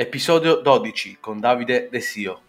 [0.00, 2.40] Episodio 12 con Davide De Sio.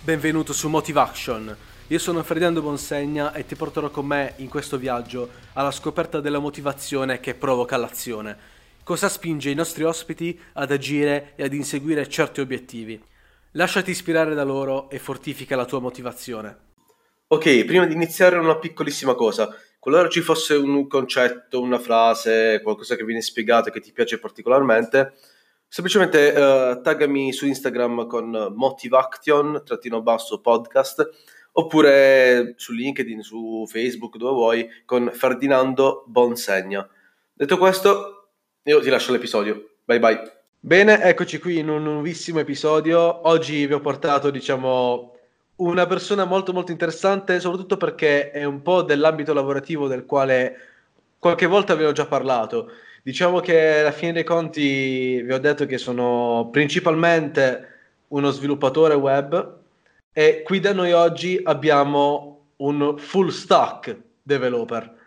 [0.00, 1.56] Benvenuto su Motivation.
[1.88, 6.38] Io sono Ferdinando Bonsegna e ti porterò con me in questo viaggio alla scoperta della
[6.38, 8.38] motivazione che provoca l'azione.
[8.84, 13.02] Cosa spinge i nostri ospiti ad agire e ad inseguire certi obiettivi.
[13.54, 16.58] Lasciati ispirare da loro e fortifica la tua motivazione.
[17.26, 19.52] Ok, prima di iniziare una piccolissima cosa.
[19.80, 24.20] Qualora ci fosse un concetto, una frase, qualcosa che viene spiegato e che ti piace
[24.20, 25.14] particolarmente,
[25.72, 31.08] semplicemente uh, taggami su Instagram con motivaction, trattino basso podcast,
[31.52, 36.86] oppure su LinkedIn, su Facebook, dove vuoi, con Ferdinando Bonsegna.
[37.32, 38.32] Detto questo,
[38.64, 39.76] io ti lascio l'episodio.
[39.84, 40.32] Bye bye.
[40.60, 43.26] Bene, eccoci qui in un nuovissimo episodio.
[43.26, 45.16] Oggi vi ho portato, diciamo,
[45.56, 50.54] una persona molto molto interessante, soprattutto perché è un po' dell'ambito lavorativo del quale
[51.18, 52.70] qualche volta ho già parlato.
[53.04, 57.70] Diciamo che alla fine dei conti vi ho detto che sono principalmente
[58.08, 59.56] uno sviluppatore web
[60.12, 64.98] e qui da noi oggi abbiamo un full stack developer,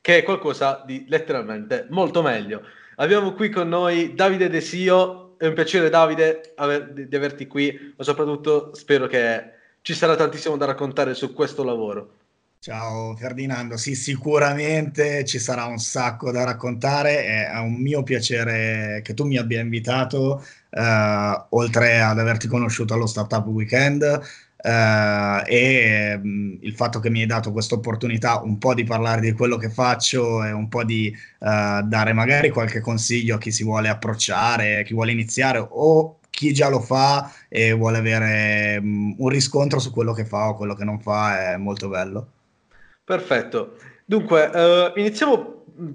[0.00, 2.62] che è qualcosa di letteralmente molto meglio.
[2.96, 8.02] Abbiamo qui con noi Davide Desio, è un piacere Davide aver, di averti qui, ma
[8.02, 12.14] soprattutto spero che ci sarà tantissimo da raccontare su questo lavoro.
[12.64, 19.12] Ciao Ferdinando, sì sicuramente ci sarà un sacco da raccontare, è un mio piacere che
[19.12, 24.20] tu mi abbia invitato, eh, oltre ad averti conosciuto allo Startup Weekend,
[24.64, 29.20] Uh, e um, il fatto che mi hai dato questa opportunità un po' di parlare
[29.20, 33.50] di quello che faccio e un po' di uh, dare magari qualche consiglio a chi
[33.50, 39.14] si vuole approcciare, chi vuole iniziare o chi già lo fa e vuole avere um,
[39.18, 42.28] un riscontro su quello che fa o quello che non fa è molto bello.
[43.04, 43.76] Perfetto.
[44.04, 45.54] Dunque, uh, iniziamo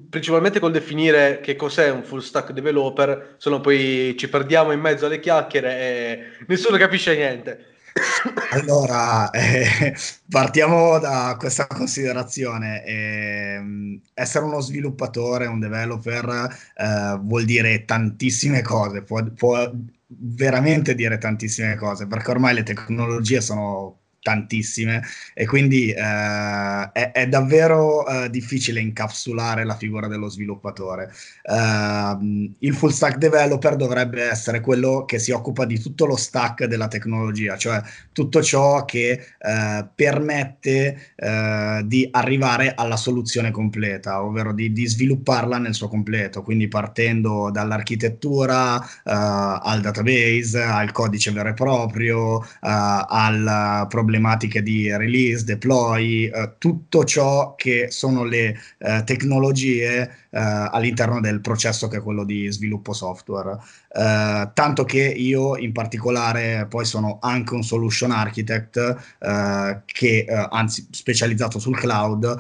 [0.09, 4.79] principalmente col definire che cos'è un full stack developer, se no poi ci perdiamo in
[4.79, 7.65] mezzo alle chiacchiere e nessuno capisce niente.
[8.51, 9.95] Allora, eh,
[10.29, 12.83] partiamo da questa considerazione.
[12.85, 19.71] Eh, essere uno sviluppatore, un developer, eh, vuol dire tantissime cose, può, può
[20.07, 25.01] veramente dire tantissime cose, perché ormai le tecnologie sono tantissime
[25.33, 31.11] e quindi eh, è, è, davvero eh, difficile incapsulare la figura dello sviluppatore.
[31.43, 36.65] Uh, il full stack developer dovrebbe essere quello che si occupa di tutto lo stack
[36.65, 37.81] della tecnologia, cioè
[38.11, 45.57] tutto ciò che uh, permette uh, di arrivare alla soluzione completa, ovvero di, di, svilupparla
[45.57, 54.08] nel suo completo, quindi partendo dall'architettura al database, al codice vero e proprio, al problema
[54.09, 61.41] problematiche di release, deploy, eh, tutto ciò che sono le eh, tecnologie eh, all'interno del
[61.41, 63.59] processo che è quello di sviluppo software.
[63.91, 68.77] Eh, tanto che io in particolare poi sono anche un solution architect
[69.19, 72.37] eh, che anzi specializzato sul cloud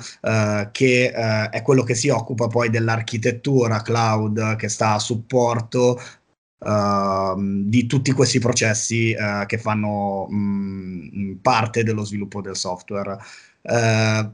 [0.71, 5.99] che è quello che si occupa poi dell'architettura cloud che sta a supporto
[6.59, 13.17] Uh, di tutti questi processi uh, che fanno mh, parte dello sviluppo del software.
[13.61, 14.29] Uh,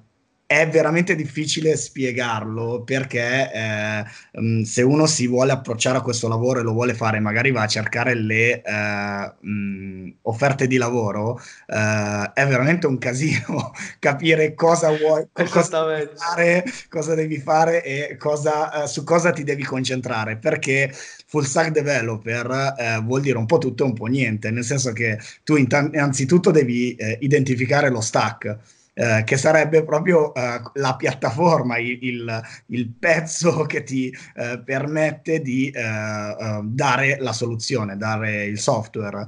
[0.48, 4.06] è veramente difficile spiegarlo perché eh,
[4.40, 7.64] mh, se uno si vuole approcciare a questo lavoro e lo vuole fare, magari va
[7.64, 14.96] a cercare le eh, mh, offerte di lavoro, eh, è veramente un casino capire cosa
[14.96, 20.38] vuoi, cosa devi fare, cosa devi fare e cosa, eh, su cosa ti devi concentrare
[20.38, 20.94] perché
[21.36, 24.94] full stack developer eh, vuol dire un po' tutto e un po' niente, nel senso
[24.94, 28.58] che tu innanzitutto devi eh, identificare lo stack
[28.98, 35.70] eh, che sarebbe proprio eh, la piattaforma, il, il, pezzo che ti eh, permette di
[35.70, 39.28] eh, eh, dare la soluzione, dare il software.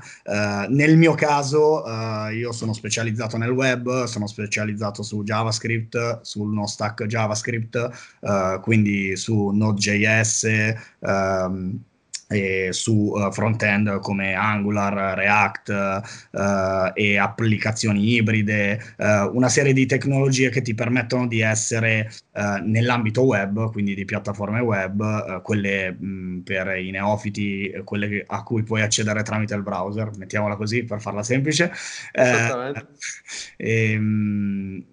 [0.70, 1.84] nel mio caso
[2.32, 9.50] io sono specializzato nel web, sono specializzato su JavaScript, sul no stack JavaScript, quindi su
[9.50, 10.76] Node.js.
[11.00, 11.84] Um,
[12.28, 19.86] e su uh, front-end come Angular, React uh, e applicazioni ibride, uh, una serie di
[19.86, 26.78] tecnologie che ti permettono di essere nell'ambito web, quindi di piattaforme web, quelle mh, per
[26.78, 31.24] i neofiti, quelle che, a cui puoi accedere tramite il browser, mettiamola così per farla
[31.24, 31.72] semplice.
[32.12, 32.90] Esattamente.
[33.58, 34.86] e, ehm,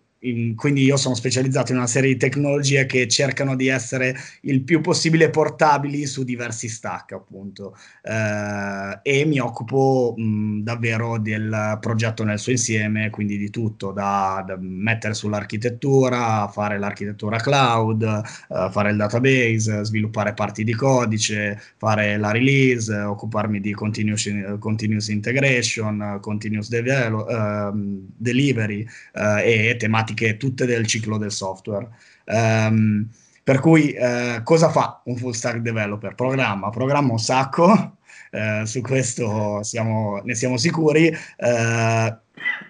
[0.55, 4.81] quindi io sono specializzato in una serie di tecnologie che cercano di essere il più
[4.81, 7.76] possibile portabili su diversi stack, appunto.
[8.03, 14.43] Eh, e mi occupo mh, davvero del progetto nel suo insieme, quindi di tutto, da,
[14.47, 22.17] da mettere sull'architettura, fare l'architettura cloud, eh, fare il database, sviluppare parti di codice, fare
[22.17, 27.76] la release, occuparmi di continuous, continuous integration, continuous develop, uh,
[28.17, 31.88] delivery uh, e tematiche tutte del ciclo del software.
[32.26, 33.08] Um,
[33.43, 36.14] per cui uh, cosa fa un full stack developer?
[36.14, 37.96] Programma, programma un sacco,
[38.64, 41.14] su questo siamo, ne siamo sicuri.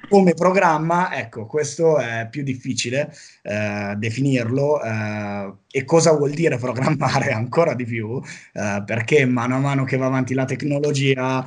[0.09, 3.13] come programma, ecco, questo è più difficile
[3.97, 4.81] definirlo
[5.71, 8.21] e cosa vuol dire programmare ancora di più,
[8.53, 11.47] perché mano a mano che va avanti la tecnologia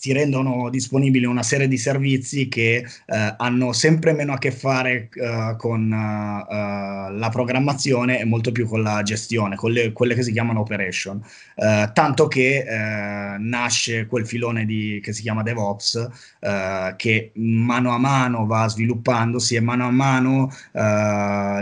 [0.00, 5.08] si rendono disponibili una serie di servizi che eh, hanno sempre meno a che fare
[5.12, 10.22] eh, con uh, la programmazione e molto più con la gestione, con le, quelle che
[10.22, 11.20] si chiamano operation.
[11.56, 16.08] Uh, tanto che uh, nasce quel filone di, che si chiama DevOps,
[16.96, 20.52] che mano a mano va sviluppandosi e mano a mano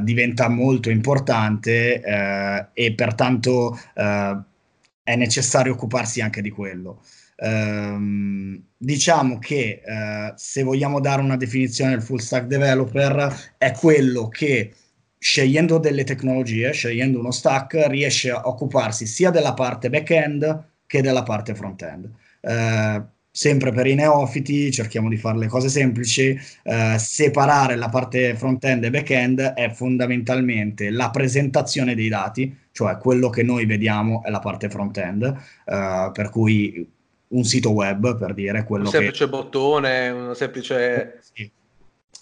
[0.03, 7.01] diventa molto importante e pertanto è necessario occuparsi anche di quello.
[7.39, 14.29] Um, diciamo che uh, se vogliamo dare una definizione del full stack developer è quello
[14.29, 14.73] che
[15.19, 21.25] scegliendo delle tecnologie, scegliendo uno stack, riesce a occuparsi sia della parte back-end che della
[21.25, 22.11] parte front-end.
[22.41, 28.35] Uh, sempre per i neofiti, cerchiamo di fare le cose semplici, uh, separare la parte
[28.35, 34.31] front-end e back-end è fondamentalmente la presentazione dei dati, cioè quello che noi vediamo è
[34.31, 35.35] la parte front-end,
[35.65, 36.95] per cui
[37.29, 39.31] un sito web per dire quello un semplice che...
[39.31, 41.21] bottone, un semplice...
[41.33, 41.51] Sì.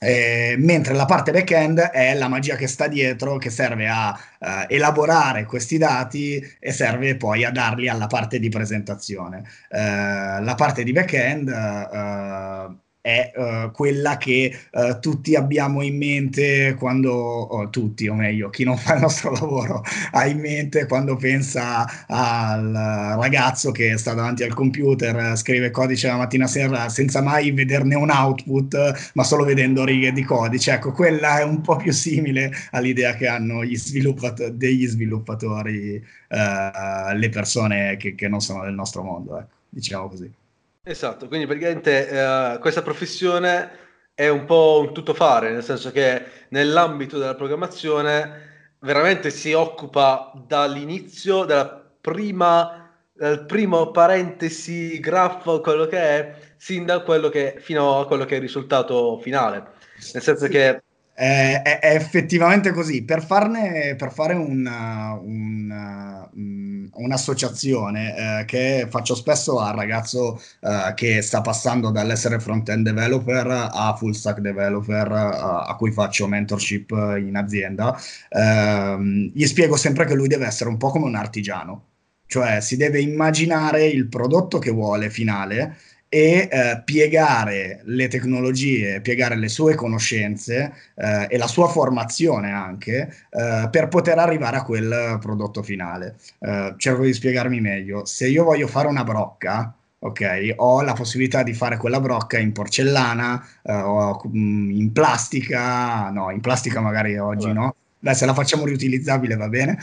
[0.01, 4.47] Eh, mentre la parte back-end è la magia che sta dietro, che serve a uh,
[4.69, 9.45] elaborare questi dati e serve poi a darli alla parte di presentazione.
[9.71, 16.75] Uh, la parte di back-end uh, è uh, quella che uh, tutti abbiamo in mente
[16.79, 21.15] quando, oh, tutti o meglio, chi non fa il nostro lavoro ha in mente quando
[21.17, 22.73] pensa al
[23.21, 28.09] ragazzo che sta davanti al computer, scrive codice la mattina sera senza mai vederne un
[28.09, 30.73] output, ma solo vedendo righe di codice.
[30.73, 37.15] Ecco, quella è un po' più simile all'idea che hanno gli sviluppato- degli sviluppatori, uh,
[37.15, 40.43] le persone che, che non sono del nostro mondo, ecco, diciamo così.
[40.87, 43.71] Esatto, quindi praticamente eh, questa professione
[44.13, 51.45] è un po' un tuttofare, nel senso che nell'ambito della programmazione veramente si occupa dall'inizio,
[51.45, 58.07] dalla prima, dal primo parentesi, grafo, quello che è, sin da quello che, fino a
[58.07, 59.73] quello che è il risultato finale.
[60.13, 60.51] Nel senso sì.
[60.51, 60.83] che
[61.15, 63.05] è, è, effettivamente così.
[63.05, 71.23] Per, farne, per fare una, una, un'associazione eh, che faccio spesso al ragazzo eh, che
[71.23, 77.37] sta passando dall'essere front-end developer a full stack developer a, a cui faccio mentorship in
[77.37, 77.97] azienda,
[78.29, 81.85] eh, gli spiego sempre che lui deve essere un po' come un artigiano,
[82.27, 85.77] cioè si deve immaginare il prodotto che vuole finale
[86.15, 93.13] e eh, piegare le tecnologie, piegare le sue conoscenze eh, e la sua formazione anche
[93.31, 96.15] eh, per poter arrivare a quel prodotto finale.
[96.39, 98.05] Eh, cerco di spiegarmi meglio.
[98.05, 102.53] Se io voglio fare una brocca, ok, ho la possibilità di fare quella brocca in
[102.53, 107.59] porcellana eh, o mm, in plastica, no, in plastica magari oggi Vabbè.
[107.59, 107.75] no.
[107.99, 109.79] Beh, se la facciamo riutilizzabile va bene.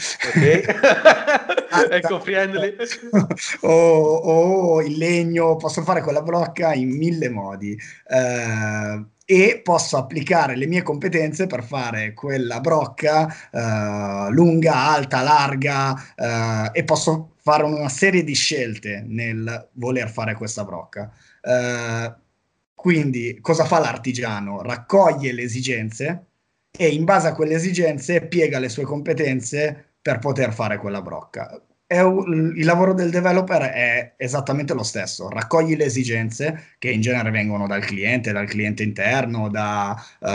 [1.71, 1.91] Ok.
[1.91, 2.75] eco-friendly.
[3.62, 7.78] o, o, il legno, posso fare quella brocca in mille modi.
[8.07, 15.95] Eh, e posso applicare le mie competenze per fare quella brocca eh, lunga, alta, larga
[16.16, 21.09] eh, e posso fare una serie di scelte nel voler fare questa brocca.
[21.42, 22.13] Eh,
[22.75, 24.61] quindi cosa fa l'artigiano?
[24.63, 26.25] Raccoglie le esigenze
[26.78, 31.61] e in base a quelle esigenze piega le sue competenze per poter fare quella brocca.
[31.91, 37.31] Un, il lavoro del developer è esattamente lo stesso, raccogli le esigenze che in genere
[37.31, 40.27] vengono dal cliente, dal cliente interno, da uh,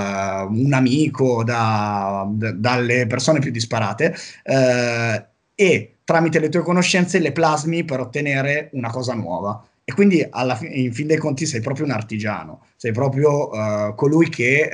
[0.53, 7.33] un amico, da, d- dalle persone più disparate uh, e tramite le tue conoscenze le
[7.33, 9.67] plasmi per ottenere una cosa nuova.
[9.83, 14.29] E quindi fi- in fin dei conti sei proprio un artigiano, sei proprio uh, colui
[14.29, 14.69] che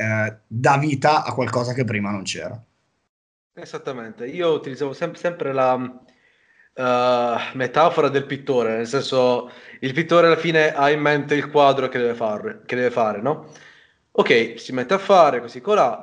[0.48, 2.60] dà vita a qualcosa che prima non c'era.
[3.54, 10.36] Esattamente, io utilizzavo sem- sempre la uh, metafora del pittore, nel senso il pittore alla
[10.36, 13.52] fine ha in mente il quadro che deve fare, che deve fare no?
[14.12, 16.02] Ok, si mette a fare così colà,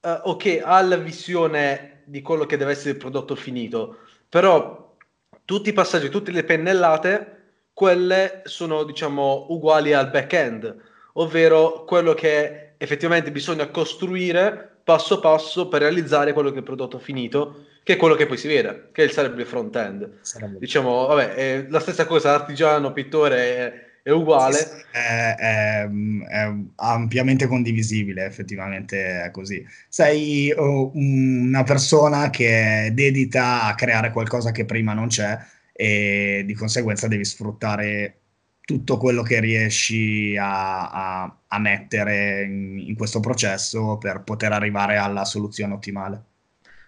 [0.00, 3.98] uh, ok, ha la visione di quello che deve essere il prodotto finito,
[4.28, 4.96] però
[5.44, 7.32] tutti i passaggi, tutte le pennellate,
[7.74, 10.74] quelle sono diciamo uguali al back-end,
[11.14, 17.00] ovvero quello che effettivamente bisogna costruire passo passo per realizzare quello che è il prodotto
[17.00, 20.18] finito, che è quello che poi si vede, che sarebbe il front-end.
[20.20, 20.60] Sarebbe.
[20.60, 24.86] Diciamo, vabbè, è la stessa cosa, artigiano, pittore è uguale.
[24.92, 29.66] È, è, è, ampiamente condivisibile, effettivamente è così.
[29.88, 35.36] Sei uh, una persona che è dedita a creare qualcosa che prima non c'è
[35.72, 38.20] e di conseguenza devi sfruttare
[38.66, 44.96] tutto quello che riesci a, a, a mettere in, in, questo processo per poter arrivare
[44.96, 46.22] alla soluzione ottimale.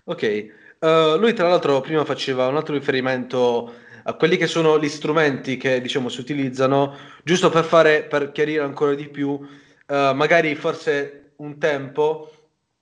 [0.04, 0.46] Ok,
[0.80, 5.56] uh, lui tra l'altro prima faceva un altro riferimento a quelli che sono gli strumenti
[5.56, 9.46] che diciamo si utilizzano, giusto per fare, per chiarire ancora di più, uh,
[9.86, 12.32] magari forse un tempo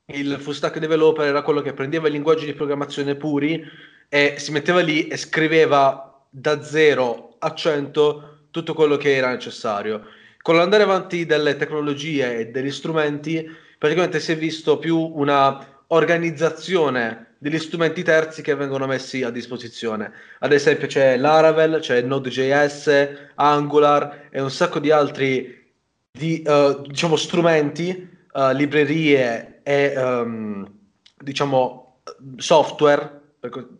[0.06, 3.62] il full stack developer era quello che prendeva i linguaggi di programmazione puri
[4.08, 10.06] e si metteva lì e scriveva da 0 a 100 tutto quello che era necessario.
[10.40, 13.46] Con l'andare avanti delle tecnologie e degli strumenti,
[13.78, 20.10] praticamente si è visto più una organizzazione degli strumenti terzi che vengono messi a disposizione.
[20.38, 25.64] Ad esempio c'è Laravel, c'è Node.js, Angular e un sacco di altri
[26.10, 30.66] di, uh, diciamo, strumenti, uh, librerie e um,
[31.14, 32.00] diciamo
[32.38, 33.20] software,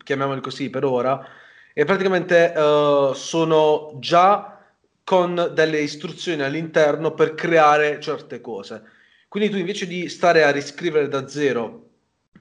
[0.03, 1.25] chiamiamoli così per ora,
[1.73, 4.56] e praticamente uh, sono già
[5.07, 8.83] con delle istruzioni all'interno per creare certe cose.
[9.29, 11.91] Quindi tu invece di stare a riscrivere da zero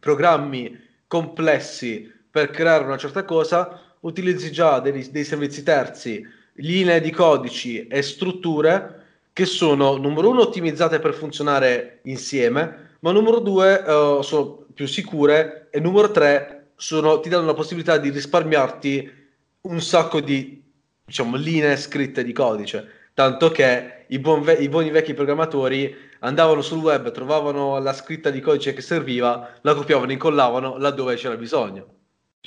[0.01, 7.13] programmi complessi per creare una certa cosa, utilizzi già dei, dei servizi terzi, linee di
[7.13, 14.23] codici e strutture che sono, numero uno, ottimizzate per funzionare insieme, ma numero due, uh,
[14.23, 19.13] sono più sicure e numero tre, sono, ti danno la possibilità di risparmiarti
[19.61, 20.65] un sacco di
[21.07, 23.11] diciamo, linee scritte di codice.
[23.15, 28.31] Tanto che i, buon ve- i buoni vecchi programmatori andavano sul web, trovavano la scritta
[28.31, 31.95] di codice che serviva, la copiavano, incollavano laddove c'era bisogno.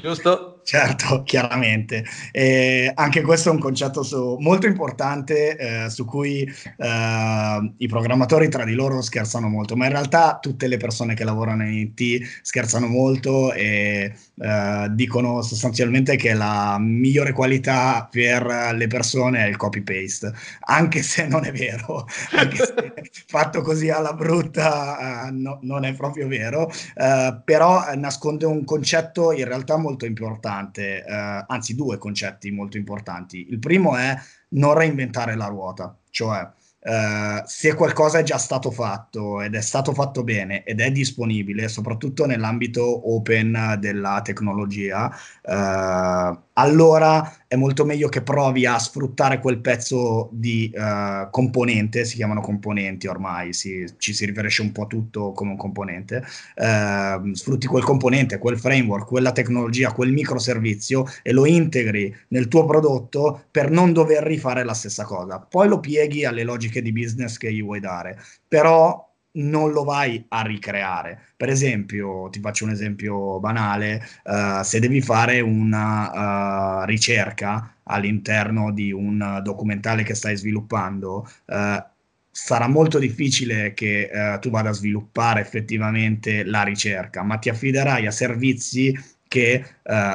[0.02, 0.62] Giusto?
[0.64, 2.06] Certo, chiaramente.
[2.32, 6.44] E anche questo è un concetto su, molto importante eh, su cui
[6.78, 11.24] eh, i programmatori tra di loro scherzano molto, ma in realtà tutte le persone che
[11.24, 18.88] lavorano in IT scherzano molto e eh, dicono sostanzialmente che la migliore qualità per le
[18.88, 22.94] persone è il copy-paste, anche se non è vero, anche se
[23.28, 29.32] fatto così alla brutta eh, no, non è proprio vero, eh, però nasconde un concetto
[29.32, 33.48] in realtà molto molto importante, eh, anzi due concetti molto importanti.
[33.50, 34.16] Il primo è
[34.50, 36.48] non reinventare la ruota, cioè
[36.82, 41.68] Uh, se qualcosa è già stato fatto ed è stato fatto bene ed è disponibile,
[41.68, 45.12] soprattutto nell'ambito open della tecnologia,
[45.44, 52.16] uh, allora è molto meglio che provi a sfruttare quel pezzo di uh, componente, si
[52.16, 56.18] chiamano componenti ormai, si, ci si riferisce un po' a tutto come un componente,
[56.58, 62.66] uh, sfrutti quel componente, quel framework, quella tecnologia, quel microservizio e lo integri nel tuo
[62.66, 65.40] prodotto per non dover rifare la stessa cosa.
[65.40, 70.26] Poi lo pieghi alle logiche di business che gli vuoi dare, però non lo vai
[70.30, 71.28] a ricreare.
[71.38, 78.72] Per esempio, ti faccio un esempio banale, uh, se devi fare una uh, ricerca all'interno
[78.72, 81.84] di un documentale che stai sviluppando, uh,
[82.32, 84.10] sarà molto difficile che
[84.40, 89.66] tu vada a sviluppare effettivamente la ricerca, ma ti affiderai a servizi che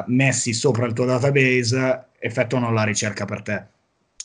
[0.07, 3.74] messi sopra il tuo database effettuano la ricerca per te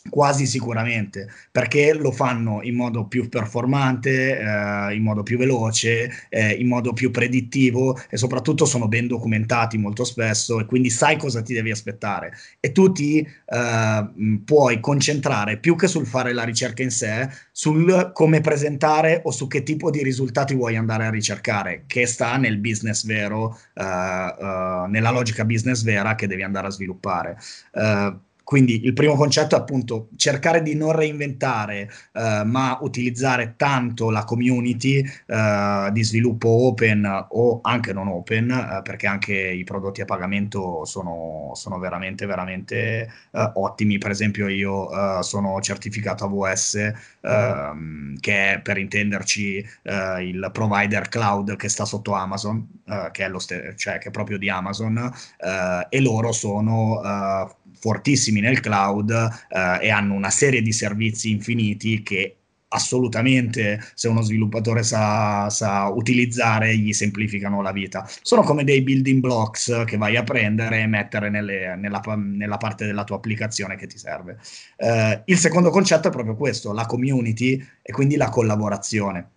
[0.07, 6.53] Quasi sicuramente, perché lo fanno in modo più performante, eh, in modo più veloce, eh,
[6.53, 11.41] in modo più predittivo e soprattutto sono ben documentati molto spesso e quindi sai cosa
[11.41, 14.09] ti devi aspettare e tu ti eh,
[14.45, 19.47] puoi concentrare più che sul fare la ricerca in sé, sul come presentare o su
[19.47, 24.87] che tipo di risultati vuoi andare a ricercare, che sta nel business vero, eh, eh,
[24.87, 27.37] nella logica business vera che devi andare a sviluppare.
[27.71, 34.09] Uh, quindi il primo concetto è appunto cercare di non reinventare, eh, ma utilizzare tanto
[34.09, 40.01] la community eh, di sviluppo open o anche non open, eh, perché anche i prodotti
[40.01, 43.99] a pagamento sono, sono veramente, veramente eh, ottimi.
[43.99, 44.89] Per esempio io
[45.19, 46.91] eh, sono certificato AWS,
[47.21, 52.67] ehm, che è per intenderci eh, il provider cloud che sta sotto Amazon,
[53.11, 55.11] che è, lo st- cioè, che, è proprio di Amazon,
[55.89, 56.99] e loro sono
[57.79, 62.35] fortissimi nel cloud eh, e hanno una serie di servizi infiniti che
[62.69, 68.07] assolutamente se uno sviluppatore sa, sa, utilizzare gli semplificano la vita.
[68.21, 72.85] Sono come dei building blocks che vai a prendere e mettere nelle, nella, nella, parte
[72.85, 74.37] della tua applicazione che ti serve.
[74.77, 79.29] Eh, il secondo concetto è proprio questo, la community e quindi la collaborazione.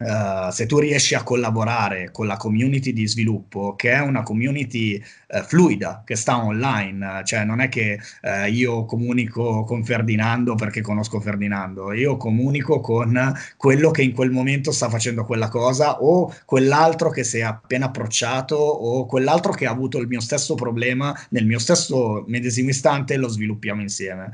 [0.00, 4.94] Uh, se tu riesci a collaborare con la community di sviluppo, che è una community
[4.94, 10.82] uh, fluida, che sta online, cioè non è che uh, io comunico con Ferdinando perché
[10.82, 16.32] conosco Ferdinando, io comunico con quello che in quel momento sta facendo quella cosa o
[16.44, 21.12] quell'altro che si è appena approcciato o quell'altro che ha avuto il mio stesso problema
[21.30, 24.32] nel mio stesso medesimo istante e lo sviluppiamo insieme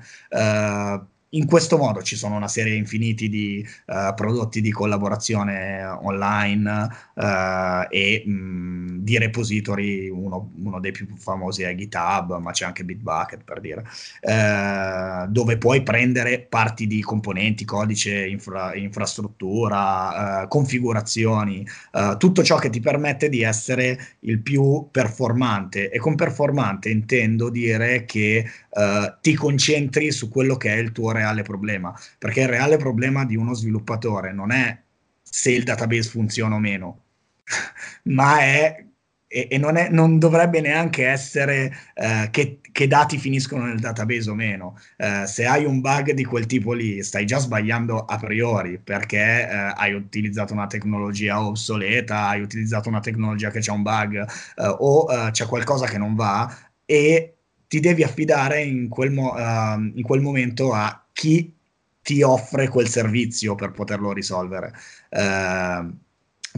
[1.35, 7.87] in questo modo ci sono una serie infiniti di uh, prodotti di collaborazione online uh,
[7.91, 13.43] e mh, di repository, uno, uno, dei più famosi è GitHub, ma c'è anche Bitbucket
[13.45, 13.85] per dire,
[14.23, 21.67] uh, dove puoi prendere parti di componenti, codice, infra, infrastruttura, configurazioni,
[22.19, 25.91] tutto ciò che ti permette di essere il più performante.
[25.91, 28.49] E con performante intendo dire che
[29.21, 33.25] ti concentri su quello che è il tuo reale reale problema, perché il reale problema
[33.25, 34.79] di uno sviluppatore non è
[35.23, 37.03] se il database funziona o meno,
[38.05, 38.85] ma è
[39.27, 44.31] e, e non, è, non, dovrebbe neanche essere eh, che, che, dati finiscono nel database
[44.31, 44.79] o meno.
[44.97, 49.49] Eh, se hai un bug di quel tipo lì, stai già sbagliando a priori perché
[49.49, 54.77] eh, hai utilizzato una tecnologia obsoleta, hai utilizzato una tecnologia che c'è un bug eh,
[54.79, 56.55] o eh, c'è qualcosa che non va
[56.85, 57.34] e
[57.75, 61.53] ti devi affidare in quel, mo- uh, in quel momento a chi
[62.01, 64.73] ti offre quel servizio per poterlo risolvere.
[65.11, 65.93] Uh,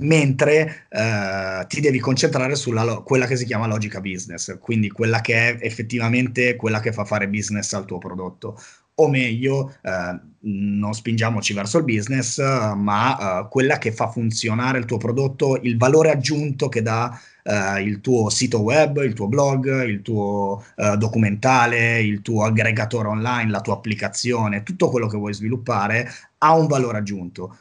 [0.02, 5.22] mentre uh, ti devi concentrare sulla lo- quella che si chiama logica business, quindi quella
[5.22, 8.60] che è effettivamente quella che fa fare business al tuo prodotto.
[8.96, 12.38] O meglio, uh, non spingiamoci verso il business,
[12.74, 18.00] ma quella che fa funzionare il tuo prodotto, il valore aggiunto che dà uh, il
[18.00, 23.60] tuo sito web, il tuo blog, il tuo uh, documentale, il tuo aggregatore online, la
[23.60, 27.56] tua applicazione, tutto quello che vuoi sviluppare ha un valore aggiunto.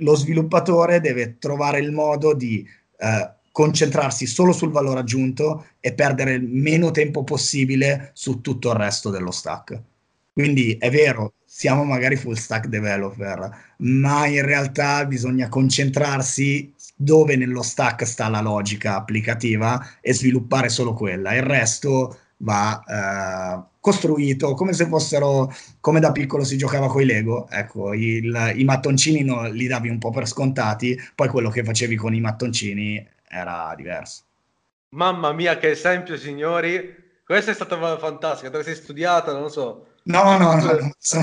[0.00, 2.66] Lo sviluppatore deve trovare il modo di
[2.98, 8.76] uh, concentrarsi solo sul valore aggiunto e perdere il meno tempo possibile su tutto il
[8.76, 9.80] resto dello stack.
[10.32, 17.62] Quindi è vero, siamo magari full stack developer, ma in realtà bisogna concentrarsi dove nello
[17.62, 21.34] stack sta la logica applicativa e sviluppare solo quella.
[21.34, 27.04] Il resto va eh, costruito come se fossero come da piccolo si giocava con i
[27.04, 27.48] Lego.
[27.48, 31.94] Ecco, il, i mattoncini no, li davi un po' per scontati, poi quello che facevi
[31.94, 34.22] con i mattoncini era diverso.
[34.90, 37.06] Mamma mia, che esempio, signori!
[37.24, 39.86] Questa è stata fantastica, dove sei studiata, non lo so.
[40.08, 41.22] No, no, no, no sono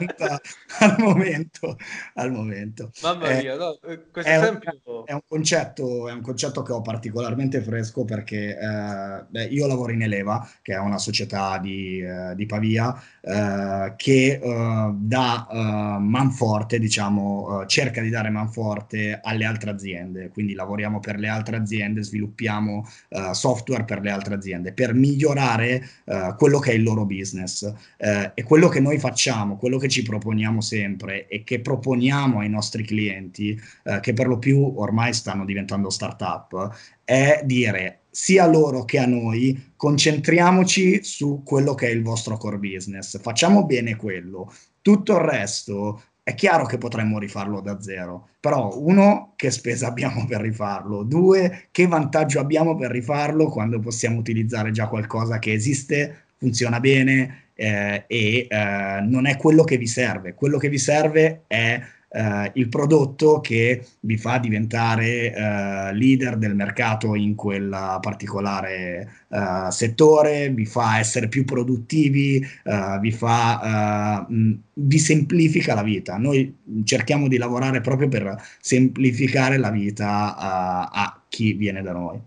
[0.78, 1.76] al momento,
[2.14, 2.90] al momento.
[3.02, 4.80] Mamma eh, mia, no, eh, questo è esempio...
[4.84, 9.66] Un, è, un concetto, è un concetto che ho particolarmente fresco perché eh, beh, io
[9.66, 15.98] lavoro in Eleva, che è una società di, eh, di Pavia, eh, che eh, dà
[16.00, 22.02] manforte, diciamo, cerca di dare manforte alle altre aziende, quindi lavoriamo per le altre aziende,
[22.02, 22.86] sviluppiamo
[23.32, 25.88] software per le altre aziende, per migliorare
[26.36, 30.02] quello che è il loro business eh, e quello che noi facciamo, quello che ci
[30.02, 35.44] proponiamo sempre e che proponiamo ai nostri clienti, eh, che per lo più ormai stanno
[35.44, 36.74] diventando startup,
[37.04, 42.36] è dire sia a loro che a noi concentriamoci su quello che è il vostro
[42.36, 48.28] core business, facciamo bene quello, tutto il resto è chiaro che potremmo rifarlo da zero,
[48.38, 51.02] però uno, che spesa abbiamo per rifarlo?
[51.02, 57.49] Due, che vantaggio abbiamo per rifarlo quando possiamo utilizzare già qualcosa che esiste, funziona bene
[57.60, 60.32] eh, e eh, non è quello che vi serve.
[60.32, 61.78] Quello che vi serve è
[62.12, 69.70] eh, il prodotto che vi fa diventare eh, leader del mercato in quel particolare eh,
[69.70, 76.16] settore, vi fa essere più produttivi, eh, vi fa mh, vi semplifica la vita.
[76.16, 82.18] Noi cerchiamo di lavorare proprio per semplificare la vita a chi viene da noi.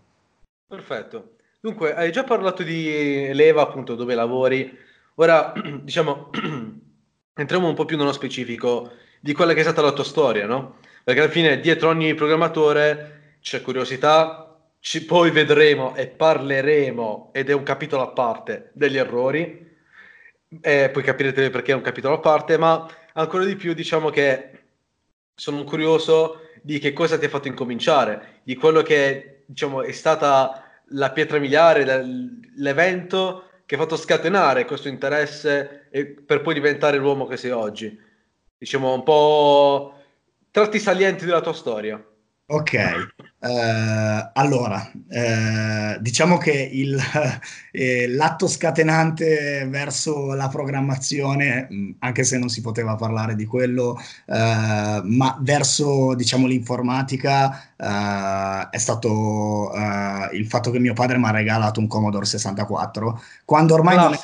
[0.67, 1.31] Perfetto.
[1.59, 4.82] Dunque, hai già parlato di Leva, appunto, dove lavori.
[5.15, 6.31] Ora, diciamo,
[7.35, 10.79] entriamo un po' più nello specifico di quella che è stata la tua storia, no?
[11.03, 17.53] Perché alla fine dietro ogni programmatore c'è curiosità, ci, poi vedremo e parleremo, ed è
[17.53, 19.71] un capitolo a parte, degli errori,
[20.61, 24.49] e poi capirete perché è un capitolo a parte, ma ancora di più diciamo che
[25.35, 30.63] sono curioso di che cosa ti ha fatto incominciare, di quello che diciamo è stata
[30.89, 31.85] la pietra miliare,
[32.55, 35.89] l'evento che ha fatto scatenare questo interesse
[36.25, 37.99] per poi diventare l'uomo che sei oggi.
[38.57, 39.97] diciamo un po'
[40.51, 42.03] tratti salienti della tua storia.
[42.45, 43.07] Ok,
[43.45, 46.97] eh, allora, eh, diciamo che il,
[47.71, 53.99] eh, l'atto scatenante verso la programmazione, mm, anche se non si poteva parlare di quello,
[54.27, 61.25] eh, ma verso diciamo, l'informatica eh, è stato eh, il fatto che mio padre mi
[61.25, 64.17] ha regalato un Commodore 64, quando ormai non,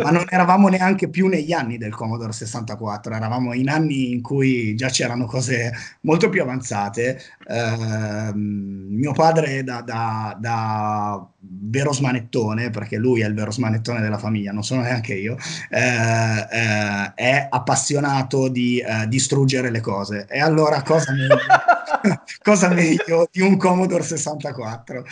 [0.00, 4.74] ma non eravamo neanche più negli anni del Commodore 64, eravamo in anni in cui
[4.74, 7.20] già c'erano cose molto più avanzate.
[7.46, 14.18] Eh, mio padre da, da, da, vero smanettone, perché lui è il vero smanettone della
[14.18, 15.36] famiglia, non sono neanche io,
[15.70, 20.26] eh, eh, è appassionato di eh, distruggere le cose.
[20.28, 21.36] E allora cosa meglio,
[22.42, 25.04] cosa meglio di un Commodore 64?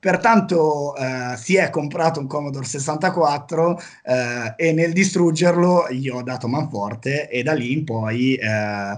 [0.00, 6.22] Eh, Pertanto eh, si è comprato un Commodore 64 eh, e nel distruggerlo gli ho
[6.22, 8.96] dato manforte e da lì in poi eh,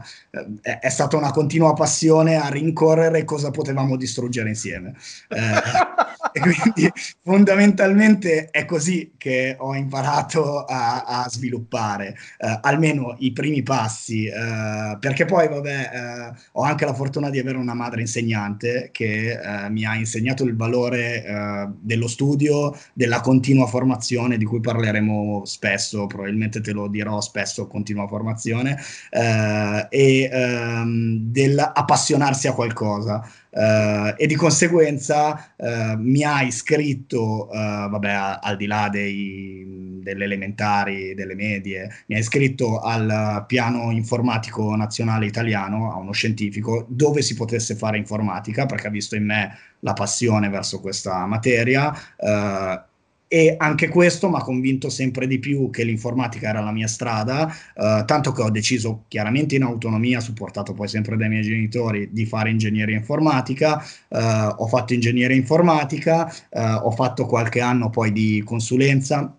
[0.60, 4.94] è stata una continua passione a rincorrere cosa potevamo distruggere insieme.
[6.32, 6.90] Eh, e quindi
[7.22, 14.96] fondamentalmente è così che ho imparato a, a sviluppare, eh, almeno i primi passi, eh,
[14.98, 19.38] perché poi vabbè ho anche la fortuna di avere una madre insegnante che
[19.70, 25.44] mi ha insegnato il valore valore eh, dello studio, della continua formazione di cui parleremo
[25.44, 28.78] spesso, probabilmente te lo dirò spesso, continua formazione,
[29.10, 33.28] eh, e ehm, dell'appassionarsi a qualcosa.
[33.54, 40.00] Uh, e di conseguenza uh, mi ha iscritto, uh, vabbè, a, al di là dei,
[40.02, 46.86] delle elementari, delle medie, mi ha iscritto al piano informatico nazionale italiano, a uno scientifico,
[46.88, 51.92] dove si potesse fare informatica, perché ha visto in me la passione verso questa materia
[53.32, 57.48] e anche questo mi ha convinto sempre di più che l'informatica era la mia strada,
[57.48, 62.26] eh, tanto che ho deciso chiaramente in autonomia, supportato poi sempre dai miei genitori, di
[62.26, 64.18] fare ingegneria informatica, eh,
[64.54, 69.34] ho fatto ingegneria informatica, eh, ho fatto qualche anno poi di consulenza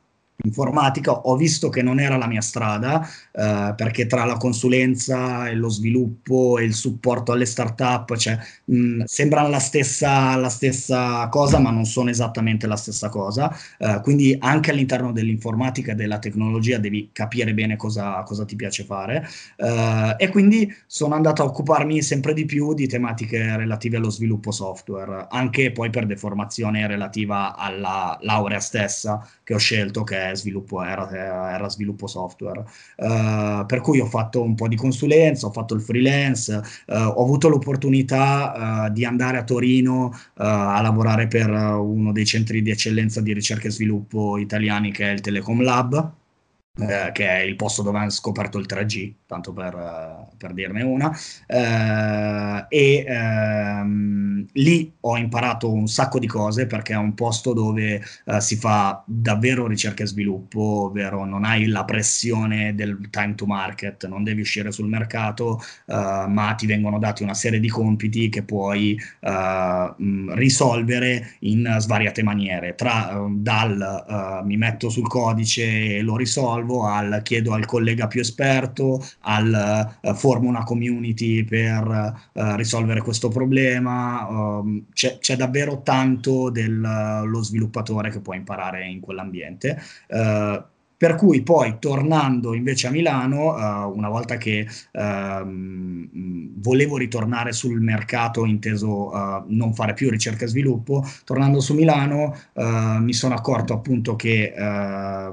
[0.45, 5.55] informatica, ho visto che non era la mia strada, eh, perché tra la consulenza e
[5.55, 11.59] lo sviluppo e il supporto alle start-up, cioè, mh, sembrano la stessa, la stessa, cosa,
[11.59, 13.55] ma non sono esattamente la stessa cosa.
[13.77, 18.83] Eh, quindi anche all'interno dell'informatica e della tecnologia devi capire bene cosa, cosa ti piace
[18.83, 19.25] fare.
[19.55, 24.51] Eh, e quindi sono andato a occuparmi sempre di più di tematiche relative allo sviluppo
[24.51, 30.83] software, anche poi per deformazione relativa alla laurea stessa che ho scelto, che è sviluppo,
[30.83, 31.09] era,
[31.53, 32.63] era sviluppo software.
[32.97, 37.23] Uh, per cui ho fatto un po' di consulenza, ho fatto il freelance, uh, ho
[37.23, 43.21] avuto l'opportunità uh, di andare a Torino a lavorare per uno dei centri di eccellenza
[43.21, 46.22] di ricerca e sviluppo italiani che è il Telecom Lab
[46.75, 50.81] eh, che è il posto dove hanno scoperto il 3G, tanto per, uh, per dirne
[50.81, 57.53] una, eh, e ehm, lì ho imparato un sacco di cose perché è un posto
[57.53, 63.35] dove uh, si fa davvero ricerca e sviluppo, ovvero non hai la pressione del time
[63.35, 68.29] to market, non devi uscire sul mercato, ma ti vengono dati una serie di compiti
[68.29, 76.15] che puoi mh, risolvere in svariate maniere, tra dal mi metto sul codice e lo
[76.17, 81.85] risolvo, risolvo, al chiedo al collega più esperto, al uh, formo una community per
[82.33, 84.27] uh, risolvere questo problema.
[84.27, 89.81] Um, c'è, c'è, davvero tanto dello sviluppatore che può imparare in quell'ambiente.
[90.07, 90.71] Uh,
[91.03, 94.99] per cui poi tornando invece a Milano, uh, una volta che uh,
[96.55, 102.37] volevo ritornare sul mercato, inteso uh, non fare più ricerca e sviluppo, tornando su Milano
[102.53, 104.53] mi sono accorto appunto che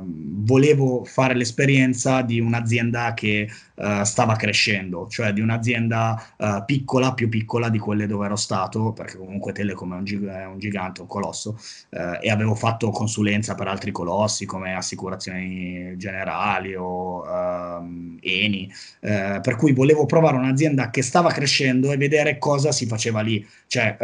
[0.02, 3.48] volevo fare l'esperienza di un'azienda che
[4.02, 9.52] stava crescendo, cioè di un'azienda piccola, più piccola di quelle dove ero stato, perché comunque
[9.52, 11.58] Telecom è un, gig- è un gigante, un colosso,
[11.90, 15.59] e avevo fatto consulenza per altri colossi come assicurazioni
[15.96, 18.70] generali o ehm, Eni,
[19.00, 23.96] per cui volevo provare un'azienda che stava crescendo e vedere cosa si faceva lì, cioè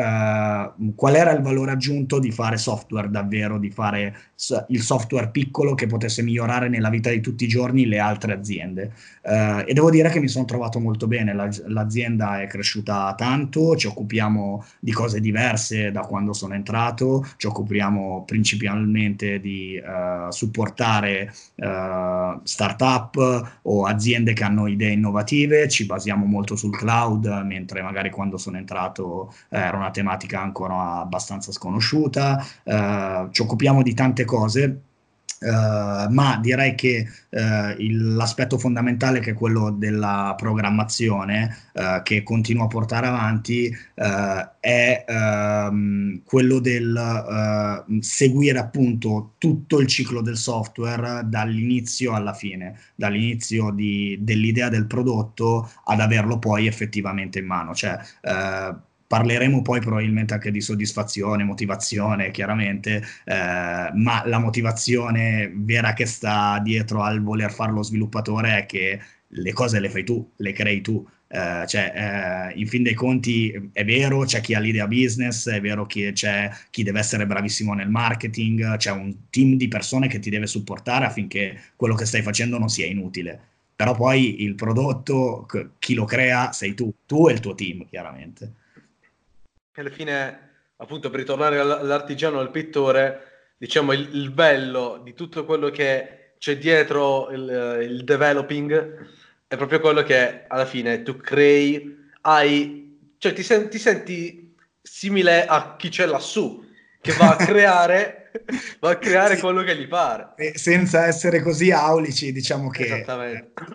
[0.94, 4.16] qual era il valore aggiunto di fare software davvero, di fare
[4.68, 8.92] il software piccolo che potesse migliorare nella vita di tutti i giorni le altre aziende.
[9.22, 13.76] Uh, e devo dire che mi sono trovato molto bene, La, l'azienda è cresciuta tanto,
[13.76, 21.32] ci occupiamo di cose diverse da quando sono entrato, ci occupiamo principalmente di uh, supportare
[21.54, 28.10] uh, startup o aziende che hanno idee innovative, ci basiamo molto sul cloud, mentre magari
[28.10, 32.44] quando sono entrato era una tematica ancora abbastanza sconosciuta,
[33.30, 34.82] ci occupiamo di tante cose
[35.38, 37.38] Uh, ma direi che uh,
[37.76, 45.04] il, l'aspetto fondamentale che è quello della programmazione uh, che continua a portare avanti è
[45.06, 54.18] ehm, quello del seguire appunto tutto il ciclo del software dall'inizio alla fine, dall'inizio di,
[54.20, 57.74] dell'idea del prodotto ad averlo poi effettivamente in mano.
[57.74, 57.98] Cioè,
[59.08, 66.60] Parleremo poi probabilmente anche di soddisfazione, motivazione, chiaramente, eh, ma la motivazione vera che sta
[66.62, 70.80] dietro al voler fare lo sviluppatore è che le cose le fai tu, le crei
[70.80, 71.06] tu.
[71.28, 75.60] Eh, cioè, eh, in fin dei conti è vero, c'è chi ha l'idea business, è
[75.60, 80.18] vero che c'è chi deve essere bravissimo nel marketing, c'è un team di persone che
[80.18, 83.40] ti deve supportare affinché quello che stai facendo non sia inutile.
[83.76, 85.46] Però poi il prodotto,
[85.78, 88.64] chi lo crea, sei tu, tu e il tuo team, chiaramente
[89.80, 95.70] alla fine, appunto, per ritornare all'artigiano, al pittore, diciamo il, il bello di tutto quello
[95.70, 99.06] che c'è dietro il, il, developing
[99.46, 105.46] è proprio quello che alla fine tu crei, hai, cioè ti, sen- ti senti simile
[105.46, 106.64] a chi c'è lassù,
[107.00, 108.25] che va a creare
[108.80, 109.40] va a creare sì.
[109.40, 110.34] quello che gli pare.
[110.54, 113.04] senza essere così aulici, diciamo che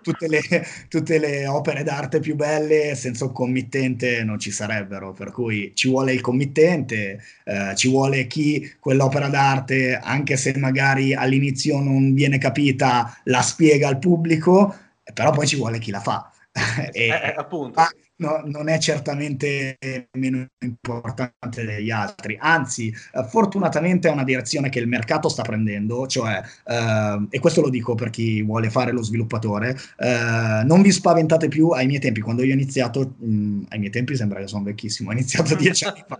[0.02, 0.41] tutte le,
[0.88, 5.89] tutte le, opere d'arte più belle senza un committente non ci sarebbero, per cui ci
[5.89, 12.38] vuole il committente, eh, ci vuole chi quell'opera d'arte, anche se magari all'inizio non viene
[12.38, 14.76] capita, la spiega al pubblico,
[15.13, 16.32] però poi ci vuole chi la fa.
[16.91, 17.80] e, eh, appunto.
[17.80, 17.89] Ma,
[18.22, 19.78] no, non è certamente
[20.14, 26.08] meno importante degli altri, anzi eh, fortunatamente è una direzione che il mercato sta prendendo,
[26.08, 30.92] cioè, eh, e questo lo dico per chi vuole fare lo sviluppatore, eh, non vi
[30.92, 34.40] spaventate più ai miei tempi, quando io ho iniziato, mh, mm, ai miei tempi sembra
[34.40, 36.20] che sono vecchissimo, ho iniziato dieci anni fa,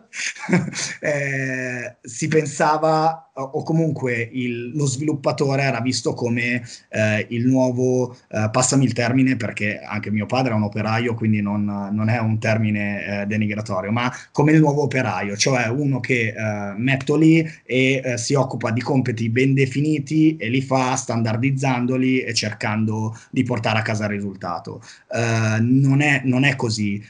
[1.00, 8.50] eh, si pensava o comunque il, lo sviluppatore era visto come eh, il nuovo, eh,
[8.52, 12.40] passami il termine perché anche mio padre è un operaio, quindi non, non è un
[12.40, 18.02] termine eh, denigratorio, ma come il nuovo operaio, cioè uno che eh, metto lì e
[18.04, 23.80] eh, si occupa di compiti ben definiti e li fa standardizzandoli e cercando di portare
[23.80, 24.82] a casa il risultato.
[25.12, 27.04] Eh, non è, non, è, così,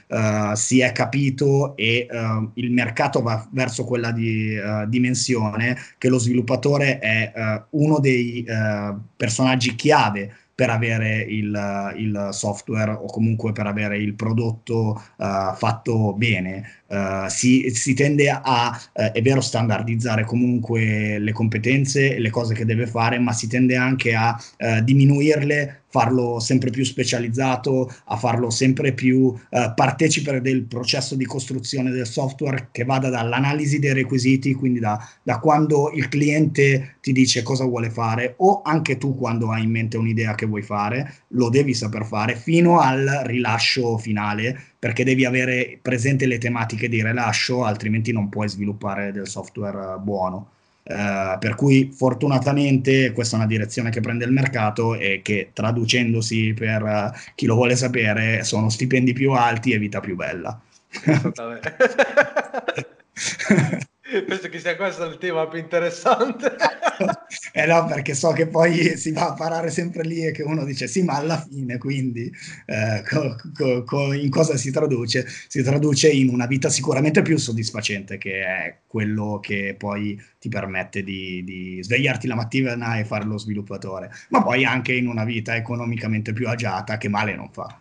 [0.53, 2.07] si è capito e
[2.55, 4.55] il mercato va verso quella di,
[4.87, 12.29] dimensione che lo sviluppatore è uh, uno dei uh, personaggi chiave per avere il, il,
[12.31, 16.81] software o comunque per avere il prodotto uh, fatto bene.
[16.85, 22.53] Uh, si, si, tende a, uh, è vero, standardizzare comunque le competenze e le cose
[22.53, 24.39] che deve fare, ma si tende anche a
[24.83, 31.91] diminuirle farlo sempre più specializzato, a farlo sempre più eh, partecipe del processo di costruzione
[31.91, 37.43] del software che vada dall'analisi dei requisiti, quindi da, da, quando il cliente ti dice
[37.43, 41.49] cosa vuole fare o anche tu quando hai in mente un'idea che vuoi fare, lo
[41.49, 47.65] devi saper fare fino al rilascio finale perché devi avere presente le tematiche di rilascio,
[47.65, 50.53] altrimenti non puoi sviluppare del software buono.
[50.83, 56.53] Uh, per cui fortunatamente questa è una direzione che prende il mercato e che traducendosi
[56.53, 60.59] per uh, chi lo vuole sapere sono stipendi più alti e vita più bella.
[64.11, 66.55] Penso che sia questo il tema più interessante.
[67.53, 70.65] eh no, perché so che poi si va a parare sempre lì e che uno
[70.65, 72.29] dice sì, ma alla fine, quindi
[72.65, 75.25] eh, co- co- co- in cosa si traduce?
[75.47, 81.03] Si traduce in una vita sicuramente più soddisfacente, che è quello che poi ti permette
[81.03, 85.55] di, di svegliarti la mattina e fare lo sviluppatore, ma poi anche in una vita
[85.55, 87.79] economicamente più agiata, che male non fa.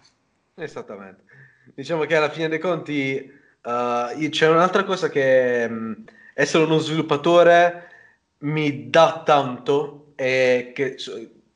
[0.54, 1.24] Esattamente.
[1.74, 3.30] Diciamo che alla fine dei conti
[3.62, 5.68] uh, c'è un'altra cosa che...
[5.68, 7.88] Mh, essere uno sviluppatore
[8.38, 10.96] mi dà tanto e che,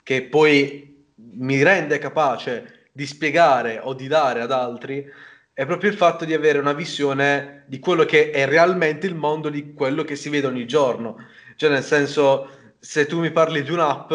[0.02, 5.10] che poi mi rende capace di spiegare o di dare ad altri
[5.54, 9.48] è proprio il fatto di avere una visione di quello che è realmente il mondo
[9.48, 11.16] di quello che si vede ogni giorno.
[11.54, 12.48] Cioè, nel senso,
[12.80, 14.12] se tu mi parli di un'app,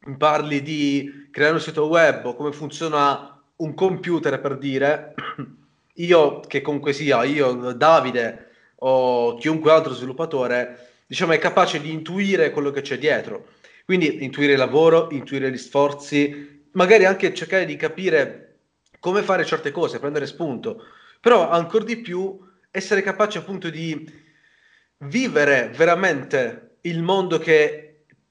[0.00, 5.14] mi parli di creare un sito web o come funziona un computer per dire,
[5.94, 8.47] io che comunque sia, io Davide,
[8.80, 13.48] o chiunque altro sviluppatore, diciamo, è capace di intuire quello che c'è dietro.
[13.84, 18.58] Quindi intuire il lavoro, intuire gli sforzi, magari anche cercare di capire
[19.00, 20.84] come fare certe cose, prendere spunto,
[21.20, 22.38] però ancora di più
[22.70, 24.26] essere capace appunto di
[24.98, 27.84] vivere veramente il mondo che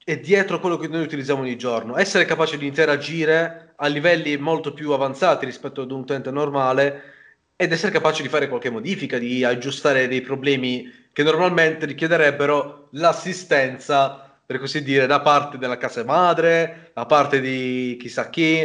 [0.04, 4.72] è dietro quello che noi utilizziamo ogni giorno, essere capace di interagire a livelli molto
[4.72, 7.17] più avanzati rispetto ad un utente normale
[7.60, 14.38] ed essere capaci di fare qualche modifica, di aggiustare dei problemi che normalmente richiederebbero l'assistenza
[14.46, 18.64] per così dire, da parte della casa madre, da parte di chissà chi.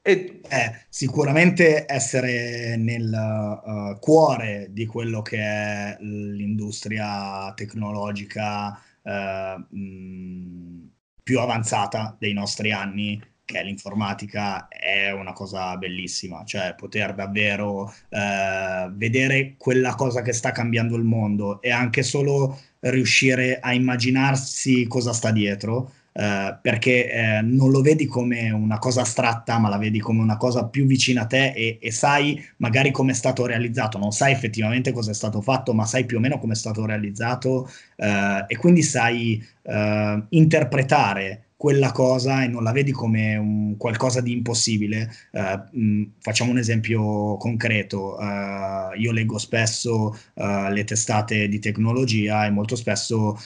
[0.00, 0.40] E...
[0.48, 10.90] Eh, sicuramente essere nel uh, cuore di quello che è l'industria tecnologica uh, mh,
[11.24, 13.20] più avanzata dei nostri anni
[13.60, 20.50] è l'informatica è una cosa bellissima, cioè poter davvero eh, vedere quella cosa che sta
[20.50, 25.92] cambiando il mondo e anche solo riuscire a immaginarsi cosa sta dietro.
[26.14, 30.36] Eh, perché eh, non lo vedi come una cosa astratta, ma la vedi come una
[30.36, 33.96] cosa più vicina a te e, e sai magari come è stato realizzato.
[33.98, 36.84] Non sai effettivamente cosa è stato fatto, ma sai più o meno come è stato
[36.84, 43.76] realizzato eh, e quindi sai eh, interpretare quella cosa e non la vedi come un
[43.76, 45.08] qualcosa di impossibile.
[45.30, 48.16] Uh, mh, facciamo un esempio concreto.
[48.18, 53.38] Uh, io leggo spesso uh, le testate di tecnologia e molto spesso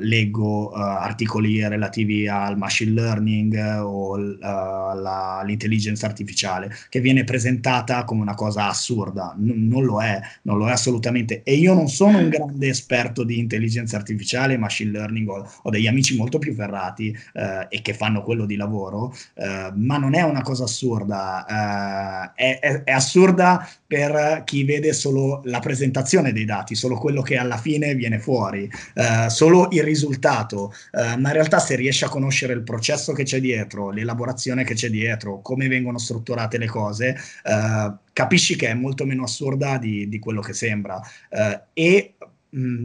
[0.00, 8.66] leggo articoli relativi al machine learning o all'intelligenza artificiale che viene presentata come una cosa
[8.66, 9.36] assurda.
[9.38, 11.44] N- non lo è, non lo è assolutamente.
[11.44, 15.86] E io non sono un grande esperto di intelligenza artificiale machine learning, ho, ho degli
[15.86, 20.22] amici molto più ferrati eh, e che fanno quello di lavoro, eh, ma non è
[20.22, 26.74] una cosa assurda, eh, è, è, assurda per chi vede solo la presentazione dei dati,
[26.74, 31.58] solo quello che alla fine viene fuori, eh, solo il risultato, eh, ma in realtà
[31.58, 35.98] se riesci a conoscere il processo che c'è dietro, l'elaborazione che c'è dietro, come vengono
[35.98, 41.00] strutturate le cose, eh, capisci che è molto meno assurda di, di quello che sembra
[41.72, 42.14] e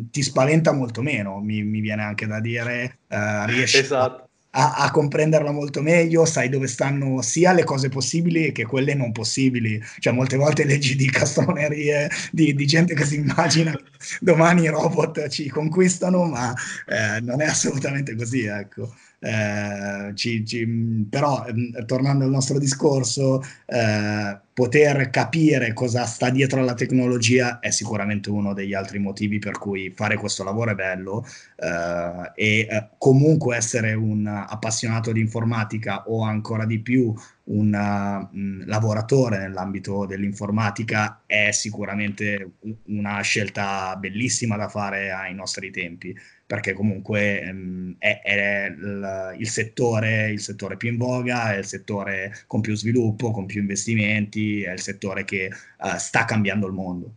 [0.09, 4.91] ti spaventa molto meno, mi, mi, viene anche da dire, uh, riesci esatto a, a,
[4.91, 9.81] comprenderla molto meglio, sai dove stanno sia le cose possibili che quelle non possibili.
[9.99, 13.83] Cioè, molte volte leggi di castronerie di, di gente che si immagina che
[14.21, 16.53] domani i robot ci conquistano, ma
[16.87, 18.93] eh, non è assolutamente così, ecco.
[19.19, 20.65] Eh, ci, ci,
[21.09, 27.69] però, mm, tornando al nostro discorso, eh, poter capire cosa sta dietro alla tecnologia è
[27.69, 32.89] sicuramente uno degli altri motivi per cui fare questo lavoro è bello eh, e eh,
[32.97, 37.13] comunque essere un appassionato di informatica o ancora di più
[37.49, 42.51] un uh, lavoratore nell'ambito dell'informatica è sicuramente
[42.87, 46.15] una scelta bellissima da fare ai nostri tempi
[46.49, 51.65] perché comunque um, è, è il, il, settore, il settore più in voga, è il
[51.65, 56.73] settore con più sviluppo, con più investimenti, è il settore che uh, sta cambiando il
[56.73, 57.13] mondo.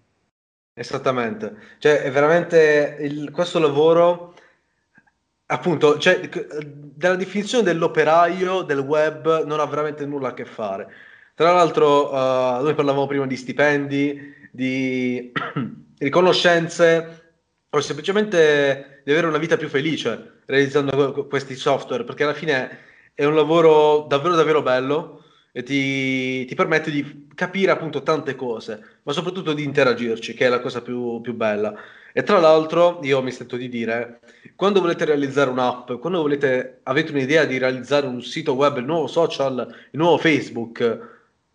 [0.75, 4.35] Esattamente, cioè è veramente il, questo lavoro
[5.47, 10.89] appunto, cioè, della definizione dell'operaio del web non ha veramente nulla a che fare.
[11.35, 15.33] Tra l'altro, uh, noi parlavamo prima di stipendi, di
[15.99, 17.21] riconoscenze
[17.69, 22.79] o semplicemente di avere una vita più felice realizzando questi software, perché alla fine
[23.15, 25.22] è un lavoro davvero davvero bello
[25.53, 30.49] e ti, ti permette di capire appunto tante cose, ma soprattutto di interagirci, che è
[30.49, 31.75] la cosa più, più bella.
[32.15, 34.21] E tra l'altro, io mi sento di dire,
[34.57, 39.07] quando volete realizzare un'app, quando volete, avete un'idea di realizzare un sito web, il nuovo
[39.07, 41.11] social, il nuovo Facebook,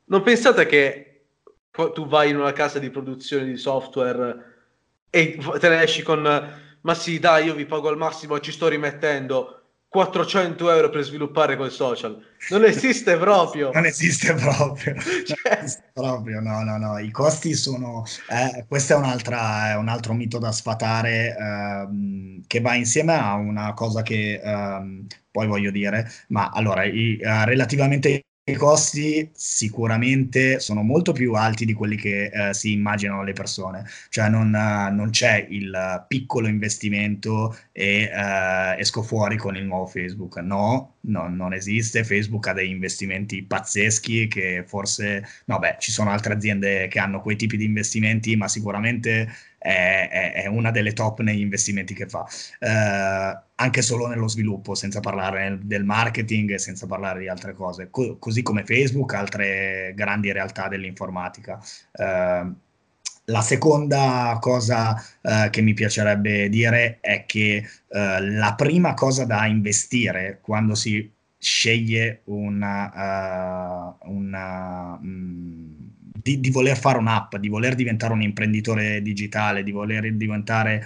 [0.06, 1.22] non pensate che
[1.94, 4.56] tu vai in una casa di produzione di software
[5.10, 6.22] e te ne esci con,
[6.82, 9.57] ma sì dai, io vi pago al massimo ci sto rimettendo
[9.98, 12.24] 400 euro per sviluppare quel social.
[12.52, 13.72] Non esiste proprio.
[13.74, 14.94] non esiste proprio.
[15.02, 15.38] Cioè...
[15.44, 17.00] Non esiste proprio, no, no, no.
[17.00, 18.04] I costi sono...
[18.30, 23.74] Eh, questo è, è, un altro mito da sfatare ehm, che va insieme a una
[23.74, 30.82] cosa che ehm, poi voglio dire, ma allora, i, uh, relativamente i costi sicuramente sono
[30.82, 35.10] molto più alti di quelli che eh, si immaginano le persone, cioè non, uh, non
[35.10, 41.54] c'è il piccolo investimento e uh, esco fuori con il nuovo Facebook, no, no, non
[41.54, 47.00] esiste, Facebook ha dei investimenti pazzeschi che forse, no beh, ci sono altre aziende che
[47.00, 51.94] hanno quei tipi di investimenti, ma sicuramente è, è, è una delle top negli investimenti
[51.94, 52.26] che fa.
[52.60, 58.18] Uh, anche solo nello sviluppo, senza parlare del marketing senza parlare di altre cose, Co-
[58.18, 61.60] così come Facebook, altre grandi realtà dell'informatica.
[61.92, 62.54] Uh,
[63.30, 69.46] la seconda cosa uh, che mi piacerebbe dire è che uh, la prima cosa da
[69.48, 75.77] investire quando si sceglie una, una um,
[76.28, 80.86] di, di, voler fare un'app, di voler diventare un imprenditore digitale, di voler diventare,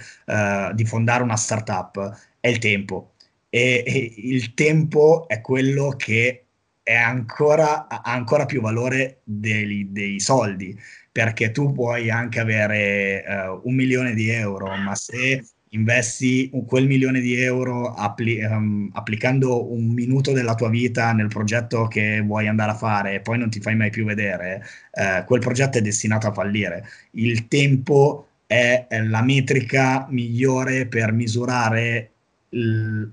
[0.72, 3.14] di fondare una startup, è il tempo.
[3.50, 6.44] E, e il tempo è quello che
[6.82, 10.78] è ancora, ha ancora più valore dei, dei, soldi,
[11.10, 17.20] perché tu puoi anche avere uh, un milione di euro, ma se investi quel milione
[17.20, 22.72] di euro appli- um, applicando un minuto della tua vita nel progetto che vuoi andare
[22.72, 26.26] a fare e poi non ti fai mai più vedere, eh, quel progetto è destinato
[26.26, 26.86] a fallire.
[27.12, 32.10] Il tempo è la metrica migliore per misurare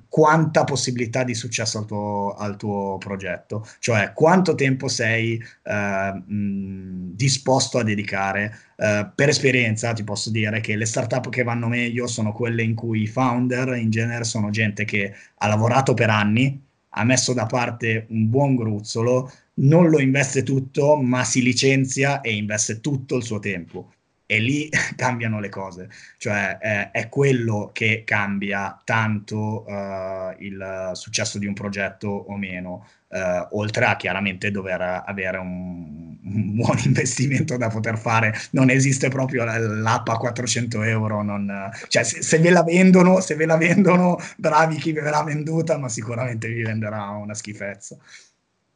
[0.10, 7.16] quanta possibilità di successo al tuo, al tuo, progetto, cioè quanto tempo sei eh, mh,
[7.16, 8.54] disposto a dedicare.
[8.76, 12.76] Eh, per esperienza ti posso dire che le startup che vanno meglio sono quelle in
[12.76, 17.46] cui i founder in genere sono gente che ha lavorato per anni, ha messo da
[17.46, 23.24] parte un buon gruzzolo, non lo investe tutto, ma si licenzia e investe tutto il
[23.24, 23.92] suo tempo
[24.32, 31.40] e lì cambiano le cose, cioè eh, è quello che cambia tanto uh, il successo
[31.40, 37.58] di un progetto o meno, uh, oltre a chiaramente dover avere un, un, buon investimento
[37.58, 42.52] da poter fare, non esiste proprio l'app a 400 euro, non, cioè se, se, ve
[42.52, 47.10] la vendono, se ve la vendono, bravi chi ve l'ha venduta, ma sicuramente vi venderà
[47.10, 47.98] una schifezza.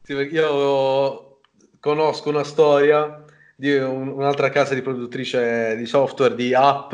[0.02, 1.42] Sì, io
[1.80, 3.23] conosco una storia
[3.56, 6.94] di un, un'altra casa di produttrice di software, di app,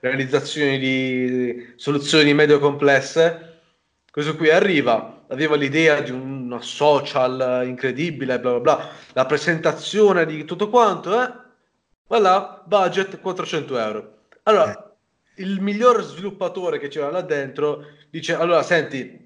[0.00, 3.54] realizzazioni di soluzioni medio complesse.
[4.10, 10.44] Questo qui arriva, aveva l'idea di un social incredibile, bla bla bla, la presentazione di
[10.44, 11.44] tutto quanto, eh?
[12.08, 14.18] Voilà, budget 400 euro.
[14.44, 15.42] Allora, eh.
[15.42, 19.24] il miglior sviluppatore che c'era là dentro dice, allora senti,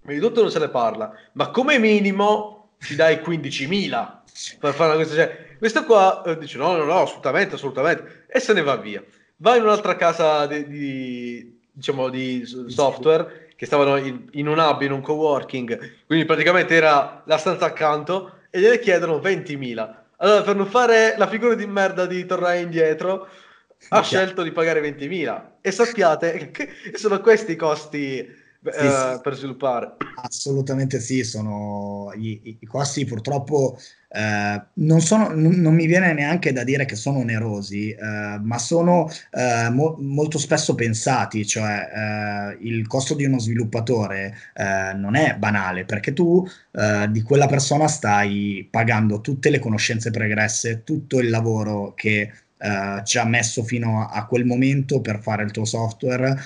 [0.00, 5.02] di tutto non se ne parla, ma come minimo ci dai 15.000 per fare una
[5.02, 8.76] cosa, cioè, questo qua eh, dice no, no, no, assolutamente, assolutamente, e se ne va
[8.76, 9.04] via.
[9.36, 14.80] Va in un'altra casa di, di diciamo, di software che stavano in, in, un hub,
[14.80, 19.94] in un coworking, quindi praticamente era la stanza accanto e gliene chiedono 20.000.
[20.16, 23.28] Allora, per non fare la figura di merda di tornare indietro,
[23.90, 28.26] ha scelto di pagare 20.000 e sappiate che sono questi i costi
[28.62, 29.20] sì, uh, sì.
[29.22, 29.96] per sviluppare.
[30.22, 33.78] Assolutamente sì, sono i, i costi purtroppo
[34.12, 38.58] eh, non, sono, non, non, mi viene neanche da dire che sono onerosi, eh, ma
[38.58, 45.14] sono eh, mo- molto spesso pensati, cioè eh, il costo di uno sviluppatore eh, non
[45.14, 51.20] è banale perché tu eh, di quella persona stai pagando tutte le conoscenze pregresse, tutto
[51.20, 52.32] il lavoro che
[53.04, 56.38] ci ha messo fino a, a, quel momento per fare il tuo software,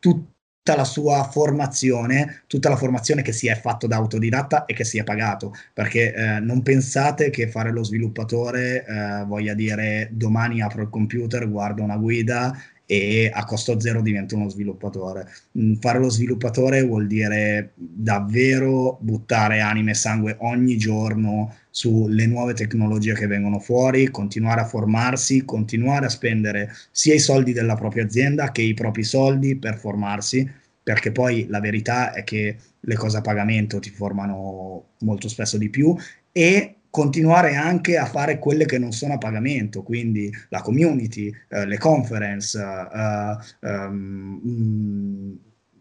[0.00, 0.37] tutto
[0.68, 4.84] tutta la sua formazione, tutta la formazione che si è fatto da autodidatta e che
[4.84, 10.60] si è pagato, perché eh, non pensate che fare lo sviluppatore eh, voglia dire domani
[10.60, 12.54] apro il computer, guardo una guida
[12.90, 15.28] e a costo zero divento uno sviluppatore.
[15.58, 22.54] Mm, fare lo sviluppatore vuol dire davvero buttare anime e sangue ogni giorno sulle nuove
[22.54, 28.04] tecnologie che vengono fuori, continuare a formarsi, continuare a spendere sia i soldi della propria
[28.04, 30.50] azienda che i propri soldi per formarsi,
[30.82, 35.68] perché poi la verità è che le cose a pagamento ti formano molto spesso di
[35.68, 35.94] più
[36.32, 41.66] e continuare anche a fare quelle che non sono a pagamento, quindi la community, eh,
[41.66, 45.38] le conference, eh, um,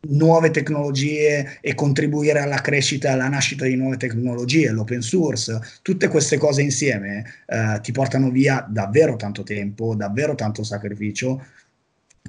[0.10, 6.08] nuove tecnologie e contribuire alla crescita e alla nascita di nuove tecnologie, l'open source, tutte
[6.08, 11.44] queste cose insieme eh, ti portano via davvero tanto tempo, davvero tanto sacrificio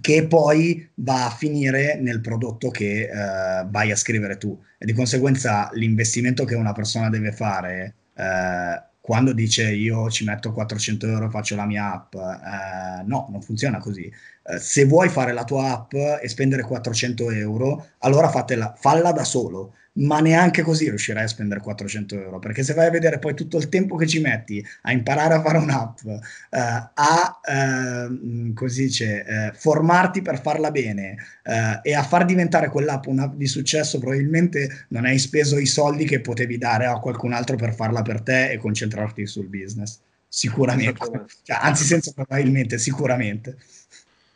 [0.01, 4.59] che poi va a finire nel prodotto che eh, vai a scrivere tu.
[4.79, 10.53] E di conseguenza l'investimento che una persona deve fare eh, quando dice io ci metto
[10.53, 14.13] 400 euro e faccio la mia app, eh, no, non funziona così.
[14.43, 19.25] Eh, se vuoi fare la tua app e spendere 400 euro, allora fatela, falla da
[19.25, 23.35] solo ma neanche così riuscirai a spendere 400 euro, perché se vai a vedere poi
[23.35, 28.85] tutto il tempo che ci metti a imparare a fare un'app, eh, a eh, così
[28.85, 33.99] dice, eh, formarti per farla bene eh, e a far diventare quell'app un'app di successo,
[33.99, 38.21] probabilmente non hai speso i soldi che potevi dare a qualcun altro per farla per
[38.21, 40.01] te e concentrarti sul business.
[40.29, 43.57] Sicuramente, cioè, anzi senza probabilmente, sicuramente.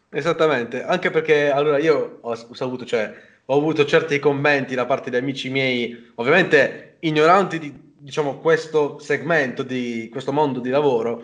[0.08, 5.10] Esattamente, anche perché allora io ho, ho saputo, cioè ho avuto certi commenti da parte
[5.10, 11.22] di amici miei, ovviamente ignoranti di diciamo, questo segmento di questo mondo di lavoro,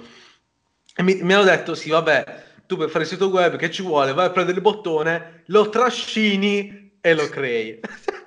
[0.95, 3.83] e mi, mi hanno detto: Sì, vabbè, tu per fare il sito web che ci
[3.83, 7.81] vuole, vai a prendere il bottone, lo trascini e lo crei.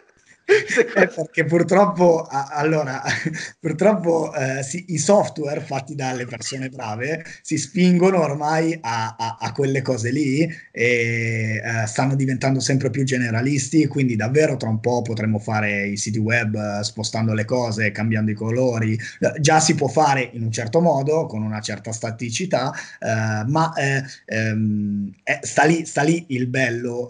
[0.95, 3.01] eh, perché purtroppo, allora,
[3.59, 9.51] purtroppo eh, sì, i software fatti dalle persone brave si spingono ormai a, a, a
[9.53, 10.41] quelle cose lì
[10.71, 15.97] e eh, stanno diventando sempre più generalisti, quindi davvero tra un po' potremmo fare i
[15.97, 18.97] siti web eh, spostando le cose, cambiando i colori.
[19.39, 24.03] Già si può fare in un certo modo, con una certa staticità, eh, ma eh,
[24.25, 27.09] ehm, sta, lì, sta lì il bello,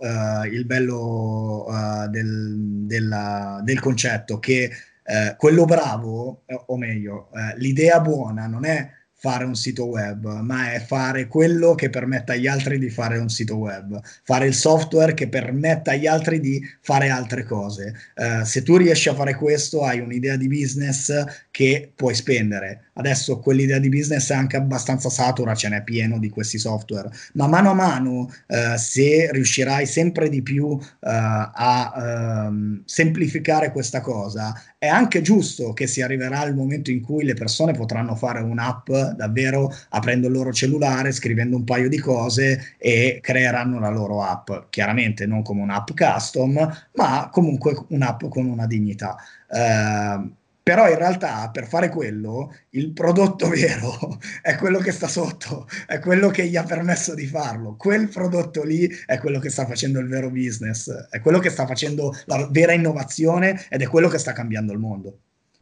[0.51, 1.67] il bello
[2.09, 3.30] del, della
[3.63, 4.71] del concetto che
[5.03, 8.89] eh, quello bravo, eh, o meglio, eh, l'idea buona non è
[9.21, 13.29] fare un sito web, ma è fare quello che permetta agli altri di fare un
[13.29, 17.93] sito web, fare il software che permetta agli altri di fare altre cose.
[18.15, 22.89] Uh, se tu riesci a fare questo, hai un'idea di business che puoi spendere.
[22.93, 27.47] Adesso quell'idea di business è anche abbastanza satura, ce n'è pieno di questi software, ma
[27.47, 34.53] mano a mano, uh, se riuscirai sempre di più uh, a um, semplificare questa cosa,
[34.77, 38.89] è anche giusto che si arriverà al momento in cui le persone potranno fare un'app
[39.15, 44.49] davvero aprendo il loro cellulare, scrivendo un paio di cose e creeranno la loro app.
[44.69, 49.15] Chiaramente non come un'app custom, ma comunque un'app con una dignità.
[49.47, 55.67] Uh, però in realtà per fare quello il prodotto vero è quello che sta sotto,
[55.87, 57.75] è quello che gli ha permesso di farlo.
[57.75, 61.65] Quel prodotto lì è quello che sta facendo il vero business, è quello che sta
[61.65, 65.19] facendo la vera innovazione ed è quello che sta cambiando il mondo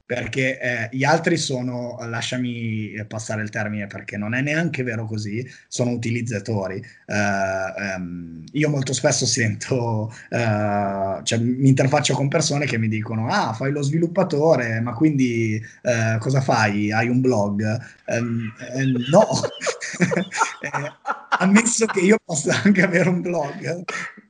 [0.10, 5.47] perché eh, gli altri sono, lasciami passare il termine perché non è neanche vero così,
[5.68, 6.84] sono utilizzatori.
[7.05, 13.28] Uh, um, io molto spesso sento, uh, cioè mi interfaccio con persone che mi dicono,
[13.28, 16.91] ah, fai lo sviluppatore, ma quindi uh, cosa fai?
[16.91, 17.80] Hai un blog?
[18.07, 18.51] Um,
[19.12, 19.28] no,
[21.38, 23.84] ammesso che io possa anche avere un blog,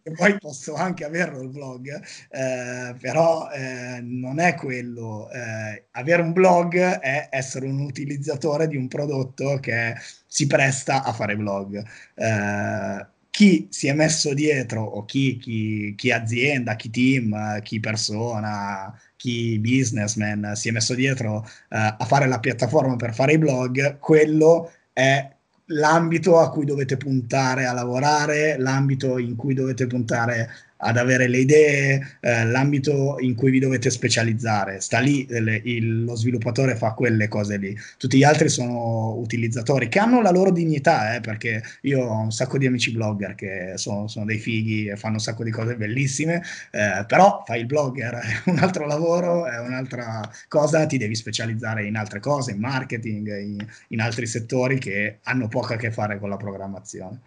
[0.10, 5.30] e poi posso anche averlo il blog, eh, però eh, non è quello.
[5.32, 9.95] Eh, avere un blog è essere un utilizzatore di un prodotto che
[10.26, 11.84] si presta a fare blog.
[12.16, 18.93] Eh, chi si è messo dietro, o chi, chi, chi azienda, chi team, chi persona,
[19.16, 23.99] chi businessman si è messo dietro uh, a fare la piattaforma per fare i blog,
[23.99, 25.38] quello è
[25.70, 30.49] l'ambito a cui dovete puntare a lavorare, l'ambito in cui dovete puntare
[30.82, 34.80] ad avere le idee, eh, l'ambito in cui vi dovete specializzare.
[34.80, 37.77] Sta lì, le, il, lo sviluppatore fa quelle cose lì.
[37.97, 42.32] Tutti gli altri sono utilizzatori che hanno la loro dignità, eh, perché io ho un
[42.32, 45.75] sacco di amici blogger che sono, sono dei fighi e fanno un sacco di cose
[45.75, 48.13] bellissime, eh, però fai il blogger,
[48.45, 53.38] è un altro lavoro, è un'altra cosa, ti devi specializzare in altre cose, in marketing,
[53.38, 57.19] in, in altri settori che hanno poco a che fare con la programmazione.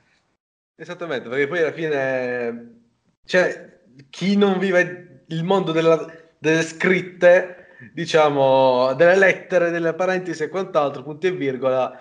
[0.74, 2.80] Esattamente, perché poi alla fine
[3.24, 6.04] cioè, chi non vive il mondo della,
[6.38, 12.00] delle scritte, diciamo, delle lettere, delle parentesi e quant'altro, punti e virgola,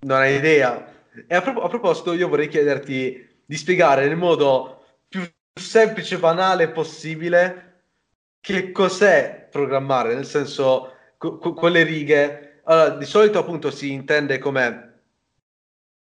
[0.00, 0.86] non ha idea.
[1.26, 5.22] E a, pro- a proposito, io vorrei chiederti di spiegare nel modo più
[5.54, 7.64] semplice e banale possibile
[8.40, 12.60] che cos'è programmare, nel senso, co- co- con righe.
[12.64, 14.86] Allora, di solito appunto si intende come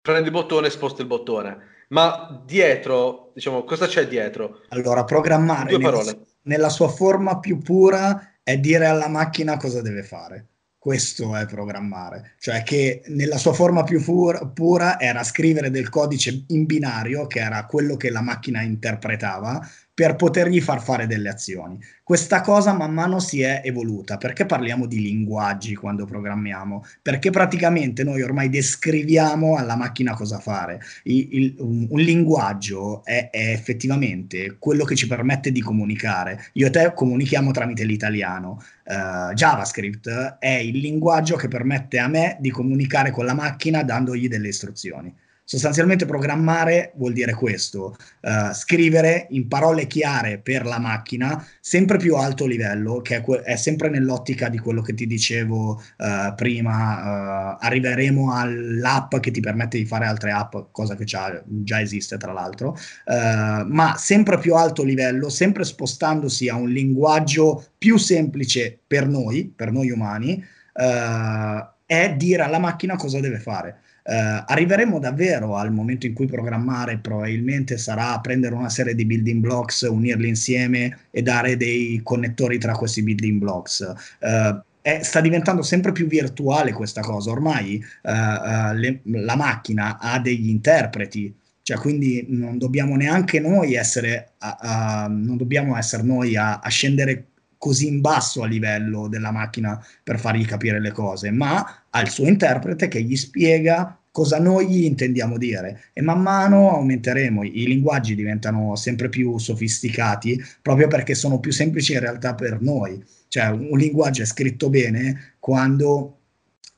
[0.01, 4.63] prendi il bottone e sposti il bottone ma dietro, diciamo, cosa c'è dietro?
[4.69, 6.03] Allora, programmare Due parole.
[6.03, 10.47] Nella, nella sua forma più pura è dire alla macchina cosa deve fare.
[10.77, 16.43] Questo è programmare, cioè che nella sua forma più pura, pura era scrivere del codice
[16.49, 21.79] in binario, che era quello che la macchina interpretava, per potergli far fare delle azioni.
[22.03, 24.17] Questa cosa man mano si è evoluta.
[24.17, 26.83] Perché parliamo di linguaggi quando programmiamo?
[27.01, 30.81] Perché praticamente noi ormai descriviamo alla macchina cosa fare.
[31.03, 36.47] Il, il, un, un, linguaggio è, è, effettivamente quello che ci permette di comunicare.
[36.53, 38.61] Io e te comunichiamo tramite l'italiano.
[38.83, 44.27] Uh, JavaScript è il linguaggio che permette a me di comunicare con la macchina dandogli
[44.27, 45.23] delle istruzioni.
[45.47, 52.15] Sostanzialmente programmare vuol dire questo, uh, scrivere in parole chiare per la macchina, sempre più
[52.15, 57.53] alto livello, che è, que- è sempre nell'ottica di quello che ti dicevo uh, prima,
[57.53, 62.17] uh, arriveremo all'app che ti permette di fare altre app, cosa che già, già esiste
[62.17, 62.75] tra l'altro,
[63.05, 69.71] ma sempre più alto livello, sempre spostandosi a un linguaggio più semplice per noi, per
[69.71, 70.43] noi umani,
[70.73, 73.81] è dire alla macchina cosa deve fare.
[74.07, 79.41] Uh, arriveremo davvero al momento in cui programmare probabilmente sarà prendere una serie di building
[79.41, 83.79] blocks, unirli insieme e dare dei connettori tra questi building blocks.
[84.19, 87.31] Uh, è, sta diventando sempre più virtuale questa cosa.
[87.31, 91.33] Ormai uh, le, la macchina ha degli interpreti
[91.63, 97.87] Cioè, quindi non dobbiamo neanche noi essere, a, a, essere noi a, a scendere così
[97.87, 101.65] in basso a livello della macchina per fargli capire le cose, ma
[101.95, 105.85] ha il suo interprete che gli spiega cosa noi gli intendiamo dire.
[105.93, 111.93] E man mano aumenteremo, i linguaggi diventano sempre più sofisticati proprio perché sono più semplici
[111.93, 116.19] in realtà per noi, cioè un linguaggio è scritto bene quando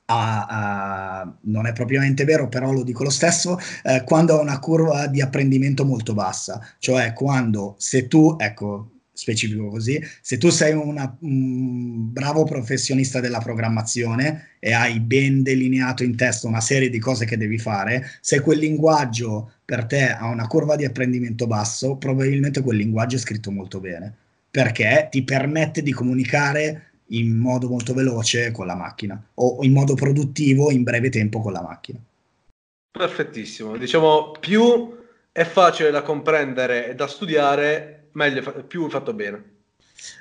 [0.06, 4.58] a, a, non è propriamente vero, però lo dico lo stesso, eh, quando ha una
[4.58, 10.72] curva di apprendimento molto bassa, cioè quando se tu, ecco, specifico così, se tu sei
[10.74, 17.00] una, un bravo professionista della programmazione e hai ben delineato in testa una serie di
[17.00, 21.96] cose che devi fare, se quel linguaggio per te ha una curva di apprendimento basso,
[21.96, 24.14] probabilmente quel linguaggio è scritto molto bene,
[24.48, 29.94] perché ti permette di comunicare in modo molto veloce con la macchina o in modo
[29.94, 31.98] produttivo in breve tempo con la macchina.
[32.90, 34.96] Perfettissimo, diciamo più
[35.32, 39.56] è facile da comprendere e da studiare, meglio, più fatto bene.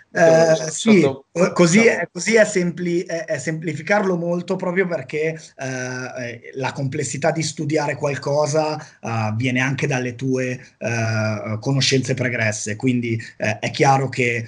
[0.09, 1.05] Eh, sì,
[1.53, 7.43] così, è, così è, sempli, è, è, semplificarlo molto proprio perché eh, la complessità di
[7.43, 14.47] studiare qualcosa uh, viene anche dalle tue uh, conoscenze pregresse, quindi è chiaro che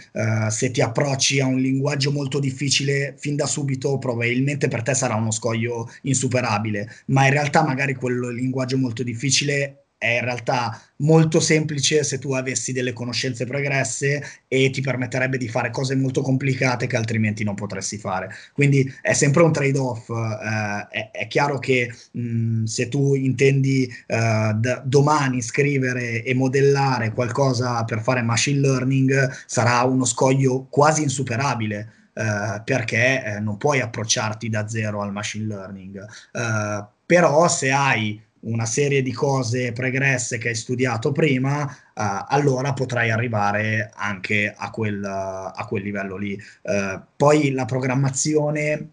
[0.50, 5.16] se ti approcci a un linguaggio molto difficile fin da subito probabilmente per te sarà
[5.16, 11.42] uno scoglio insuperabile, ma in realtà magari quel linguaggio molto difficile è in realtà molto
[11.42, 16.88] semplice se tu avessi delle conoscenze pregresse e ti permetterebbe di fare cose molto complicate
[16.88, 18.30] che altrimenti non potresti fare.
[18.54, 20.10] Quindi è sempre un trade-off.
[20.10, 27.12] Eh, è, è, chiaro che mh, se tu intendi eh, d- domani scrivere e modellare
[27.12, 31.94] qualcosa per fare machine learning, sarà uno scoglio quasi insuperabile.
[32.20, 36.06] Uh, perché uh, non puoi approcciarti da zero al machine learning.
[36.34, 42.74] Uh, però se hai una serie di cose pregresse che hai studiato prima, uh, allora
[42.74, 46.40] potrai arrivare anche a quel, uh, a quel livello lì.
[46.62, 48.90] Uh, poi la programmazione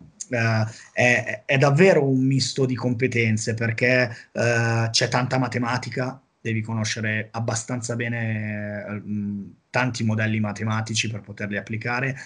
[0.93, 9.03] è, è, davvero un misto di competenze perché c'è tanta matematica, devi conoscere abbastanza bene
[9.05, 12.17] mh, tanti modelli matematici per poterli applicare,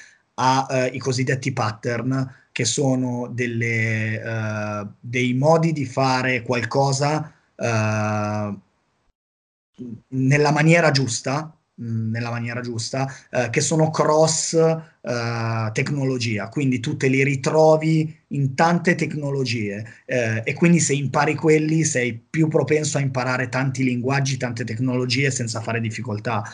[0.41, 8.59] ha i cosiddetti pattern che sono delle, uh, dei modi di fare qualcosa uh,
[10.09, 14.57] nella maniera giusta, mm, nella maniera giusta, uh, che sono cross
[15.73, 22.13] tecnologia, quindi tu te li ritrovi in tante tecnologie e quindi se impari quelli sei
[22.13, 26.45] più propenso a imparare tanti linguaggi, tante tecnologie senza fare difficoltà.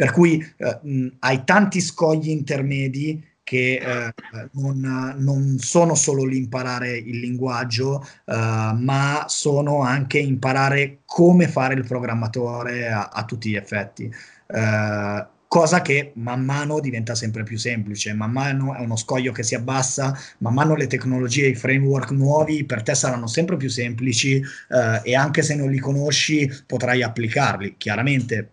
[0.00, 0.42] Per cui
[0.82, 4.14] mh, hai tanti scogli intermedi che eh,
[4.52, 11.84] non, non, sono solo l'imparare il linguaggio, eh, ma sono anche imparare come fare il
[11.84, 14.10] programmatore a, a tutti gli effetti.
[14.46, 19.42] Eh, cosa che man mano diventa sempre più semplice, man mano è uno scoglio che
[19.42, 24.36] si abbassa, man mano le tecnologie, i framework nuovi per te saranno sempre più semplici
[24.36, 27.74] eh, e anche se non li conosci potrai applicarli.
[27.76, 28.52] Chiaramente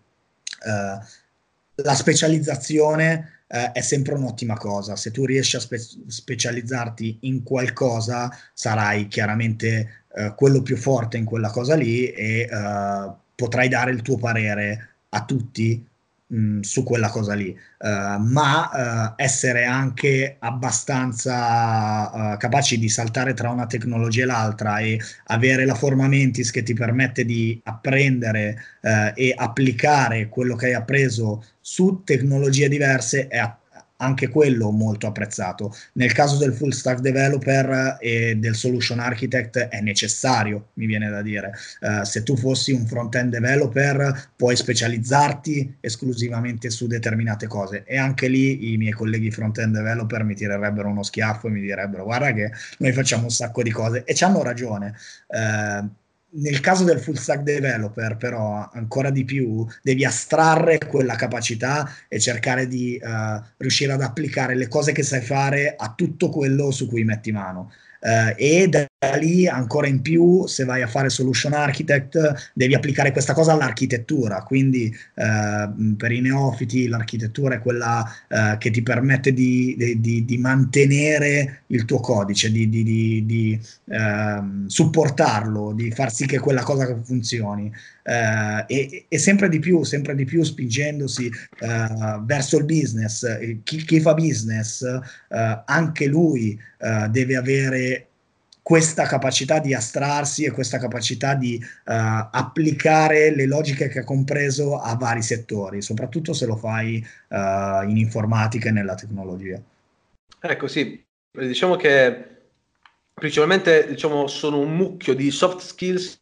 [0.66, 0.98] eh,
[1.82, 4.96] la specializzazione eh, è sempre un'ottima cosa.
[4.96, 11.24] Se tu riesci a spe- specializzarti in qualcosa, sarai chiaramente eh, quello più forte in
[11.24, 15.86] quella cosa lì e eh, potrai dare il tuo parere a tutti
[16.28, 17.48] mh, su quella cosa lì,
[17.78, 24.78] uh, ma uh, essere anche abbastanza uh, capaci di saltare tra una tecnologia e l'altra
[24.78, 28.56] e avere la forma mentis che ti permette di apprendere
[29.14, 33.38] e applicare quello che hai appreso su tecnologie diverse è,
[33.98, 35.74] anche quello molto apprezzato.
[35.94, 41.22] Nel caso del full stack developer e del solution architect è necessario, mi viene da
[41.22, 41.52] dire.
[41.80, 48.28] Uh, se tu fossi un front-end developer puoi specializzarti esclusivamente su determinate cose e anche
[48.28, 52.50] lì i miei colleghi front-end developer mi tirerebbero uno schiaffo e mi direbbero guarda che
[52.78, 54.94] noi facciamo un sacco di cose e ci hanno ragione.
[55.26, 55.88] Uh,
[56.30, 62.20] nel caso del full stack developer, però, ancora di più, devi astrarre quella capacità e
[62.20, 66.86] cercare di uh, riuscire ad applicare le cose che sai fare a tutto quello su
[66.86, 67.72] cui metti mano.
[68.00, 68.86] Uh, e da
[69.16, 74.42] lì ancora in più se vai a fare solution architect devi applicare questa cosa all'architettura.
[74.42, 80.38] Quindi uh, per i neofiti l'architettura è quella uh, che ti permette di, di, di,
[80.38, 87.72] mantenere il tuo codice di, di ehm, supportarlo di far sì che quella cosa funzioni
[88.08, 91.30] e, e, sempre di più sempre di più spingendosi
[92.22, 93.26] verso il business
[93.64, 94.82] chi, chi fa business
[95.66, 96.58] anche lui
[97.10, 98.08] deve avere
[98.68, 104.78] questa capacità di astrarsi e questa capacità di uh, applicare le logiche che ha compreso
[104.78, 109.58] a vari settori, soprattutto se lo fai uh, in informatica e nella tecnologia.
[110.38, 112.24] Ecco, sì, diciamo che
[113.14, 116.20] principalmente diciamo, sono un mucchio di soft skills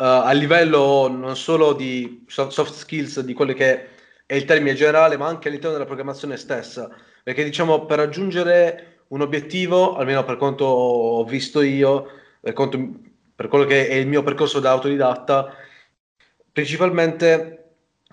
[0.00, 3.88] a livello non solo di soft skills di quello che
[4.26, 6.88] è il termine generale, ma anche all'interno della programmazione stessa,
[7.22, 12.06] perché diciamo per raggiungere un obiettivo, almeno per quanto ho visto io,
[12.40, 12.78] per, quanto,
[13.34, 15.52] per quello che è il mio percorso da autodidatta,
[16.52, 17.64] principalmente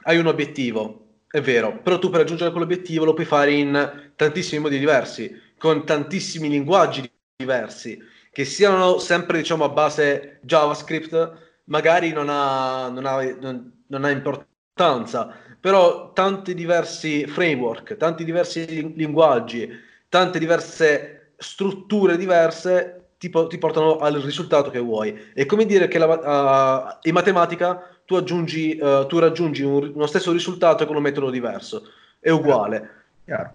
[0.04, 4.62] hai un obiettivo, è vero, però tu per raggiungere quell'obiettivo lo puoi fare in tantissimi
[4.62, 8.00] modi diversi, con tantissimi linguaggi diversi,
[8.32, 14.09] che siano sempre diciamo a base JavaScript, magari non ha, non ha, non, non ha
[14.09, 19.70] importanza, però tanti diversi framework, tanti diversi linguaggi,
[20.09, 25.32] tante diverse strutture diverse ti, ti portano al risultato che vuoi.
[25.34, 30.05] È come dire che la, uh, in matematica tu, aggiungi, uh, tu raggiungi un, uno
[30.05, 31.84] stesso risultato con un metodo diverso,
[32.20, 32.89] è uguale.
[33.26, 33.51] Chiaro.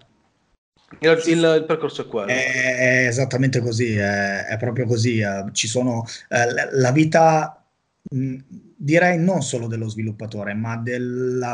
[0.99, 2.27] Il, il, il, percorso è quello.
[2.27, 5.19] È, è esattamente così, è, è, proprio così.
[5.19, 7.60] Eh, ci sono eh, la vita,
[8.13, 10.81] direi non solo dello sviluppatore, ma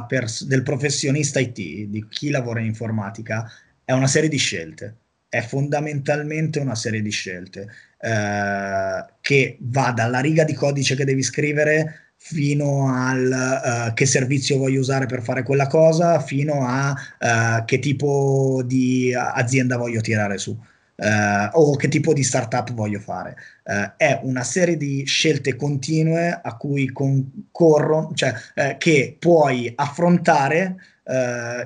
[0.07, 3.49] pers- del professionista IT, di chi lavora in informatica,
[3.85, 4.95] è una serie di scelte,
[5.29, 7.67] è fondamentalmente una serie di scelte
[7.99, 14.57] eh, che va dalla riga di codice che devi scrivere fino al uh, che servizio
[14.57, 20.37] voglio usare per fare quella cosa, fino a uh, che tipo di azienda voglio tirare
[20.37, 20.57] su.
[20.97, 23.35] Uh, o che tipo di startup voglio fare.
[23.63, 30.75] Uh, è una serie di scelte continue a cui concorrono, cioè uh, che puoi affrontare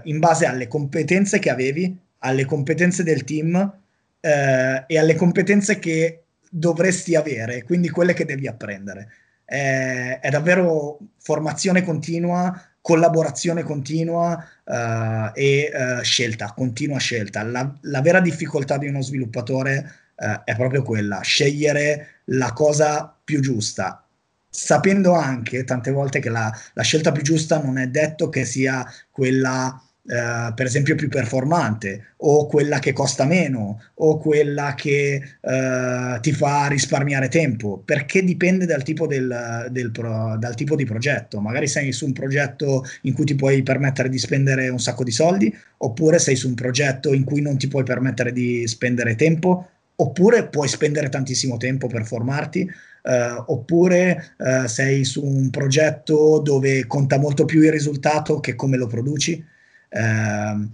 [0.03, 3.79] in base alle competenze che avevi alle competenze del team
[4.19, 9.09] eh, e alle competenze che dovresti avere, quindi quelle che devi apprendere.
[9.45, 17.43] È, è davvero formazione continua, collaborazione continua uh, e uh, scelta, continua scelta.
[17.43, 23.39] La, la, vera difficoltà di uno sviluppatore uh, è proprio quella, scegliere la cosa più
[23.39, 24.03] giusta,
[24.49, 28.86] sapendo anche tante volte che la, la scelta più giusta non è detto che sia
[29.11, 36.20] quella Uh, per esempio più performante o quella che costa meno o quella che uh,
[36.22, 41.39] ti fa risparmiare tempo perché dipende dal tipo, del, del pro, dal tipo, di progetto.
[41.39, 45.12] Magari sei su un progetto in cui ti puoi permettere di spendere un sacco di
[45.12, 49.70] soldi oppure sei su un progetto in cui non ti puoi permettere di spendere tempo
[49.97, 52.68] oppure puoi spendere tantissimo tempo per formarti
[53.04, 58.78] Uh, oppure uh, sei su un progetto dove conta molto più il risultato che come
[58.78, 59.43] lo produci
[59.91, 60.69] eh,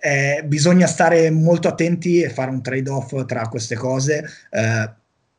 [0.00, 4.24] eh, bisogna stare molto attenti e fare un trade-off tra queste cose.
[4.50, 4.90] Eh,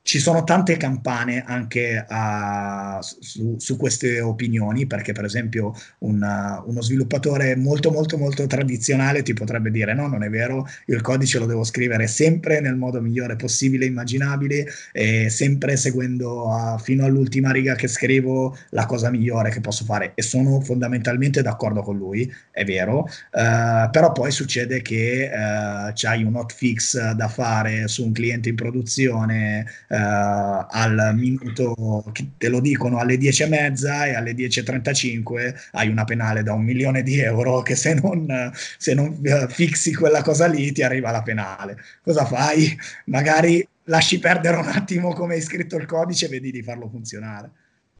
[0.10, 6.82] ci sono tante campane anche a, su, su, queste opinioni, perché per esempio una, uno
[6.82, 11.45] sviluppatore molto molto molto tradizionale ti potrebbe dire no, non è vero, il codice lo
[11.45, 17.76] devo scrivere sempre nel modo migliore possibile, immaginabile, e sempre seguendo a, fino all'ultima riga
[17.76, 20.14] che scrivo la cosa migliore che posso fare.
[20.16, 26.24] E sono fondamentalmente d'accordo con lui, è vero, uh, però poi succede che uh, c'hai
[26.24, 29.68] un hotfix da fare su un cliente in produzione.
[30.00, 32.06] Uh, al minuto,
[32.38, 36.64] te lo dicono alle 10 e mezza e alle 10.35 hai una penale da un
[36.64, 41.12] milione di euro che se non, se non uh, fissi quella cosa lì ti arriva
[41.12, 41.78] la penale.
[42.02, 42.78] Cosa fai?
[43.06, 47.52] Magari lasci perdere un attimo come hai scritto il codice e vedi di farlo funzionare.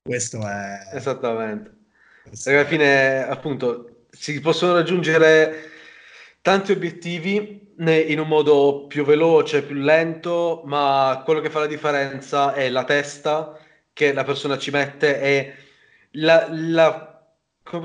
[0.02, 0.90] Questo è...
[0.94, 1.72] Esattamente.
[2.24, 5.70] Perché alla fine, appunto, si possono raggiungere
[6.42, 12.54] tanti obiettivi in un modo più veloce, più lento, ma quello che fa la differenza
[12.54, 13.58] è la testa
[13.94, 15.54] che la persona ci mette e
[16.12, 17.26] la, la,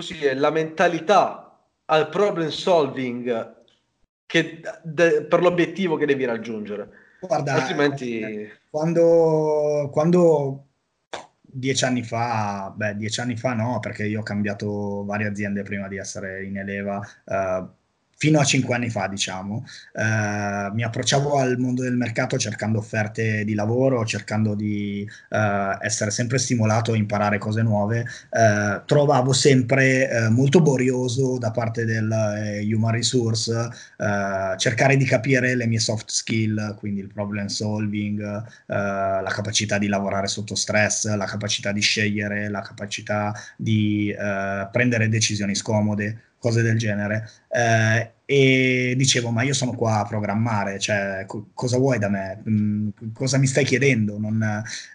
[0.09, 3.55] dire, la mentalità al problem solving
[4.27, 6.89] che, de, per l'obiettivo che devi raggiungere.
[7.21, 8.51] Guarda, altrimenti...
[8.71, 10.67] Quando, quando
[11.41, 15.87] dieci anni fa, beh, dieci anni fa no, perché io ho cambiato varie aziende prima
[15.87, 17.01] di essere in Eleva.
[17.25, 17.69] Uh,
[18.25, 23.45] fino a cinque anni fa, diciamo, eh, mi approcciavo al mondo del mercato cercando offerte
[23.45, 28.07] di lavoro, cercando di eh, essere sempre stimolato a imparare cose nuove.
[28.31, 35.05] Eh, trovavo sempre eh, molto borioso da parte del eh, human resource eh, cercare di
[35.05, 38.23] capire le mie soft skill, quindi il problem solving,
[38.67, 44.15] la capacità di lavorare sotto stress, la capacità di scegliere, la capacità di
[44.73, 47.29] prendere decisioni scomode cose del genere.
[48.27, 52.43] E dicevo ma io sono qua a programmare, cioè co- cosa vuoi da me?
[52.49, 54.19] Mm, cosa mi stai chiedendo?
[54.19, 54.43] Non,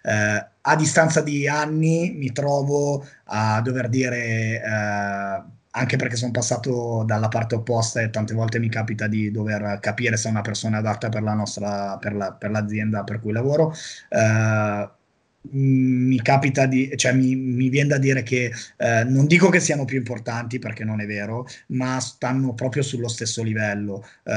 [0.02, 4.62] eh, a distanza di anni mi trovo a dover dire...
[4.62, 9.78] Eh, anche perché sono passato dalla parte opposta e tante volte mi capita di dover
[9.80, 13.32] capire se una persona è adatta per, la nostra, per, la, per l'azienda per cui
[13.32, 13.72] lavoro.
[14.08, 14.88] Eh,
[15.52, 19.84] mi capita di, cioè mi, mi viene da dire che eh, non dico che siano
[19.84, 24.04] più importanti perché non è vero, ma stanno proprio sullo stesso livello.
[24.24, 24.32] Eh,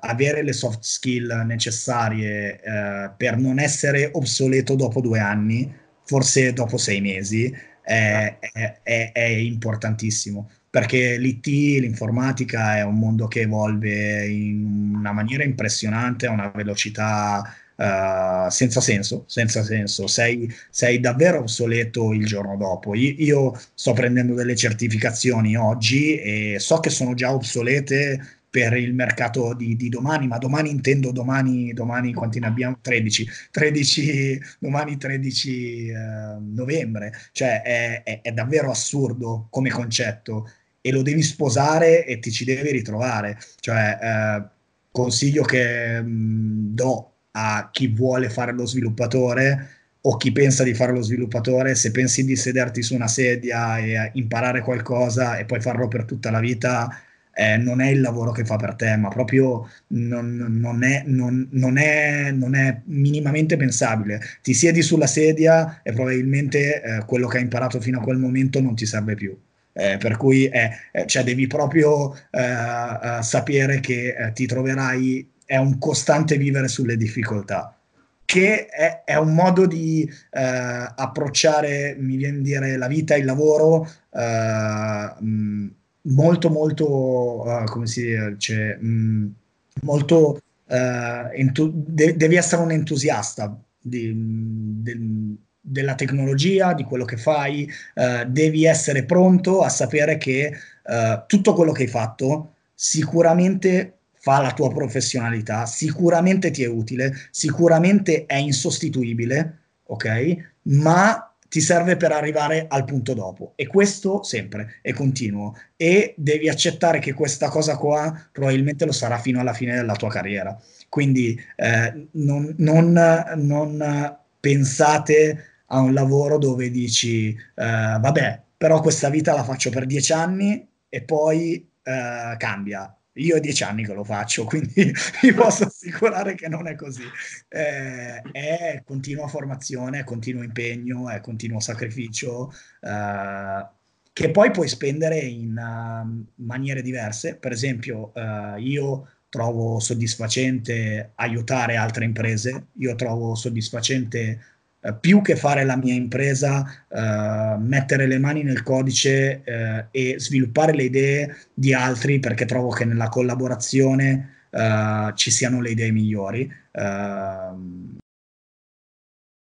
[0.00, 5.72] avere le soft skill necessarie eh, per non essere obsoleto dopo due anni,
[6.04, 11.46] forse dopo sei mesi, è, è, è, è importantissimo perché l'IT,
[11.80, 17.42] l'informatica è un mondo che evolve in una maniera impressionante, a una velocità
[17.80, 20.06] uh, senza senso, senza senso.
[20.06, 22.94] Sei, sei, davvero obsoleto il giorno dopo.
[22.94, 28.92] Io, io sto prendendo delle certificazioni oggi e so che sono già obsolete per il
[28.94, 32.78] mercato di, di, domani, ma domani intendo domani, domani quanti ne abbiamo?
[32.80, 35.94] 13, 13 domani 13 eh,
[36.40, 40.50] novembre, cioè è, è, è, davvero assurdo come concetto
[40.80, 43.38] e lo devi sposare e ti ci devi ritrovare.
[43.60, 44.48] Cioè, eh,
[44.90, 49.68] consiglio che mh, mm, do a chi vuole fare lo sviluppatore
[50.02, 54.10] o chi pensa di fare lo sviluppatore, se pensi di sederti su una sedia e
[54.14, 56.88] imparare qualcosa e poi farlo per tutta la vita,
[57.32, 61.48] eh, non è il lavoro che fa per te, ma proprio non, non, è, non,
[61.52, 64.20] non, è, non, è, minimamente pensabile.
[64.42, 68.60] Ti siedi sulla sedia e probabilmente eh, quello che hai imparato fino a quel momento
[68.60, 69.36] non ti serve più.
[69.72, 75.78] Eh, per cui eh, eh, cioè devi proprio eh, sapere che ti troverai, è un
[75.78, 77.76] costante vivere sulle difficoltà,
[78.24, 85.66] che è, è un modo di approcciare, mi viene dire, la vita, il lavoro mh,
[86.02, 89.34] molto molto, come si dice, mh,
[89.82, 97.68] molto, entu- de- devi essere un entusiasta di, di della tecnologia, di quello che fai,
[97.94, 100.52] eh, devi essere pronto a sapere che
[100.84, 107.12] eh, tutto quello che hai fatto sicuramente fa la tua professionalità, sicuramente ti è utile,
[107.30, 110.36] sicuramente è insostituibile, ok?
[110.62, 116.48] Ma ti serve per arrivare al punto dopo e questo sempre è continuo e devi
[116.48, 120.56] accettare che questa cosa qua probabilmente lo sarà fino alla fine della tua carriera.
[120.88, 129.08] Quindi eh, non, non, non pensate a un lavoro dove dici, eh, vabbè, però questa
[129.08, 132.94] vita la faccio per dieci anni e poi eh, cambia.
[133.14, 134.92] Io ho dieci anni che lo faccio, quindi
[135.22, 137.04] vi posso assicurare che non è così.
[137.48, 143.66] Eh, è continua formazione, è continuo impegno, è continuo sacrificio, eh,
[144.12, 147.36] che poi puoi spendere in uh, maniere diverse.
[147.36, 154.40] Per esempio, uh, io trovo soddisfacente aiutare altre imprese, io trovo soddisfacente
[154.82, 160.18] eh, più che fare la mia impresa, eh, mettere le mani nel codice eh, e
[160.18, 165.90] sviluppare le idee di altri perché trovo che nella collaborazione eh, ci siano le idee
[165.90, 166.50] migliori.
[166.72, 167.98] Ehm,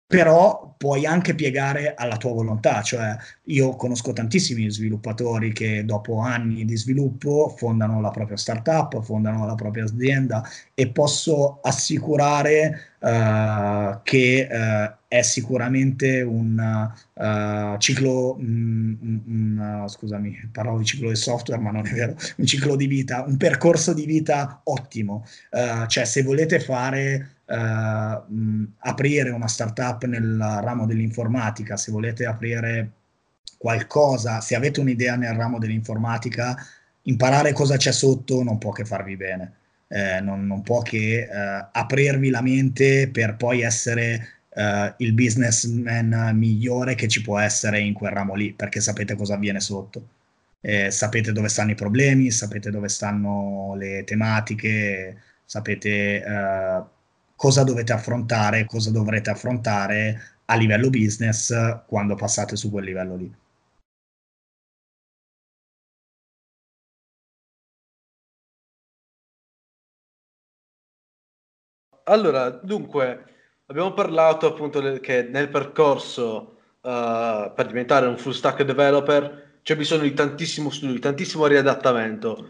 [0.08, 3.14] però puoi anche piegare alla tua volontà, cioè
[3.44, 9.54] io conosco tantissimi sviluppatori che dopo anni di sviluppo fondano la propria startup, fondano la
[9.54, 14.48] propria azienda e posso assicurare uh, che
[15.08, 18.94] è sicuramente un uh, ciclo, mm,
[19.30, 23.24] mm, scusami, parlavo di ciclo del software, ma non è vero, un ciclo di vita,
[23.26, 25.24] un percorso di vita ottimo,
[25.86, 32.90] cioè se volete fare eh, mh, aprire una startup nel ramo dell'informatica, se volete aprire
[33.56, 36.56] qualcosa, se avete un'idea nel ramo dell'informatica,
[37.02, 39.54] imparare cosa c'è sotto non può che farvi bene.
[39.88, 46.32] Eh, non, non, può che eh, aprirvi la mente per poi essere eh, il businessman
[46.36, 50.16] migliore che ci può essere in quel ramo lì, perché sapete cosa avviene sotto.
[50.60, 56.82] Eh, sapete dove stanno i problemi, sapete dove stanno le tematiche, sapete eh,
[57.36, 61.52] cosa dovete affrontare, cosa dovrete affrontare a livello business
[61.86, 63.32] quando passate su quel livello lì.
[72.04, 73.24] Allora, dunque,
[73.68, 80.02] abbiamo parlato appunto che nel percorso uh, per diventare un full stack developer c'è bisogno
[80.02, 82.48] di tantissimo studio, di tantissimo riadattamento,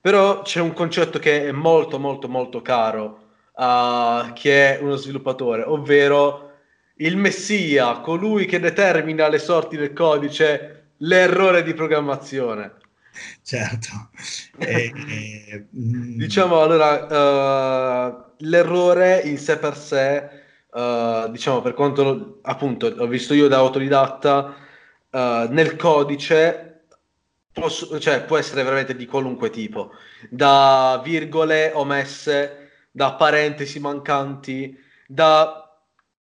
[0.00, 5.62] però c'è un concetto che è molto molto molto caro a chi è uno sviluppatore,
[5.62, 6.52] ovvero
[6.96, 12.74] il messia, colui che determina le sorti del codice, l'errore di programmazione.
[13.42, 14.10] certo.
[14.56, 16.16] E, e, mm.
[16.16, 20.39] diciamo allora, uh, l'errore in sé per sé,
[20.72, 24.54] uh, diciamo per quanto appunto ho visto io da autodidatta,
[25.10, 25.18] uh,
[25.50, 26.70] nel codice
[27.52, 29.90] Posso, cioè, può essere veramente di qualunque tipo,
[30.28, 35.68] da virgole omesse, da parentesi mancanti, da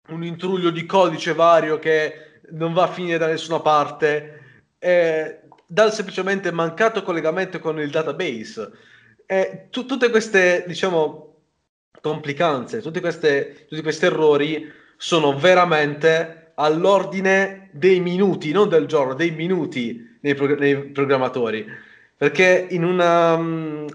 [0.09, 4.41] un intruglio di codice vario che non va a finire da nessuna parte,
[4.79, 8.71] eh, dal semplicemente mancato collegamento con il database.
[9.25, 11.32] Eh, t- tutte queste, diciamo,
[12.03, 19.31] complicanze, tutte queste, tutti questi errori sono veramente all'ordine dei minuti, non del giorno, dei
[19.31, 21.65] minuti nei, prog- nei programmatori,
[22.17, 23.87] perché in, una, mm,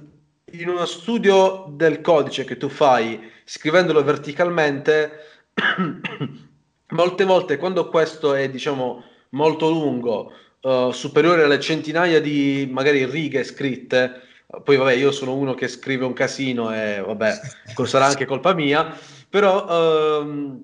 [0.53, 5.12] in uno studio del codice che tu fai scrivendolo verticalmente,
[6.89, 10.32] molte volte quando questo è diciamo molto lungo,
[10.62, 14.22] uh, superiore alle centinaia di magari righe scritte,
[14.64, 17.39] poi vabbè io sono uno che scrive un casino e vabbè
[17.84, 18.98] sarà anche colpa mia,
[19.30, 20.64] però uh,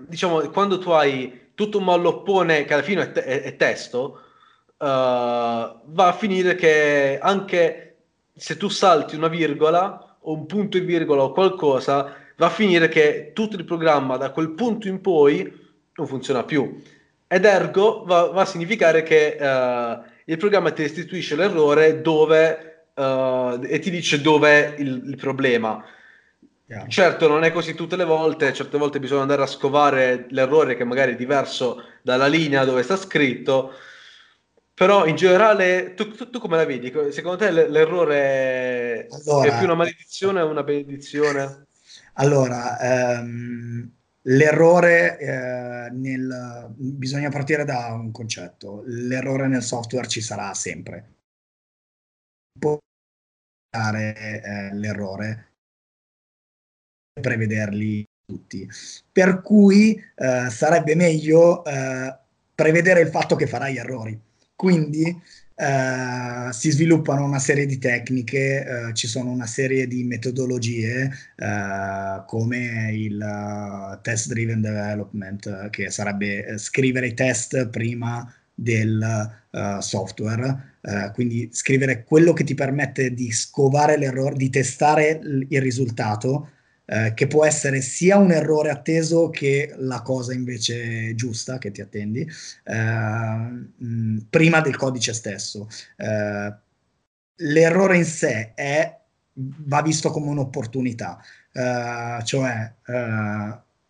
[0.00, 4.20] diciamo quando tu hai tutto un malloppone che alla fine è, te- è testo,
[4.78, 7.86] uh, va a finire che anche
[8.34, 12.88] se tu salti una virgola o un punto e virgola o qualcosa, va a finire
[12.88, 16.82] che tutto il programma da quel punto in poi non funziona più.
[17.28, 22.69] Ed ergo va, va a significare che uh, il programma ti restituisce l'errore dove
[23.00, 25.84] uh, e ti dice dov'è il, il problema.
[26.66, 26.86] Yeah.
[26.86, 30.84] Certo, non è così tutte le volte, certe volte bisogna andare a scovare l'errore che
[30.84, 33.72] magari è diverso dalla linea dove sta scritto,
[34.80, 36.90] però in generale, tu, tu, tu, come la vedi?
[37.10, 41.66] Secondo te l'errore allora, è più una maledizione o una benedizione?
[42.14, 43.92] Allora, ehm,
[44.22, 46.72] l'errore eh, nel...
[46.76, 48.82] bisogna partire da un concetto.
[48.86, 51.14] L'errore nel software ci sarà sempre.
[52.58, 52.78] Può
[53.70, 55.52] eh, l'errore,
[57.20, 58.68] prevederli tutti.
[59.12, 62.18] Per cui eh, sarebbe meglio eh,
[62.54, 64.28] prevedere il fatto che farai errori
[64.60, 65.04] quindi
[65.54, 72.22] eh, si sviluppano una serie di tecniche, eh, ci sono una serie di metodologie eh,
[72.26, 78.30] come il test driven development, che sarebbe scrivere i test prima
[78.60, 85.18] del uh, software, uh, quindi scrivere quello che ti permette di scovare l'errore, di testare
[85.22, 86.50] l- il risultato
[86.92, 91.80] eh, che può essere sia un errore atteso che la cosa invece giusta che ti
[91.80, 92.28] attendi,
[92.64, 95.68] mh, mm, prima del codice stesso.
[97.36, 98.98] L'errore in sé è,
[99.34, 101.22] va visto come un'opportunità,
[102.24, 102.72] cioè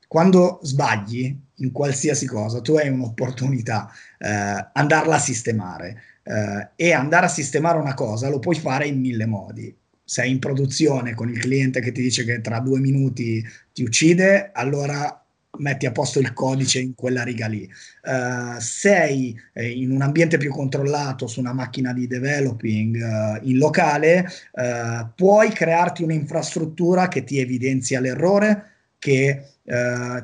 [0.07, 6.03] quando sbagli in qualsiasi cosa, tu hai un'opportunità, eh, andarla a sistemare.
[6.23, 9.75] Eh, e andare a sistemare una cosa lo puoi fare in mille modi
[10.11, 14.51] sei in produzione con il cliente che ti dice che tra due minuti ti uccide,
[14.53, 15.25] allora
[15.59, 17.71] metti a posto il codice in quella riga lì.
[18.03, 23.59] Uh, sei eh, in un ambiente più controllato su una macchina di developing uh, in
[23.59, 28.70] locale, uh, puoi crearti un'infrastruttura che ti evidenzia l'errore,
[29.01, 29.47] che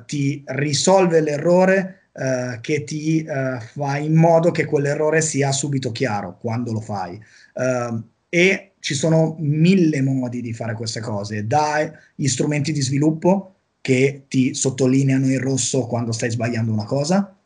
[0.06, 2.10] ti risolve l'errore,
[2.60, 7.20] che ti fa in modo che quell'errore sia subito chiaro quando lo fai.
[8.28, 14.54] e ci sono mille modi di fare queste cose, dagli strumenti di sviluppo che ti
[14.54, 17.36] sottolineano in rosso quando stai sbagliando una cosa,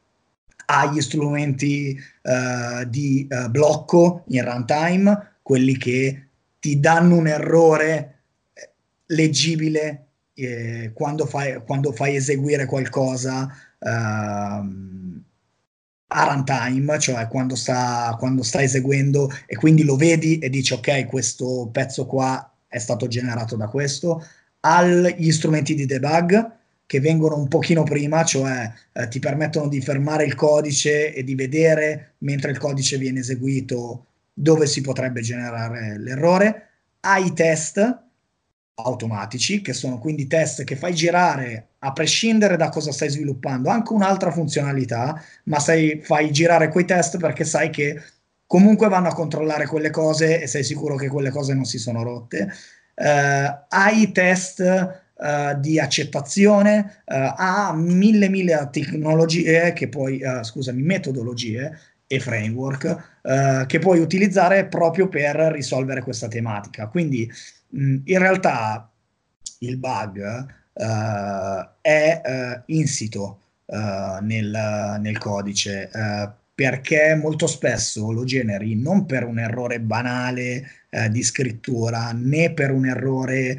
[0.66, 6.26] agli strumenti uh, di uh, blocco in runtime, quelli che
[6.58, 8.20] ti danno un errore
[8.52, 8.70] eh,
[9.06, 10.08] leggibile
[10.44, 13.48] eh, quando, fai, quando, fai, eseguire qualcosa.
[13.78, 15.18] Uh,
[16.12, 21.06] a runtime, cioè quando sta, quando sta eseguendo e quindi lo vedi e dici ok,
[21.06, 24.24] questo pezzo qua è stato generato da questo,
[24.60, 30.24] agli strumenti di debug che vengono un pochino prima, cioè eh, ti permettono di fermare
[30.24, 36.68] il codice e di vedere mentre il codice viene eseguito dove si potrebbe generare l'errore,
[37.00, 38.08] ai test
[38.74, 43.92] automatici, che sono quindi test che fai girare a prescindere da cosa stai sviluppando, anche
[43.92, 48.00] un'altra funzionalità, ma sai, fai girare quei test perché sai che
[48.46, 52.02] comunque vanno a controllare quelle cose e sei sicuro che quelle cose non si sono
[52.02, 52.52] rotte.
[52.96, 61.78] Uh, hai test uh, di accettazione, uh, ha mille mille tecnologie che poi, scusami, metodologie
[62.06, 63.18] e framework
[63.66, 66.88] che puoi utilizzare proprio per risolvere questa tematica.
[66.88, 67.30] Quindi
[67.72, 68.90] in realtà
[69.60, 75.90] il bug uh, è uh, insito uh, nel, nel, codice
[76.54, 80.72] perché molto spesso lo generi non per un errore banale
[81.08, 83.58] di scrittura né per un errore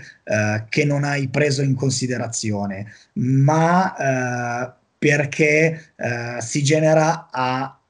[0.70, 5.94] che non hai preso in considerazione, ma perché
[6.42, 7.81] si genera a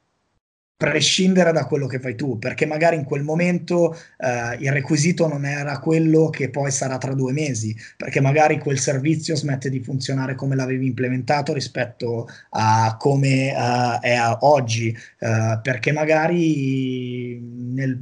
[0.82, 5.46] prescindere da quello che fai tu, perché magari in quel momento eh, il requisito non
[5.46, 10.34] era quello che poi sarà tra due mesi, perché magari quel servizio smette di funzionare
[10.34, 18.02] come l'avevi implementato rispetto a come uh, è oggi, uh, perché magari nel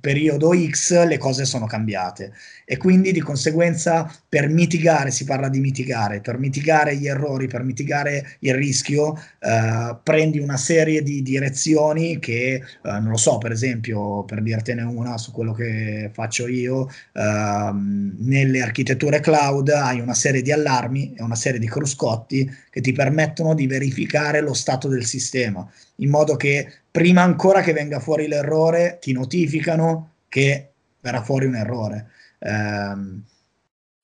[0.00, 2.32] periodo X le cose sono cambiate.
[2.64, 7.62] E quindi di conseguenza per mitigare, si parla di mitigare, per mitigare gli errori, per
[7.62, 13.52] mitigare il rischio, eh, prendi una serie di direzioni che, eh, non lo so, per
[13.52, 20.14] esempio, per dirtene una su quello che faccio io, eh, nelle architetture cloud hai una
[20.14, 24.88] serie di allarmi e una serie di cruscotti che ti permettono di verificare lo stato
[24.88, 30.70] del sistema, in modo che prima ancora che venga fuori l'errore ti notificano che
[31.00, 32.10] verrà fuori un errore.
[32.38, 33.22] Eh,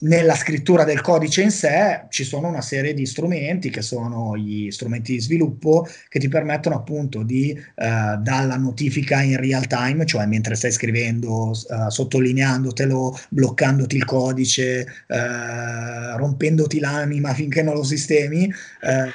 [0.03, 4.71] nella scrittura del codice in sé ci sono una serie di strumenti che sono gli
[4.71, 10.25] strumenti di sviluppo che ti permettono appunto di eh, dalla notifica in real time, cioè
[10.25, 18.45] mentre stai scrivendo, eh, sottolineandotelo, bloccandoti il codice, eh, rompendoti l'anima finché non lo sistemi,
[18.45, 19.11] eh,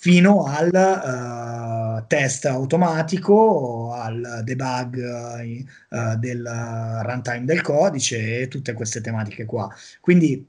[0.00, 4.96] fino al uh, test automatico, al debug
[5.88, 9.68] uh, del runtime del codice e tutte queste tematiche qua.
[10.00, 10.48] Quindi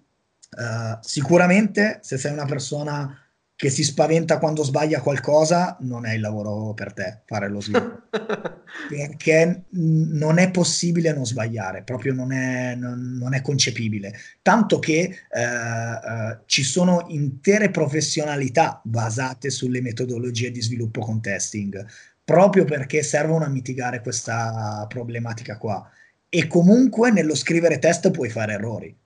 [0.51, 3.11] uh, sicuramente se sei una persona
[3.59, 8.03] che si spaventa quando sbaglia qualcosa, non è il lavoro per te fare lo sviluppo.
[8.87, 14.13] Perché non è possibile non sbagliare, proprio non è, non, non è concepibile.
[14.41, 21.85] Tanto che eh, eh, ci sono intere professionalità basate sulle metodologie di sviluppo con testing,
[22.23, 25.85] proprio perché servono a mitigare questa problematica qua.
[26.29, 28.97] E comunque nello scrivere test puoi fare errori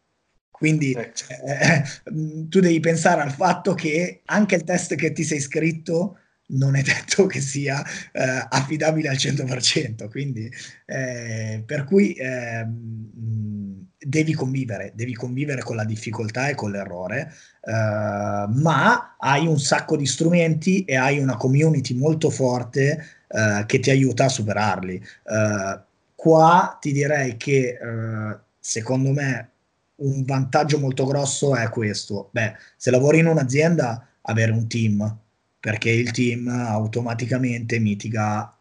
[0.54, 1.84] quindi cioè, eh,
[2.48, 6.20] tu devi pensare al fatto che anche il test che ti sei scritto
[6.54, 10.50] non è detto che sia eh, affidabile al 100%, quindi
[10.86, 17.72] eh, per cui ehm, devi convivere, devi convivere con la difficoltà e con l'errore, eh,
[17.72, 23.90] ma hai un sacco di strumenti e hai una community molto forte eh, che ti
[23.90, 24.96] aiuta a superarli.
[24.96, 25.82] Eh,
[26.16, 27.78] qua ti direi che
[28.60, 29.53] secondo me
[30.04, 32.30] un vantaggio molto grosso è questo.
[32.32, 35.18] Beh, se lavori in un'azienda, avere un team,
[35.60, 38.56] perché il team automaticamente mitiga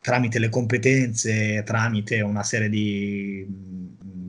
[0.00, 3.46] tramite le competenze, tramite una serie di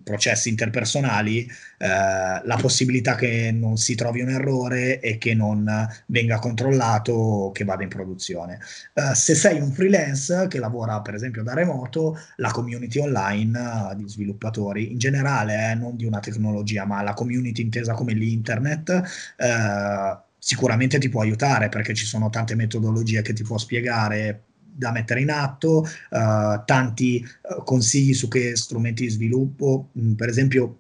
[0.06, 1.46] processi interpersonali
[1.78, 5.68] eh, la possibilità che non si trovi un errore e che non
[6.06, 8.60] venga controllato che vada in produzione.
[8.94, 13.96] Eh, se sei un freelance che lavora per esempio da remoto, la community online uh,
[13.96, 18.90] di sviluppatori in generale, eh, non di una tecnologia, ma la community intesa come l'internet,
[19.38, 24.44] eh, sicuramente ti può aiutare perché ci sono tante metodologie che ti può spiegare
[24.76, 30.30] da mettere in atto, uh, tanti uh, consigli su che strumenti di sviluppo, mm, per
[30.30, 30.80] esempio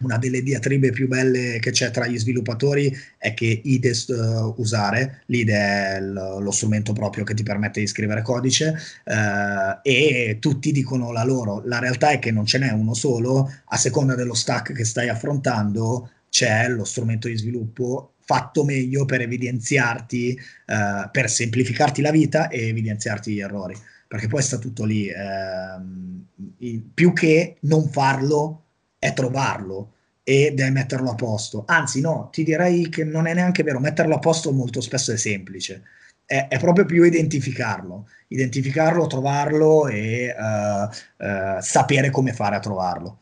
[0.00, 5.22] una delle diatribe più belle che c'è tra gli sviluppatori è che IDE uh, usare,
[5.26, 8.74] l'IDE è l- lo strumento proprio che ti permette di scrivere codice
[9.04, 13.50] uh, e tutti dicono la loro, la realtà è che non ce n'è uno solo,
[13.66, 19.20] a seconda dello stack che stai affrontando c'è lo strumento di sviluppo fatto meglio per
[19.20, 23.76] evidenziarti, eh, per semplificarti la vita e evidenziarti gli errori.
[24.06, 25.08] Perché poi sta tutto lì.
[25.08, 28.62] Eh, più che non farlo
[28.98, 31.64] è trovarlo e devi metterlo a posto.
[31.66, 33.80] Anzi, no, ti direi che non è neanche vero.
[33.80, 35.82] Metterlo a posto molto spesso è semplice.
[36.24, 43.18] È, è proprio più identificarlo, identificarlo, trovarlo e uh, uh, sapere come fare a trovarlo.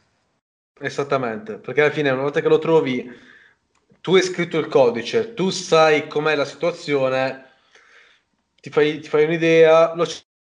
[0.81, 3.09] Esattamente, perché alla fine una volta che lo trovi
[4.03, 7.45] tu hai scritto il codice, tu sai com'è la situazione,
[8.61, 10.05] ti fai, ti fai un'idea, lo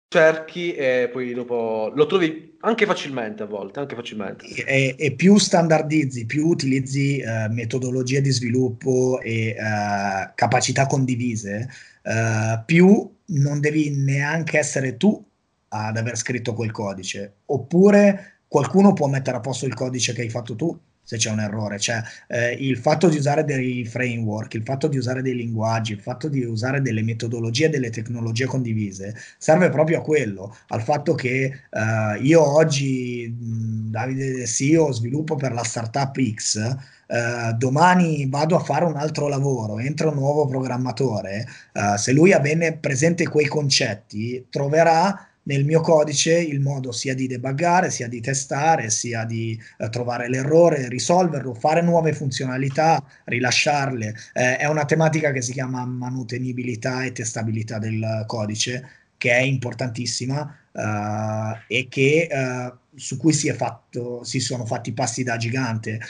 [0.09, 4.46] cerchi e poi dopo lo trovi anche facilmente a volte, anche facilmente.
[4.46, 11.68] E, e più standardizzi, più utilizzi uh, metodologie di sviluppo e uh, capacità condivise,
[12.02, 15.24] uh, più non devi neanche essere tu
[15.68, 20.30] ad aver scritto quel codice, oppure qualcuno può mettere a posto il codice che hai
[20.30, 24.62] fatto tu se c'è un errore, cioè eh, il fatto di usare dei framework, il
[24.62, 29.68] fatto di usare dei linguaggi, il fatto di usare delle metodologie, delle tecnologie condivise, serve
[29.68, 36.18] proprio a quello, al fatto che eh, io oggi, Davide CEO, sviluppo per la startup
[36.35, 36.76] X,
[37.06, 42.32] Uh, domani vado a fare un altro lavoro, entra un nuovo programmatore, uh, se lui
[42.32, 48.09] ha bene presente quei concetti, troverà nel mio codice il modo sia di debuggare, sia
[48.09, 54.15] di testare, sia di uh, trovare l'errore, risolverlo, fare nuove funzionalità, rilasciarle.
[54.33, 60.57] Eh, è una tematica che si chiama manutenibilità e testabilità del codice, che è importantissima
[60.73, 66.01] uh, e che, uh, su cui si, fatto, si, sono fatti passi da gigante.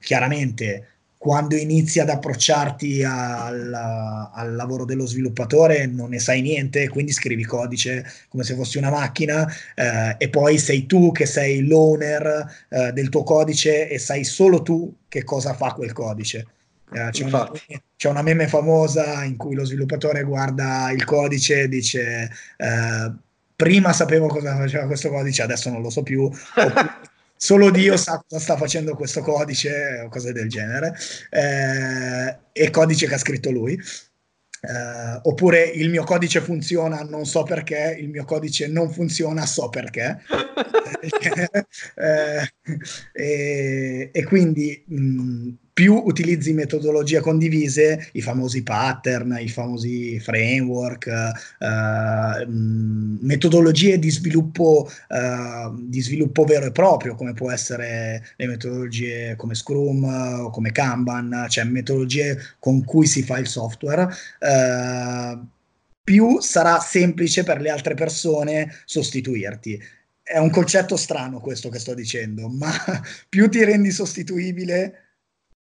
[0.00, 3.74] chiaramente quando inizi ad approcciarti al,
[4.32, 8.90] al, lavoro dello sviluppatore non ne sai niente, quindi scrivi codice come se fossi una
[8.90, 14.22] macchina eh, e poi sei tu che sei l'owner eh, del tuo codice e sai
[14.22, 16.46] solo tu che cosa fa quel codice.
[16.92, 17.50] Eh, c'è, una,
[17.96, 23.12] c'è, una, meme famosa in cui lo sviluppatore guarda il codice e dice eh,
[23.54, 26.30] prima sapevo cosa faceva questo codice, adesso non lo so più.
[27.38, 30.94] Solo Dio sa cosa sta facendo questo codice o cose del genere,
[31.30, 33.80] eh, e codice che ha scritto lui.
[34.60, 39.68] Uh, oppure il mio codice funziona, non so perché, il mio codice non funziona, so
[39.68, 40.20] perché.
[41.94, 42.52] eh,
[43.12, 52.46] e, e, quindi mh, più utilizzi metodologie condivise, i famosi pattern, i famosi framework, eh,
[52.48, 59.54] metodologie di sviluppo, eh, di sviluppo vero e proprio, come può essere le metodologie come
[59.54, 64.08] Scrum o come Kanban, cioè metodologie con cui si fa il software.
[64.40, 65.38] Eh,
[66.02, 69.80] più sarà semplice per le altre persone sostituirti
[70.28, 72.70] è un concetto strano questo che sto dicendo, ma
[73.30, 75.07] più ti rendi sostituibile,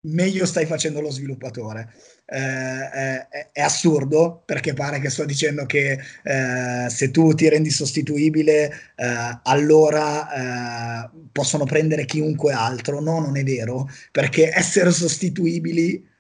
[0.05, 1.93] meglio stai facendo lo sviluppatore.
[2.27, 7.69] Eh, è, è, assurdo perché pare che sto dicendo che eh, se tu ti rendi
[7.69, 13.01] sostituibile eh, allora eh, possono prendere chiunque altro.
[13.01, 16.13] No, non è vero, perché essere sostituibili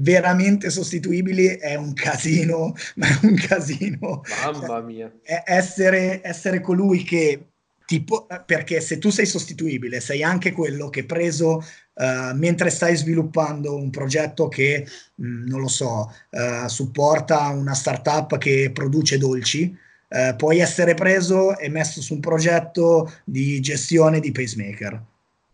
[0.00, 4.22] veramente sostituibili è un casino, ma è un casino.
[4.42, 5.12] Mamma mia.
[5.22, 7.51] Essere, essere colui che
[7.92, 11.62] tipo, perché se tu sei sostituibile, sei anche quello che preso
[11.92, 17.74] uh, mentre stai sviluppando un progetto che, mh, mm, non lo so, uh, supporta una
[17.74, 19.76] startup che produce dolci,
[20.08, 25.02] uh, puoi essere preso e messo su un progetto di gestione di pacemaker.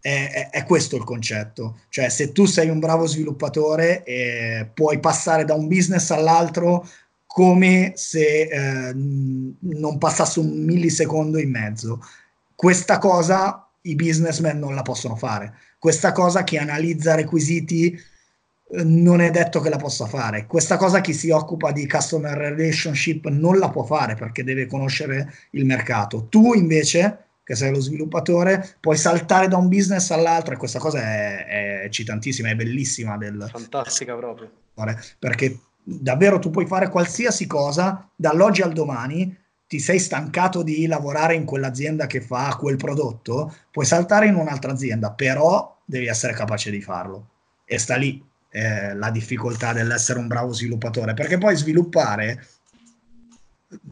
[0.00, 5.00] È, è, è, questo il concetto, cioè se tu sei un bravo sviluppatore eh, puoi
[5.00, 6.86] passare da un business all'altro
[7.26, 12.00] come se eh, non passasse un millisecondo in mezzo.
[12.58, 15.54] Questa cosa i businessmen non la possono fare.
[15.78, 20.44] Questa cosa chi analizza requisiti eh, non è detto che la possa fare.
[20.46, 25.32] Questa cosa chi si occupa di customer relationship non la può fare perché deve conoscere
[25.50, 26.26] il mercato.
[26.28, 30.98] Tu invece, che sei lo sviluppatore, puoi saltare da un business all'altro e questa cosa
[30.98, 33.16] è, è eccitantissima, è bellissima.
[33.16, 34.50] Del, Fantastica proprio.
[35.16, 41.34] Perché davvero tu puoi fare qualsiasi cosa dall'oggi al domani ti sei stancato di lavorare
[41.34, 46.70] in quell'azienda che fa quel prodotto, puoi saltare in un'altra azienda, però devi essere capace
[46.70, 47.28] di farlo.
[47.66, 52.42] E sta lì eh, la difficoltà dell'essere un bravo sviluppatore, perché poi sviluppare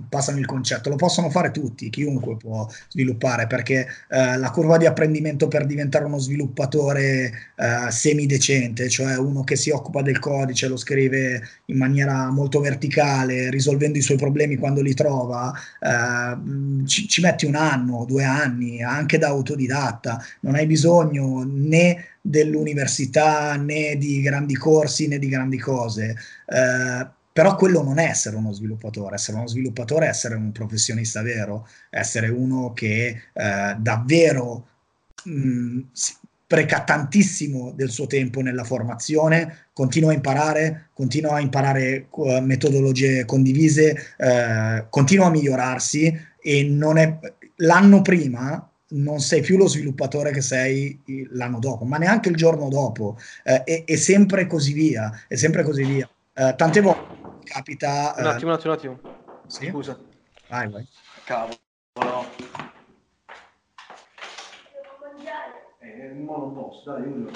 [0.09, 4.87] passami il concetto, lo possono fare tutti, chiunque può sviluppare, perché eh, la curva di
[4.87, 10.77] apprendimento per diventare uno sviluppatore eh, semidecente, cioè uno che si occupa del codice, lo
[10.77, 17.21] scrive in maniera molto verticale, risolvendo i suoi problemi quando li trova, eh, ci, ci
[17.21, 24.21] metti un anno, due anni, anche da autodidatta, non hai bisogno né dell'università né di
[24.21, 26.17] grandi corsi né di grandi cose.
[26.47, 31.21] Eh, però quello non è essere uno sviluppatore, essere uno sviluppatore è essere un professionista
[31.21, 34.67] vero, essere uno che eh, davvero
[35.23, 42.41] mh, spreca tantissimo del suo tempo nella formazione, continua a imparare, continua a imparare uh,
[42.41, 47.19] metodologie condivise, uh, continua a migliorarsi e non è,
[47.57, 50.99] l'anno prima non sei più lo sviluppatore che sei
[51.33, 55.65] l'anno dopo, ma neanche il giorno dopo, eh, e, e, sempre così via, e sempre
[55.65, 56.09] così via.
[56.39, 58.15] Uh, tante volte capita...
[58.19, 59.01] Un attimo, un attimo, un attimo.
[59.47, 59.69] Sì?
[59.69, 59.99] Scusa.
[60.49, 60.87] Vai, vai.
[61.25, 61.57] Cavolo.
[61.95, 62.27] Devo
[65.01, 65.77] mangiare.
[65.79, 67.31] Eh, non posso, dai, io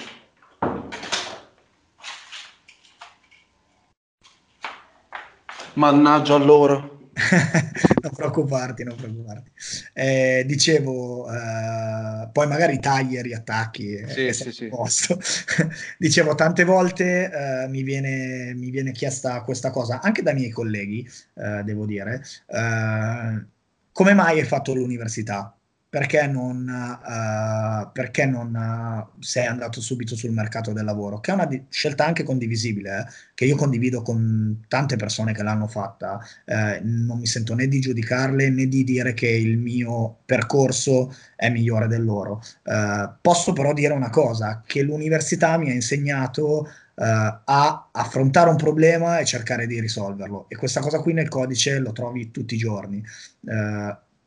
[5.74, 6.99] Mannaggia loro.
[8.02, 9.50] non preoccuparti, non preoccuparti.
[9.92, 14.04] eh, dicevo, eh, poi magari tagli e riattacchi.
[14.08, 14.70] Sì, sì, sì.
[15.98, 21.08] dicevo, tante volte eh, mi, viene, mi, viene, chiesta questa cosa, anche dai miei colleghi,
[21.36, 23.44] eh, devo dire, eh,
[23.92, 25.54] come mai hai fatto l'università?
[25.90, 31.34] Perché non, uh, perché non uh, sei andato subito sul mercato del lavoro, che è
[31.34, 36.20] una di- scelta anche condivisibile, eh, che io condivido con tante persone che l'hanno fatta,
[36.44, 41.50] eh, non mi sento né di giudicarle né di dire che il mio percorso è
[41.50, 42.40] migliore del loro.
[42.62, 46.68] Uh, posso però dire una cosa, che l'università mi ha insegnato
[47.02, 50.44] a affrontare un problema e cercare di risolverlo.
[50.50, 53.02] E questa cosa qui nel codice lo trovi tutti i giorni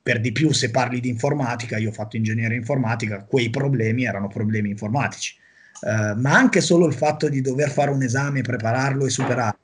[0.03, 4.27] per di più se parli di informatica, io ho fatto ingegneria informatica, quei problemi erano
[4.27, 5.37] problemi informatici.
[5.79, 9.59] Uh, ma anche solo il fatto di dover fare un esame, prepararlo e superarlo,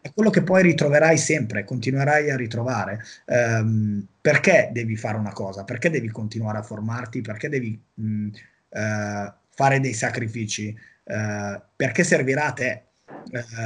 [0.00, 3.04] è quello che poi ritroverai sempre, continuerai a ritrovare.
[3.26, 5.64] Um, perché devi fare una cosa?
[5.64, 7.20] Perché devi continuare a formarti?
[7.20, 8.26] Perché devi mh,
[8.70, 10.74] uh, fare dei sacrifici?
[11.04, 12.82] Uh, perché servirà a te?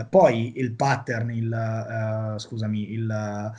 [0.09, 3.53] poi il pattern, il, scusami, il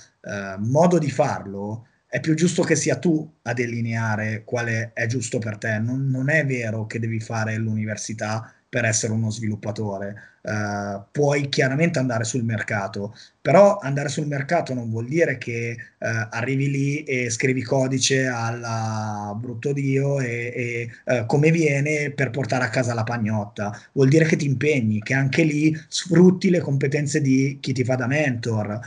[0.59, 5.59] modo di farlo è più giusto che sia tu a delineare quale è giusto per
[5.59, 5.77] te.
[5.77, 10.38] Non, non è vero che devi fare l'università per essere uno sviluppatore.
[10.41, 16.05] Uh, puoi chiaramente andare sul mercato, però andare sul mercato non vuol dire che uh,
[16.29, 22.63] arrivi lì e scrivi codice alla brutto Dio e, e uh, come viene per portare
[22.63, 23.77] a casa la pagnotta.
[23.91, 27.95] Vuol dire che ti impegni, che anche lì sfrutti le competenze di chi ti fa
[27.95, 28.79] da mentor,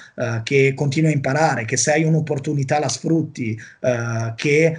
[0.45, 3.59] che continui a imparare, che se hai un'opportunità la sfrutti,
[4.37, 4.77] che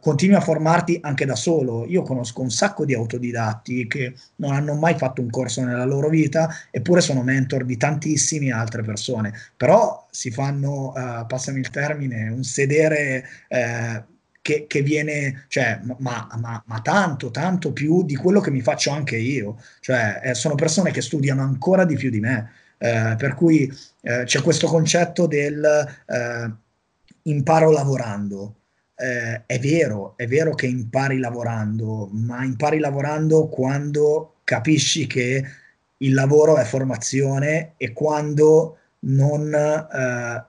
[0.00, 1.86] continui a formarti anche da solo.
[1.86, 5.99] Io conosco un sacco di autodidatti che non hanno mai fatto un corso nella loro
[6.08, 9.32] vita, eppure sono mentor di tantissime altre persone.
[9.56, 14.02] Però si fanno, uh, passami il termine, un sedere uh,
[14.40, 18.90] che, che, viene, cioè, ma, ma, ma, tanto, tanto più di quello che mi faccio
[18.90, 19.60] anche io.
[19.80, 22.50] Cioè, eh, sono persone che studiano ancora di più di me.
[22.78, 23.70] Uh, per cui
[24.00, 25.98] c'è questo concetto del
[27.22, 28.56] imparo lavorando.
[28.94, 35.42] Eh, è vero, è vero che impari lavorando, ma impari lavorando quando capisci che
[36.02, 40.44] il lavoro è formazione e quando non eh,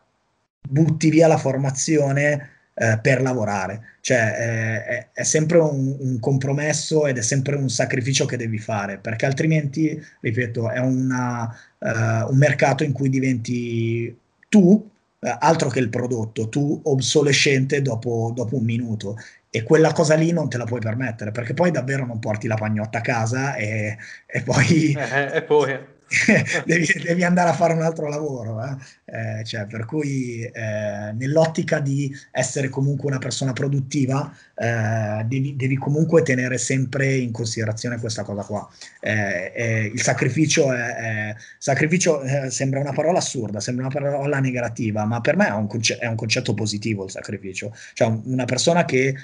[0.67, 3.97] butti via la formazione eh, per lavorare.
[4.01, 8.57] Cioè eh, è, è sempre un, un, compromesso ed è sempre un sacrificio che devi
[8.59, 11.43] fare, perché altrimenti, ripeto, è una,
[11.77, 14.17] uh, un mercato in cui diventi
[14.49, 19.17] tu eh, altro che il prodotto, tu obsolescente dopo, dopo un minuto
[19.53, 22.55] e quella cosa lì non te la puoi permettere perché poi davvero non porti la
[22.55, 24.93] pagnotta a casa e, e poi...
[24.93, 25.77] Eh, e poi
[26.65, 28.61] devi, devi, andare a fare un altro lavoro.
[28.63, 29.39] Eh?
[29.39, 35.75] Eh, cioè, per cui eh, nell'ottica di essere comunque una persona produttiva, eh, devi, devi,
[35.75, 38.69] comunque tenere sempre in considerazione questa cosa qua.
[38.99, 45.03] Eh, eh, il sacrificio, è, è, sacrificio sembra una parola assurda, sembra una parola negativa,
[45.05, 47.73] ma per me è un, conce- è un concetto positivo il sacrificio.
[47.93, 49.15] Cioè, una persona che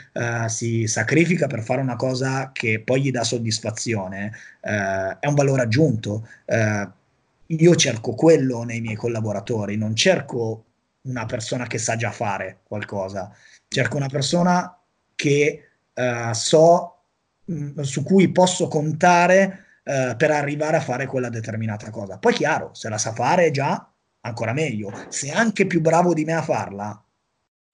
[0.47, 6.27] si sacrifica per fare una cosa che poi gli dà soddisfazione è un valore aggiunto
[7.47, 10.63] io cerco quello nei miei collaboratori, non cerco
[11.03, 13.31] una persona che sa già fare qualcosa,
[13.67, 14.76] cerco una persona
[15.17, 16.99] che uh, so,
[17.43, 22.19] mh, mm, su cui posso contare uh, per arrivare a fare quella determinata cosa.
[22.19, 23.91] Poi chiaro, se la sa fare già,
[24.21, 24.93] ancora meglio.
[25.09, 27.03] Se è anche più bravo di me a farla,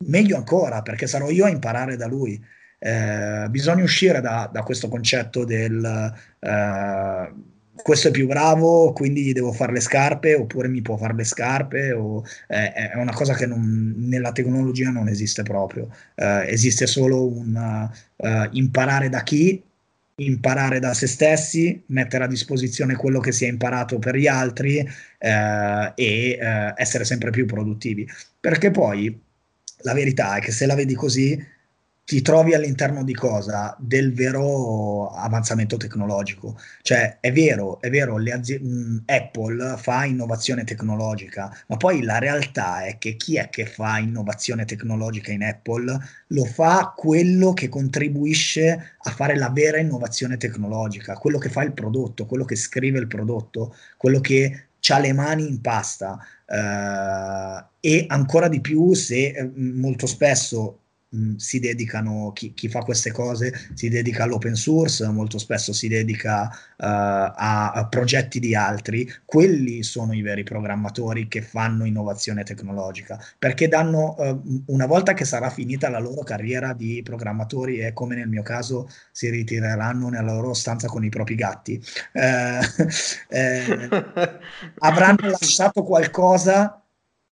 [0.05, 2.41] meglio ancora, perché sarò io a imparare da lui.
[2.79, 6.13] Eh, bisogna uscire da, da, questo concetto del...
[6.39, 7.51] Uh,
[7.81, 11.23] questo è più bravo, quindi gli devo fare le scarpe, oppure mi può fare le
[11.23, 15.89] scarpe, o, eh, è una cosa che non, nella tecnologia non esiste proprio.
[16.15, 19.61] Eh, esiste solo un uh, imparare da chi,
[20.15, 24.77] imparare da se stessi, mettere a disposizione quello che si è imparato per gli altri
[24.77, 28.07] eh, e eh, essere sempre più produttivi.
[28.39, 29.19] Perché poi
[29.83, 31.43] la verità è che se la vedi così,
[32.05, 33.75] ti trovi all'interno di cosa?
[33.79, 36.59] Del vero avanzamento tecnologico.
[36.81, 42.97] Cioè, è vero, è vero, azi- Apple fa innovazione tecnologica, ma poi la realtà è
[42.97, 45.97] che chi è che fa innovazione tecnologica in Apple?
[46.27, 51.71] Lo fa quello che contribuisce a fare la vera innovazione tecnologica, quello che fa il
[51.71, 56.19] prodotto, quello che scrive il prodotto, quello che ha le mani in pasta.
[56.45, 60.82] Uh, e ancora di più se eh, molto spesso
[61.13, 65.87] mh, si dedicano, chi, chi, fa queste cose si dedica all'open source, molto spesso si
[65.87, 72.43] dedica uh, a, a, progetti di altri, quelli sono i veri programmatori che fanno innovazione
[72.43, 77.93] tecnologica, perché danno, uh, una volta che sarà finita la loro carriera di programmatori e
[77.93, 81.81] come nel mio caso si ritireranno nella loro stanza con i propri gatti,
[82.13, 82.59] eh,
[83.29, 83.89] eh,
[84.79, 86.83] avranno lasciato qualcosa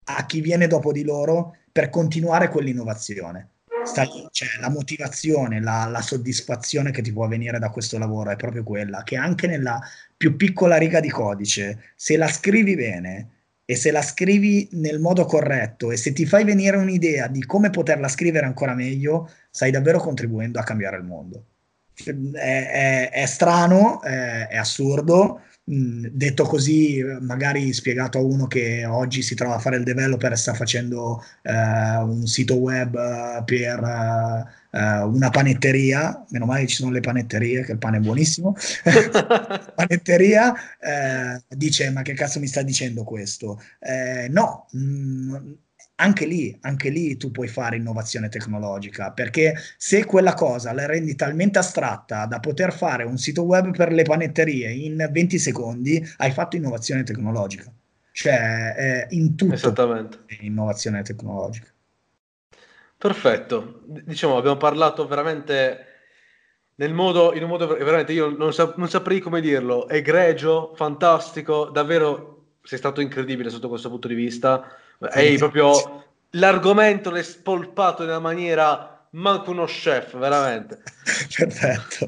[0.07, 3.54] a chi viene dopo di loro per continuare quell'innovazione.
[3.85, 8.31] Sta lì, cioè, la motivazione, la, la, soddisfazione che ti può venire da questo lavoro
[8.31, 9.79] è proprio quella, che anche nella
[10.17, 13.29] più piccola riga di codice, se la scrivi bene
[13.65, 17.69] e se la scrivi nel modo corretto e se ti fai venire un'idea di come
[17.69, 21.45] poterla scrivere ancora meglio, stai davvero contribuendo a cambiare il mondo.
[21.93, 29.23] È, è, è strano, è, è assurdo, Detto così, magari spiegato a uno che oggi
[29.23, 33.79] si trova a fare il developer e sta facendo uh, un sito web uh, per
[33.79, 38.53] uh, una panetteria, meno male ci sono le panetterie, che il pane è buonissimo,
[39.73, 40.53] panetteria,
[41.47, 43.59] dice ma che cazzo mi sta dicendo questo?
[44.29, 45.37] no, mh,
[45.95, 51.15] anche lì, anche lì tu puoi fare innovazione tecnologica, perché se quella cosa la rendi
[51.15, 56.31] talmente astratta da poter fare un sito web per le panetterie in 20 secondi, hai
[56.31, 57.71] fatto innovazione tecnologica.
[58.11, 60.19] Cioè, eh, in tutto Esattamente.
[60.39, 61.67] innovazione tecnologica.
[62.97, 63.81] Perfetto.
[63.85, 65.85] Diciamo, abbiamo parlato veramente
[66.75, 71.69] nel modo, in un modo veramente, io non, sap- non saprei come dirlo, egregio, fantastico,
[71.69, 74.65] davvero sei stato incredibile sotto questo punto di vista
[74.99, 80.81] hai proprio l'argomento l'hai spolpato in una maniera manco uno chef, veramente.
[81.35, 82.07] Perfetto.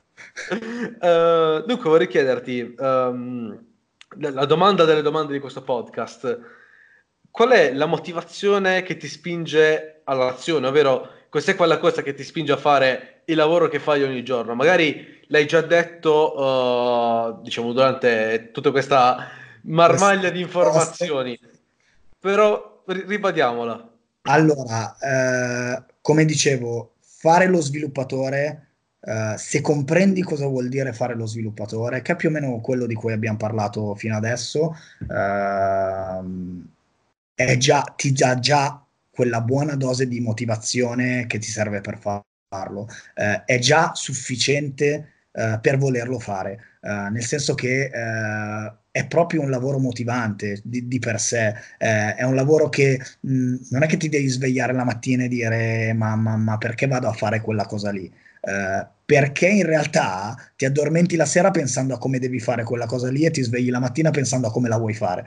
[1.00, 3.66] Uh, dunque vorrei chiederti um,
[4.20, 6.40] la domanda delle domande di questo podcast.
[7.30, 10.68] Qual è la motivazione che ti spinge all'azione?
[10.68, 14.24] Ovvero, questa è quella cosa che ti spinge a fare il lavoro che fai ogni
[14.24, 14.56] giorno.
[14.56, 19.28] Magari l'hai già detto, uh, diciamo, durante tutta questa
[19.64, 21.40] marmaglia di informazioni.
[22.20, 23.92] Però ribadiamola.
[24.24, 28.68] Allora, eh, come dicevo, fare lo sviluppatore,
[29.00, 32.86] eh, se comprendi cosa vuol dire fare lo sviluppatore, che è più o meno quello
[32.86, 34.76] di cui abbiamo parlato fino adesso,
[37.36, 42.88] eh, già, ti dà già quella buona dose di motivazione che ti serve per farlo.
[43.16, 47.90] Eh, è già sufficiente eh, per volerlo fare, eh, nel senso che
[48.98, 53.56] è proprio un lavoro motivante di, di per sé, eh, è un lavoro che mh,
[53.70, 57.08] non è che ti devi svegliare la mattina e dire ma, ma, ma perché vado
[57.08, 58.12] a fare quella cosa lì?
[58.42, 63.10] Eh, perché in realtà ti addormenti la sera pensando a come devi fare quella cosa
[63.10, 65.26] lì e ti svegli la mattina pensando a come la vuoi fare.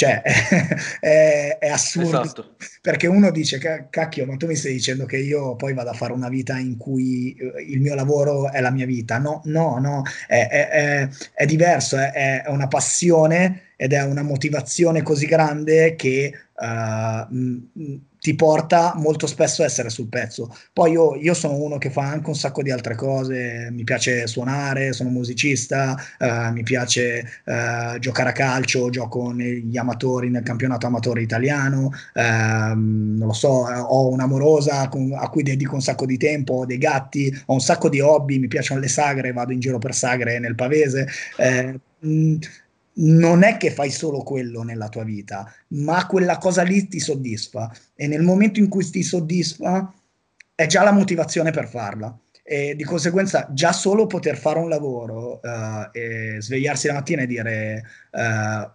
[0.00, 0.22] Cioè,
[0.98, 2.22] è, è assurdo.
[2.22, 2.54] Esatto.
[2.80, 3.58] Perché uno dice,
[3.90, 6.78] cacchio, ma tu mi stai dicendo che io poi vado a fare una vita in
[6.78, 9.18] cui eh, il mio lavoro è la mia vita.
[9.18, 15.26] No, no, no, è, è, è diverso, è, una passione ed è una motivazione così
[15.26, 17.34] grande che uh,
[18.20, 20.54] ti porta molto spesso a essere sul pezzo.
[20.72, 24.26] Poi io, io, sono uno che fa anche un sacco di altre cose, mi piace
[24.26, 30.86] suonare, sono musicista, uh, mi piace uh, giocare a calcio, gioco negli amatori, nel campionato
[30.86, 32.20] amatore italiano, uh,
[32.74, 36.78] non lo so, ho un'amorosa con, a cui dedico un sacco di tempo, ho dei
[36.78, 40.38] gatti, ho un sacco di hobby, mi piacciono le sagre, vado in giro per sagre
[40.38, 41.08] nel pavese.
[41.36, 42.36] Eh, mh,
[42.94, 47.72] non è che fai solo quello nella tua vita, ma quella cosa lì ti soddisfa.
[47.94, 49.92] E nel momento in cui ti soddisfa
[50.54, 52.16] è già la motivazione per farla.
[52.42, 57.26] E di conseguenza già solo poter fare un lavoro uh, e svegliarsi la mattina e
[57.26, 58.68] dire uh,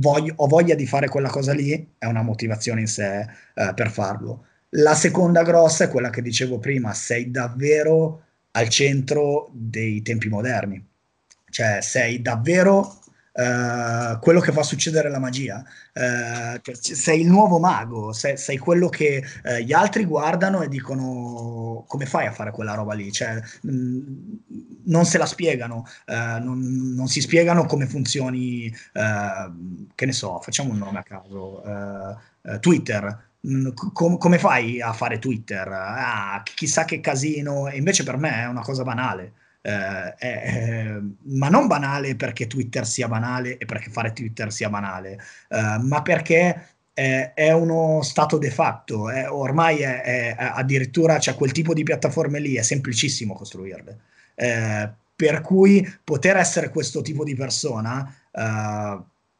[0.00, 3.90] voglio, ho voglia di fare quella cosa lì è una motivazione in sé uh, per
[3.90, 4.46] farlo.
[4.70, 8.22] La seconda grossa è quella che dicevo prima, sei davvero
[8.52, 10.84] al centro dei tempi moderni,
[11.50, 12.99] cioè sei davvero
[13.32, 15.62] Uh, quello che fa succedere la magia.
[15.94, 21.84] Uh, sei il nuovo mago, sei, sei quello che uh, gli altri guardano e dicono
[21.86, 23.12] come fai a fare quella roba lì?
[23.12, 24.00] Cioè, mh, mm,
[24.86, 28.74] non se la spiegano, non, non, si spiegano come funzioni,
[29.94, 31.62] che ne so, facciamo un nome a caso,
[32.60, 33.28] Twitter.
[33.46, 35.68] Mm, com- come fai a fare Twitter?
[35.68, 39.32] Ah, chissà che casino, e invece per me è una cosa banale.
[39.62, 45.18] Eh, eh, ma non banale perché Twitter sia banale e perché fare Twitter sia banale,
[45.48, 51.72] eh, ma perché è uno stato de facto, ormai è, è, addirittura c'è quel tipo
[51.72, 54.00] di piattaforme lì, è semplicissimo costruirle.
[54.34, 58.14] Eh, per cui poter essere questo tipo di persona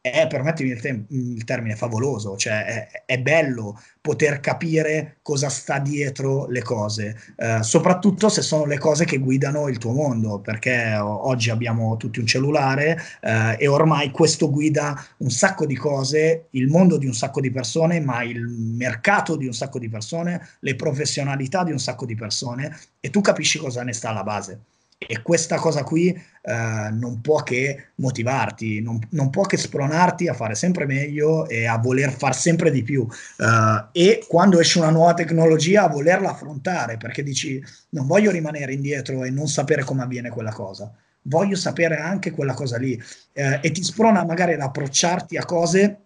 [0.01, 5.77] è, permettimi il, te- il, termine, favoloso, cioè è, è, bello poter capire cosa sta
[5.77, 10.95] dietro le cose, eh, soprattutto se sono le cose che guidano il tuo mondo, perché
[10.97, 16.67] oggi abbiamo tutti un cellulare eh, e ormai questo guida un sacco di cose, il
[16.67, 20.75] mondo di un sacco di persone, ma il mercato di un sacco di persone, le
[20.75, 24.61] professionalità di un sacco di persone e tu capisci cosa ne sta alla base.
[25.07, 30.35] E questa cosa qui eh, non può che motivarti, non, non, può che spronarti a
[30.35, 33.01] fare sempre meglio e a voler fare sempre di più.
[33.01, 38.73] Uh, e quando esce una nuova tecnologia, a volerla affrontare, perché dici non voglio rimanere
[38.73, 40.91] indietro e non sapere come avviene quella cosa.
[41.23, 42.93] Voglio sapere anche quella cosa lì.
[43.33, 45.99] Uh, e ti sprona magari ad approcciarti a cose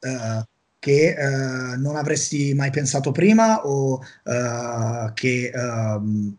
[0.00, 0.42] uh,
[0.78, 1.14] che
[1.76, 4.02] non avresti mai pensato prima o
[5.12, 6.36] che ehm,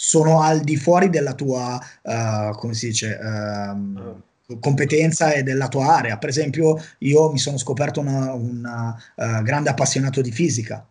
[0.00, 5.96] sono al di fuori della tua, uh, come si dice, uh, competenza e della tua
[5.96, 6.18] area.
[6.18, 10.86] Per esempio, io mi sono scoperto un uh, grande appassionato di fisica,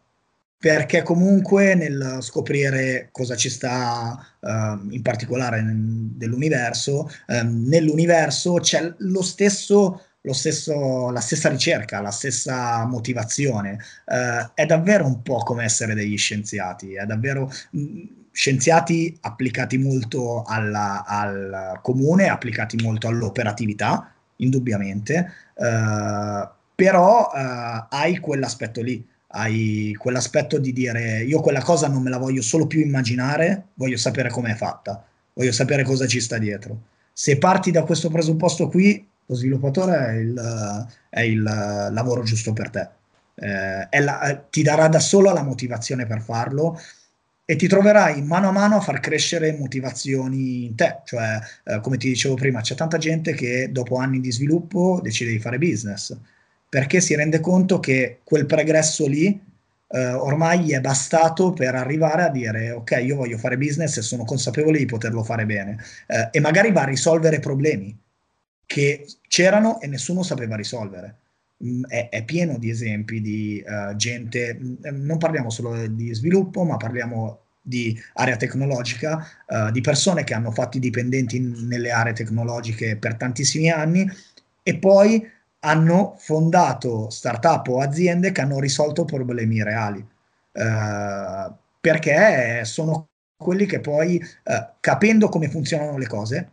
[0.57, 9.21] perché comunque nel scoprire cosa ci sta uh, in particolare dell'universo, um, nell'universo c'è lo
[9.21, 13.79] stesso, lo stesso, la stessa ricerca, la stessa motivazione.
[14.05, 17.49] Uh, è davvero un po' come essere degli scienziati, è davvero...
[17.71, 27.85] Mh, mm, scienziati applicati molto alla, al comune, applicati molto all'operatività, indubbiamente, eh, però eh,
[27.89, 32.67] hai quell'aspetto lì, hai quell'aspetto di dire io quella cosa non me la voglio solo
[32.67, 35.03] più immaginare, voglio sapere com'è fatta,
[35.33, 36.81] voglio sapere cosa ci sta dietro.
[37.11, 42.69] Se parti da questo presupposto qui, lo sviluppatore è il, è il lavoro giusto per
[42.69, 42.87] te.
[43.33, 46.79] Eh, la, ti darà da solo la motivazione per farlo
[47.49, 51.95] e ti troverai mano a mano a far crescere motivazioni in te, cioè eh, come
[51.95, 56.13] ti dicevo prima c'è tanta gente che dopo anni di sviluppo decide di fare business
[56.67, 59.27] perché si rende conto che quel pregresso lì
[59.89, 64.25] eh, ormai è bastato per arrivare a dire ok io voglio fare business e sono
[64.25, 67.97] consapevole di poterlo fare bene eh, e magari va a risolvere problemi
[68.65, 71.15] che c'erano e nessuno sapeva risolvere.
[71.87, 74.59] È, è, pieno di esempi di uh, gente,
[74.91, 80.51] non parliamo solo di sviluppo, ma parliamo di area tecnologica, uh, di persone che hanno
[80.51, 84.07] fatto i dipendenti nelle aree tecnologiche per tantissimi anni
[84.61, 85.27] e poi
[85.61, 90.05] hanno fondato startup o aziende che hanno risolto problemi reali.
[90.51, 91.51] Uh,
[91.81, 94.19] perché sono quelli che poi,
[94.79, 96.51] capendo come funzionano le cose,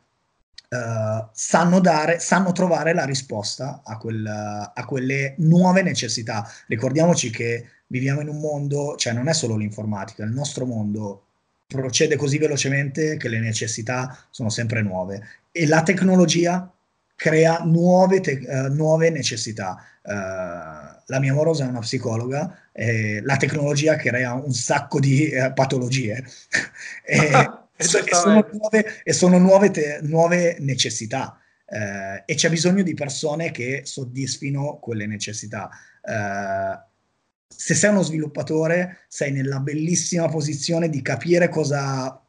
[0.74, 6.50] Uh, sanno, dare, sanno trovare la risposta a, quel, a, quelle nuove necessità.
[6.66, 11.26] Ricordiamoci che viviamo in un mondo, cioè non è solo l'informatica, il nostro mondo
[11.68, 15.22] procede così velocemente che le necessità sono sempre nuove
[15.52, 16.68] e la tecnologia
[17.14, 19.80] crea nuove, te- uh, nuove necessità.
[20.02, 26.24] Uh, la mia morosa è una psicologa e la tecnologia crea un sacco di patologie.
[27.04, 32.94] e, e, sono nuove, e sono nuove, te, nuove necessità eh, e c'è bisogno di
[32.94, 35.70] persone che soddisfino quelle necessità.
[36.02, 36.92] Eh,
[37.46, 42.20] se sei uno sviluppatore, sei nella bellissima posizione di capire cosa,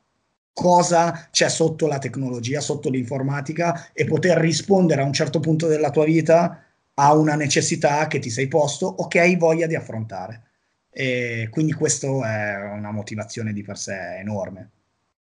[0.53, 5.89] cosa c'è sotto la tecnologia, sotto l'informatica e poter rispondere a un certo punto della
[5.89, 6.61] tua vita
[6.97, 10.43] a una necessità che ti sei posto o che hai voglia di affrontare.
[10.89, 14.69] E quindi questo è una motivazione di per sé enorme.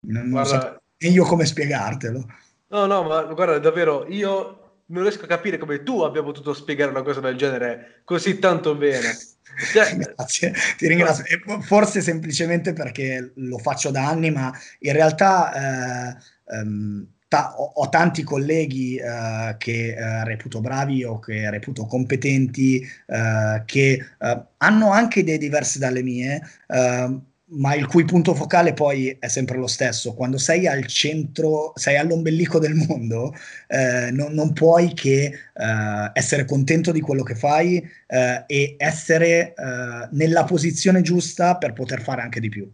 [0.07, 2.27] Non, guarda, so io come spiegartelo.
[2.69, 6.91] No, no, ma guarda, davvero, io non riesco a capire come tu abbia potuto spiegare
[6.91, 9.17] una cosa del genere così tanto bene.
[9.73, 9.97] Cioè...
[10.15, 11.25] Grazie, ti ringrazio.
[11.61, 16.17] Forse semplicemente perché lo faccio da anni, ma in realtà eh,
[16.59, 22.81] um, ta- ho, ho, tanti colleghi eh, che eh, reputo bravi o che reputo competenti,
[23.07, 28.73] eh, che eh, hanno anche idee diverse dalle mie ehm, ma il cui punto focale
[28.73, 30.15] poi è sempre lo stesso.
[30.15, 33.35] Quando sei al centro, sei all'ombelico del mondo,
[33.69, 39.55] eh, non, non, puoi che eh, essere contento di quello che fai eh, e essere
[39.55, 42.71] eh, nella posizione giusta per poter fare anche di più.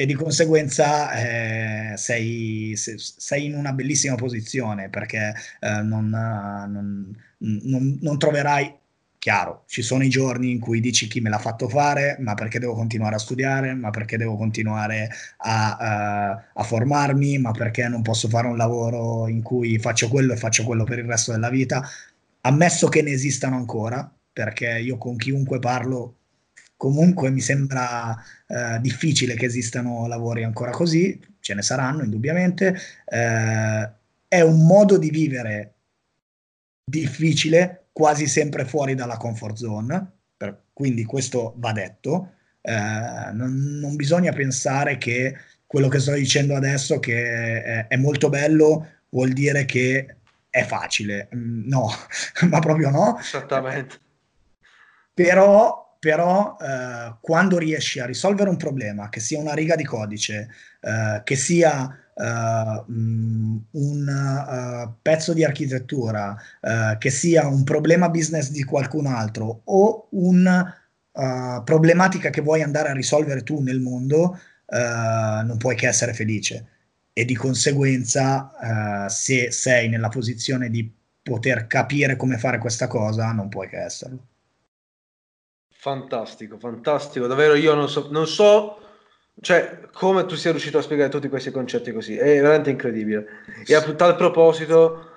[0.00, 7.98] E di conseguenza eh, sei, sei, in una bellissima posizione perché eh, non, non, non,
[8.00, 8.72] non troverai
[9.18, 12.60] Chiaro, ci sono i giorni in cui dici chi me l'ha fatto fare, ma perché
[12.60, 15.76] devo continuare a studiare, ma perché devo continuare a,
[16.54, 20.36] uh, a, formarmi, ma perché non posso fare un lavoro in cui faccio quello e
[20.36, 21.82] faccio quello per il resto della vita.
[22.42, 26.14] Ammesso che ne esistano ancora, perché io con chiunque parlo
[26.76, 28.16] comunque mi sembra
[28.46, 32.78] uh, difficile che esistano lavori ancora così, ce ne saranno indubbiamente.
[33.04, 33.90] Uh,
[34.28, 35.74] è un modo di vivere
[36.84, 42.34] difficile, quasi sempre fuori dalla comfort zone, per, quindi questo va detto.
[42.60, 42.72] Eh,
[43.32, 48.86] non, non, bisogna pensare che quello che sto dicendo adesso, che è, è molto bello,
[49.08, 50.14] vuol dire che
[50.48, 51.28] è facile.
[51.34, 51.88] Mm, no,
[52.48, 53.18] ma proprio no.
[53.18, 53.98] Esattamente.
[55.12, 60.48] Però, però eh, quando riesci a risolvere un problema, che sia una riga di codice,
[60.82, 68.50] eh, che sia uh, un uh, pezzo di architettura, uh, che sia un problema business
[68.50, 70.74] di qualcun altro o una
[71.64, 74.38] problematica che vuoi andare a risolvere tu nel mondo,
[74.68, 76.68] non puoi che essere felice.
[77.12, 80.88] E di conseguenza, se sei nella posizione di
[81.20, 84.26] poter capire come fare questa cosa, non puoi che esserlo.
[85.74, 87.26] Fantastico, fantastico.
[87.26, 88.78] Davvero io non so, non so
[89.40, 93.26] cioè, come tu sia riuscito a spiegare tutti questi concetti così, è veramente incredibile.
[93.66, 95.10] E a tal proposito,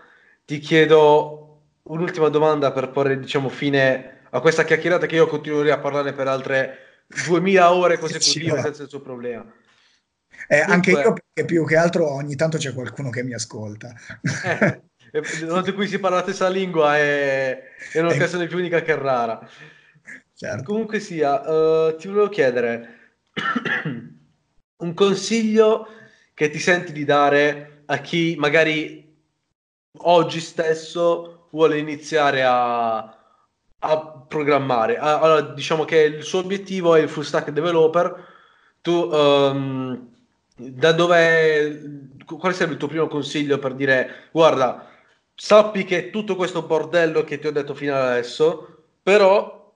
[0.46, 5.80] ti chiedo un'ultima domanda per porre, diciamo, fine a questa chiacchierata che io continuerei a
[5.80, 6.78] parlare per altre
[7.26, 9.46] 2000 ore consecutive senza nessun problema.
[10.48, 13.94] Eh, anche io, perché più che altro ogni tanto c'è qualcuno che mi ascolta.
[15.14, 17.62] Eh, nel cui si parla la stessa lingua è,
[17.92, 19.46] è un'occasione più unica che rara.
[20.34, 20.64] Certo.
[20.64, 23.01] Comunque sia, uh, ti volevo chiedere
[24.78, 25.88] un consiglio
[26.34, 29.16] che ti senti di dare a chi magari
[29.98, 32.98] oggi stesso vuole iniziare a,
[33.80, 34.98] a programmare.
[34.98, 38.30] Allora, diciamo che il suo obiettivo è il full stack developer.
[38.82, 40.10] Tu um,
[40.56, 44.90] da dove quale sarebbe il tuo primo consiglio per dire guarda,
[45.36, 49.74] sappi che tutto questo bordello che ti ho detto fino adesso, però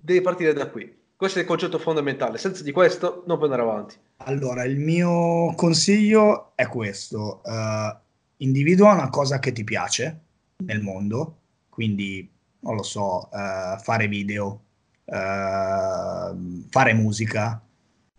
[0.00, 0.99] devi partire da qui.
[1.20, 3.94] Questo è il concetto fondamentale, senza di questo non puoi andare avanti.
[4.24, 7.94] Allora, il mio consiglio è questo, uh,
[8.38, 10.20] individua una cosa che ti piace
[10.64, 12.26] nel mondo, quindi,
[12.60, 14.62] non lo so, uh, fare video,
[15.04, 17.62] uh, fare musica,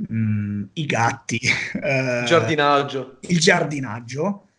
[0.07, 3.17] um, i gatti, il giardinaggio.
[3.21, 4.49] Il giardinaggio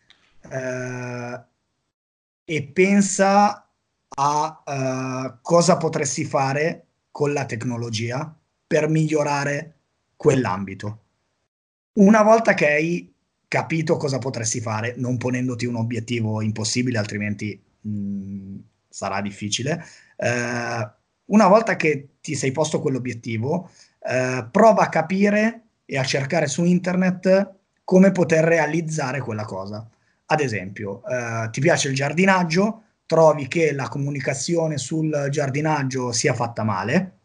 [2.45, 3.71] e pensa
[4.09, 8.37] a cosa potresti fare con la tecnologia
[8.67, 9.77] per migliorare
[10.17, 11.01] quell'ambito.
[11.95, 13.15] Una volta che hai
[13.47, 18.59] capito cosa potresti fare, non ponendoti un obiettivo impossibile, altrimenti mh, mm,
[18.89, 19.85] sarà difficile,
[20.17, 20.91] eh,
[21.25, 23.71] una volta che ti sei posto quell'obiettivo,
[24.01, 29.87] eh, prova a capire e a cercare su internet come poter realizzare quella cosa.
[30.27, 36.63] Ad esempio, eh, ti piace il giardinaggio, trovi che la comunicazione sul giardinaggio sia fatta
[36.63, 37.19] male,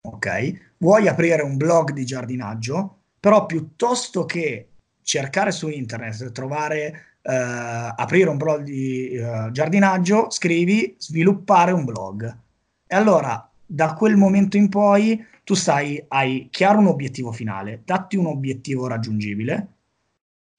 [0.00, 0.72] ok?
[0.78, 4.70] Vuoi aprire un blog di giardinaggio, però piuttosto che
[5.02, 12.38] cercare su internet, trovare, eh, aprire un blog di eh, giardinaggio, scrivi sviluppare un blog.
[12.84, 18.16] E allora da quel momento in poi tu sai, hai chiaro un obiettivo finale, datti
[18.16, 19.68] un obiettivo raggiungibile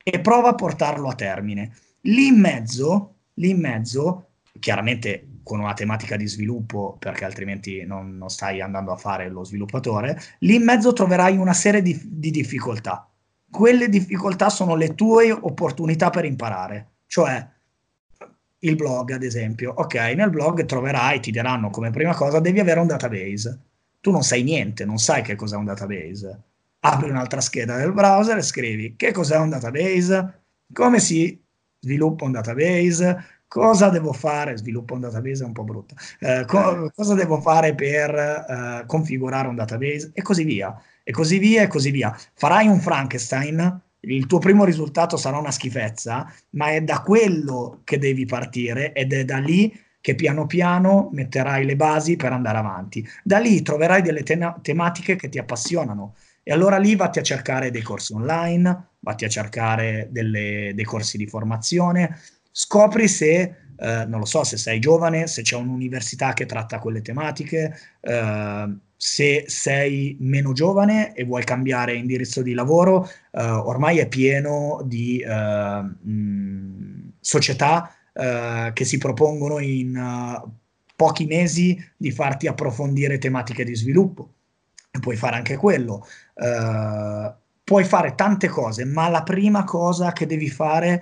[0.01, 1.75] e prova a portarlo a termine.
[2.03, 4.24] Lì in mezzo, lì in mezzo
[4.59, 9.43] chiaramente con una tematica di sviluppo, perché altrimenti non, non, stai andando a fare lo
[9.43, 13.07] sviluppatore, lì in mezzo troverai una serie di, di difficoltà.
[13.49, 17.47] Quelle difficoltà sono le tue opportunità per imparare, cioè
[18.59, 19.71] il blog, ad esempio.
[19.77, 23.59] Ok, nel blog troverai, ti diranno come prima cosa, devi avere un database.
[24.01, 26.41] Tu non sai niente, non sai che cos'è un database.
[26.79, 30.41] Apri un'altra scheda del browser e scrivi che cos'è un database,
[30.73, 31.39] come si
[31.79, 36.91] sviluppa un database, cosa devo fare, sviluppo un database è un po' brutto, eh, co-
[36.93, 40.11] cosa devo fare per eh, configurare un database?
[40.13, 42.15] E così via, e così via, e così via.
[42.33, 47.97] Farai un Frankenstein, il tuo primo risultato sarà una schifezza, ma è da quello che
[47.97, 53.07] devi partire ed è da lì che piano piano metterai le basi per andare avanti.
[53.23, 56.15] Da lì troverai delle te- tematiche che ti appassionano.
[56.43, 61.17] E allora lì vatti a cercare dei corsi online, vatti a cercare delle, dei corsi
[61.17, 62.19] di formazione,
[62.57, 67.01] scopri se, eh, non lo so, se sei giovane, se c'è un'università che tratta quelle
[67.01, 74.07] tematiche, eh, se sei meno giovane e vuoi cambiare indirizzo di lavoro, eh, ormai è
[74.07, 80.49] pieno di eh, mh, società eh, che si propongono in uh,
[80.95, 84.31] pochi mesi di farti approfondire tematiche di sviluppo.
[85.01, 86.07] Puoi fare anche quello.
[86.35, 87.33] Uh,
[87.65, 91.01] puoi fare tante cose, ma la prima cosa che devi fare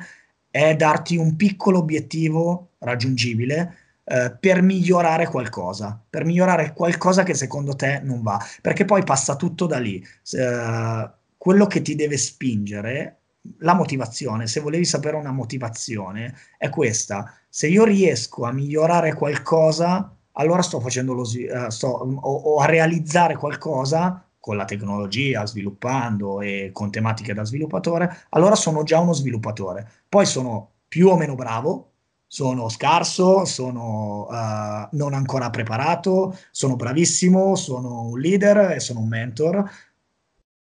[0.54, 7.76] è darti un piccolo obiettivo raggiungibile eh, per migliorare qualcosa, per migliorare qualcosa che secondo
[7.76, 10.06] te non va, perché poi passa tutto da lì.
[10.32, 13.22] Eh, quello che ti deve spingere
[13.62, 17.34] la motivazione, se volevi sapere una motivazione, è questa.
[17.50, 22.68] Se io riesco a migliorare qualcosa, allora sto facendo lo uh, sto, o, o, a
[22.68, 29.14] realizzare qualcosa con la tecnologia, sviluppando e con tematiche da sviluppatore, allora sono già uno
[29.14, 29.90] sviluppatore.
[30.10, 31.92] Poi sono più o meno bravo,
[32.28, 39.08] sono scarso, sono uh, non ancora preparato, sono bravissimo, sono un leader e sono un
[39.08, 39.64] mentor.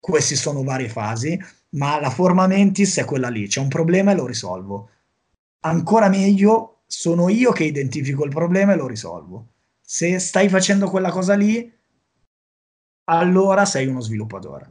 [0.00, 1.40] Queste sono varie fasi,
[1.76, 4.88] ma la forma mentis è quella lì, c'è un problema e lo risolvo.
[5.60, 9.46] Ancora meglio, sono io che identifico il problema e lo risolvo.
[9.80, 11.72] Se stai facendo quella cosa lì,
[13.18, 14.70] allora sei uno sviluppatore.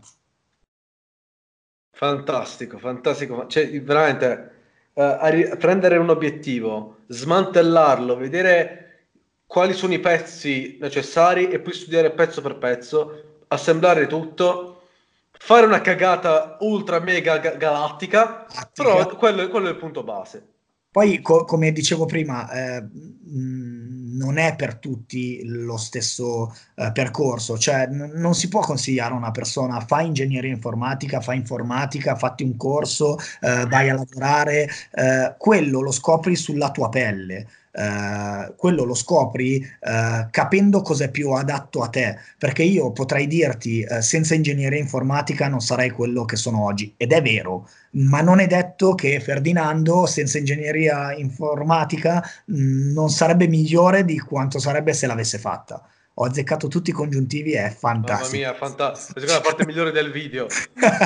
[1.91, 3.47] Fantastico, fantastico.
[3.47, 4.51] Cioè, veramente
[4.93, 9.07] uh, prendere un obiettivo, smantellarlo, vedere
[9.45, 14.83] quali sono i pezzi necessari e poi studiare pezzo per pezzo, assemblare tutto,
[15.31, 18.71] fare una cagata ultra mega galattica, Attica.
[18.73, 20.47] però quello, quello, è il punto base.
[20.91, 22.83] Poi, co- come dicevo prima, eh,
[23.31, 29.17] non è per tutti lo stesso eh, percorso, cioè n- non si può consigliare a
[29.17, 35.35] una persona fa ingegneria informatica, fa informatica, fatti un corso, eh, vai a lavorare, eh,
[35.37, 37.47] quello lo scopri sulla tua pelle.
[37.79, 43.25] Uh, quello lo scopri uh, capendo cosa è più adatto a te, perché io potrei
[43.25, 48.19] dirti uh, senza ingegneria informatica non sarei quello che sono oggi, ed è vero, ma
[48.19, 54.59] non è detto che Ferdinando senza ingegneria informatica mh, mm, non sarebbe migliore di quanto
[54.59, 55.81] sarebbe se l'avesse fatta
[56.21, 58.43] ho azzeccato tutti i congiuntivi, è fantastico.
[58.43, 59.25] Mamma mia, fantastico.
[59.25, 60.47] La parte migliore del video,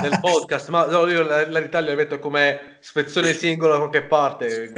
[0.02, 4.04] del podcast, ma no, io la, la l'Italia la metto come spezzone singolo da qualche
[4.06, 4.74] parte.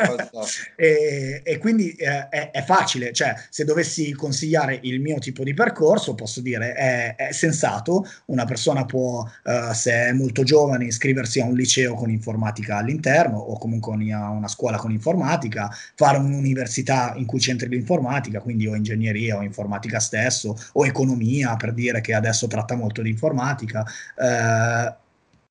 [0.76, 5.54] e, e, quindi eh, è, è, facile, cioè se dovessi consigliare il mio tipo di
[5.54, 11.40] percorso, posso dire è, è sensato, una persona può, eh, se è molto giovane, iscriversi
[11.40, 17.14] a un liceo con informatica all'interno o comunque a una scuola con informatica, fare un'università
[17.16, 22.02] in cui c'entri l'informatica, quindi o ingegneria o informatica stessa adesso, o economia per dire
[22.02, 23.86] che adesso tratta molto di informatica,
[24.18, 25.04] eh,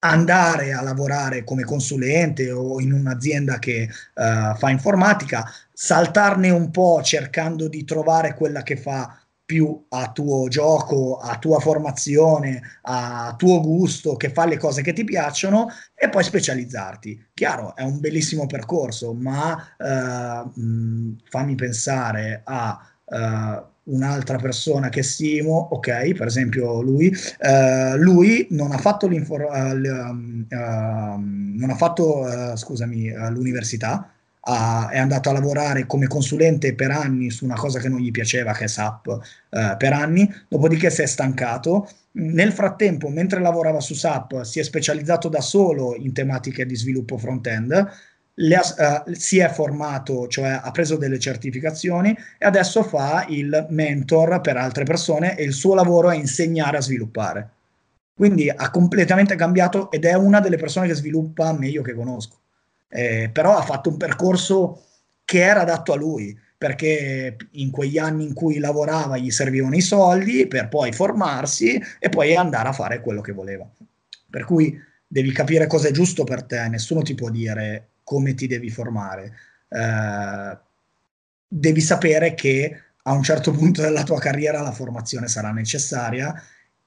[0.05, 7.01] andare a lavorare come consulente o in un'azienda che uh, fa informatica, saltarne un po'
[7.03, 13.61] cercando di trovare quella che fa più a tuo gioco, a tua formazione, a tuo
[13.61, 17.29] gusto, che fa le cose che ti piacciono e poi specializzarti.
[17.35, 25.03] Chiaro, è un bellissimo percorso, ma uh, mh, fammi pensare a uh, un'altra persona che
[25.03, 31.75] stimo, ok, per esempio lui, uh, lui non ha fatto, l'infor- uh, uh, non ha
[31.77, 34.09] fatto scusami, l'università,
[34.47, 38.53] è andato a lavorare come consulente per anni su una cosa che non gli piaceva,
[38.53, 41.89] che è SAP, per anni, dopodiché si è stancato.
[42.17, 47.17] Nel frattempo, mentre lavorava su SAP, si è specializzato da solo in tematiche di sviluppo
[47.17, 47.89] front-end
[48.37, 54.41] ha, uh, si è formato, cioè ha preso delle certificazioni e adesso fa il mentor
[54.41, 57.51] per altre persone e il suo lavoro è insegnare a sviluppare.
[58.15, 62.39] Quindi ha completamente cambiato ed è una delle persone che sviluppa meglio che conosco.
[62.89, 64.85] Eh, però ha fatto un percorso
[65.25, 69.81] che era adatto a lui, perché in quegli anni in cui lavorava gli servivano i
[69.81, 73.69] soldi per poi formarsi e poi andare a fare quello che voleva.
[74.31, 78.47] Per cui devi capire cosa è giusto per te, nessuno ti può dire come ti
[78.47, 79.33] devi formare.
[79.69, 80.59] Eh,
[81.49, 86.35] devi sapere che a un certo punto della tua carriera la formazione sarà necessaria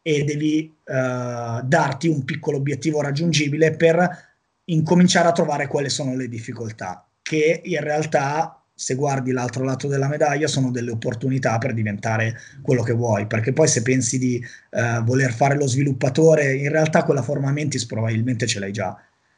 [0.01, 4.25] e devi eh, darti un piccolo obiettivo raggiungibile per
[4.65, 10.07] incominciare a trovare quali sono le difficoltà, che in realtà se guardi l'altro lato della
[10.07, 15.03] medaglia sono delle opportunità per diventare quello che vuoi, perché poi se pensi di uh,
[15.03, 18.95] voler fare lo sviluppatore, in realtà quella forma mentis probabilmente ce l'hai già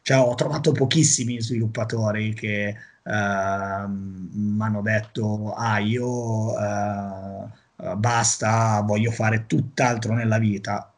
[0.09, 6.07] cioè, ho trovato pochissimi sviluppatori che uh, mi hanno detto, ah, io
[6.57, 7.47] uh,
[7.95, 10.91] basta, voglio fare tutt'altro nella vita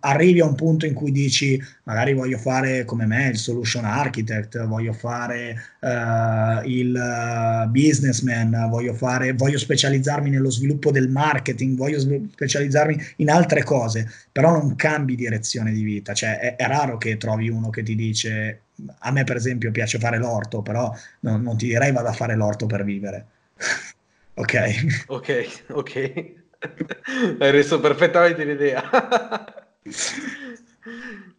[0.00, 4.64] arrivi a un punto in cui dici magari voglio fare come me il solution architect,
[4.66, 11.98] voglio fare uh, il uh, businessman, voglio, fare, voglio specializzarmi nello sviluppo del marketing, voglio
[12.00, 17.16] specializzarmi in altre cose, però non cambi direzione di vita, cioè è, è raro che
[17.16, 18.62] trovi uno che ti dice
[19.00, 22.36] a me per esempio piace fare l'orto, però no, non ti direi vado a fare
[22.36, 23.26] l'orto per vivere.
[24.34, 25.04] ok.
[25.08, 26.34] Ok, ok.
[27.38, 28.82] Hai reso perfettamente l'idea.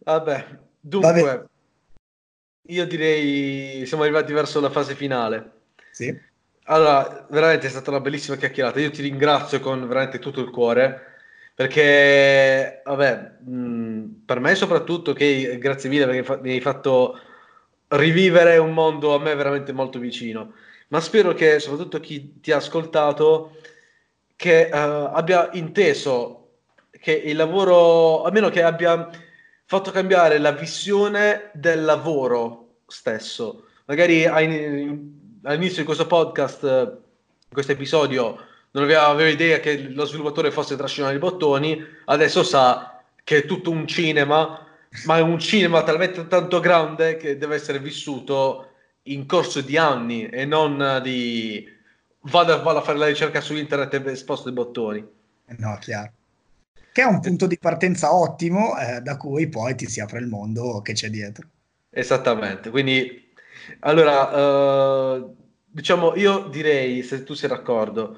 [0.04, 0.46] Vabbè,
[0.80, 1.44] dunque, Vabbè.
[2.68, 5.52] io direi siamo arrivati verso la fase finale.
[5.90, 6.16] Sì.
[6.64, 8.80] Allora, veramente è stata una bellissima chiacchierata.
[8.80, 11.08] Io ti ringrazio con veramente tutto il cuore
[11.54, 17.18] perché, vabbè, mh, per me soprattutto, che grazie mille perché fa- mi hai fatto
[17.88, 20.54] rivivere un mondo a me veramente molto vicino.
[20.88, 23.56] Ma spero che soprattutto chi ti ha ascoltato
[24.36, 24.76] che uh,
[25.12, 26.39] abbia inteso
[27.00, 29.08] che il lavoro, almeno che abbia
[29.64, 33.64] fatto cambiare la visione del lavoro stesso.
[33.86, 38.38] Magari all'inizio di questo podcast, in questo episodio,
[38.72, 43.44] non aveva, aveva idea che lo sviluppatore fosse trascinare i bottoni, adesso sa che è
[43.46, 44.66] tutto un cinema
[45.04, 48.70] ma è un cinema talmente tanto grande che deve essere vissuto
[49.04, 51.64] in corso di anni e non di
[52.22, 55.06] vado, vado a fare la ricerca su internet e sposto i bottoni.
[55.58, 56.12] No, chiaro.
[56.92, 60.26] Che è un punto di partenza ottimo eh, da cui poi ti si apre il
[60.26, 61.48] mondo che c'è dietro.
[61.90, 63.32] Esattamente, quindi
[63.80, 64.32] allora
[65.16, 65.24] eh,
[65.66, 68.16] diciamo io direi se tu sei d'accordo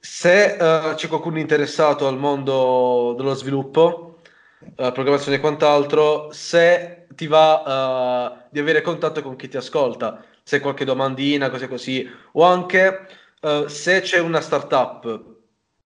[0.00, 4.20] se eh, c'è qualcuno interessato al mondo dello sviluppo
[4.60, 10.24] uh, programmazione e quant'altro, se ti va uh, di avere contatto con chi ti ascolta,
[10.42, 13.06] se qualche domandina, cose così, o anche
[13.40, 15.24] uh, se c'è una startup,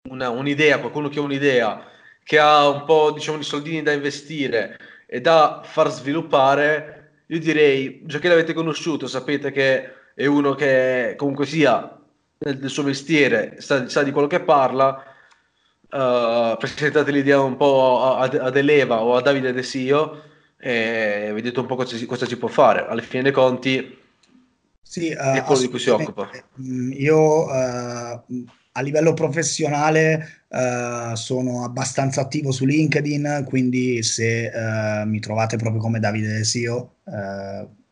[0.10, 1.90] una, un'idea, qualcuno che ha un'idea,
[2.23, 8.02] che ha un po' diciamo di soldini da investire e da far sviluppare, io direi,
[8.06, 11.98] già che l'avete conosciuto, sapete che è uno che comunque sia
[12.39, 15.03] nel, suo mestiere, sa, sa di quello che parla,
[15.89, 20.23] uh, presentate l'idea un po' ad, Eleva o a Davide De Sio
[20.57, 22.85] e vedete un po' cosa, cosa si può fare.
[22.88, 23.99] Alla fine dei conti
[24.91, 26.30] sì, è quello di cui si occupa.
[26.61, 34.51] Mm, io uh, a livello professionale uh, sono abbastanza attivo su LinkedIn, quindi se
[35.05, 36.95] mi trovate proprio come Davide De Sio,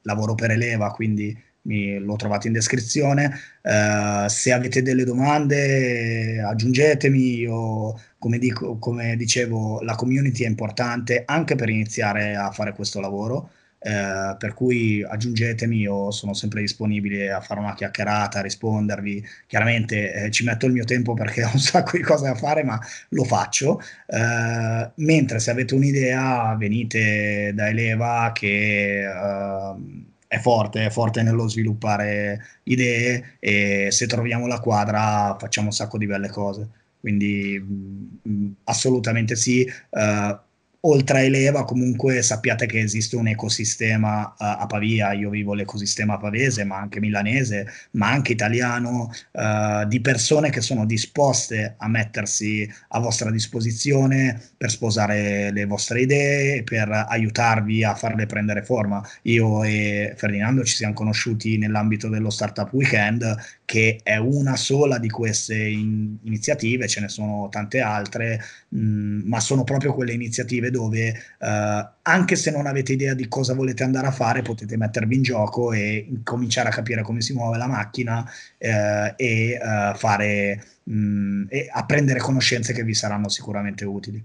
[0.01, 3.31] lavoro per Eleva, quindi mi, lo trovate in descrizione.
[3.61, 11.23] Uh, se avete delle domande aggiungetemi, io come, dico, come dicevo la community è importante
[11.25, 13.51] anche per iniziare a fare questo lavoro.
[13.81, 19.25] Uh, per cui aggiungetemi, io sono sempre disponibile a fare una chiacchierata, a rispondervi.
[19.47, 22.63] Chiaramente eh, ci metto il mio tempo perché ho un sacco di cose da fare,
[22.63, 22.79] ma
[23.09, 23.81] lo faccio.
[24.07, 31.47] Uh, mentre se avete un'idea, venite da Eleva che uh, è forte, è forte nello
[31.47, 36.69] sviluppare idee e se troviamo la quadra facciamo un sacco di belle cose.
[36.99, 39.69] Quindi mh, mm, mm, assolutamente sì.
[39.89, 40.37] Uh,
[40.81, 46.17] oltre a Eleva comunque sappiate che esiste un ecosistema uh, a Pavia, io vivo l'ecosistema
[46.17, 52.69] pavese ma anche milanese, ma anche italiano, uh, di persone che sono disposte a mettersi
[52.89, 59.01] a vostra disposizione per sposare le vostre idee, per aiutarvi a farle prendere forma.
[59.23, 63.35] Io e Ferdinando ci siamo conosciuti nell'ambito dello Startup Weekend,
[63.65, 69.21] che è una sola di queste in- iniziative, ce ne sono tante altre, mh, mm,
[69.25, 71.09] ma sono proprio quelle iniziative dove
[71.39, 75.21] uh, anche se non avete idea di cosa volete andare a fare, potete mettervi in
[75.21, 80.93] gioco e cominciare a capire come si muove la macchina uh, e, uh, fare, mh,
[80.93, 84.23] mm, e apprendere conoscenze che vi saranno sicuramente utili.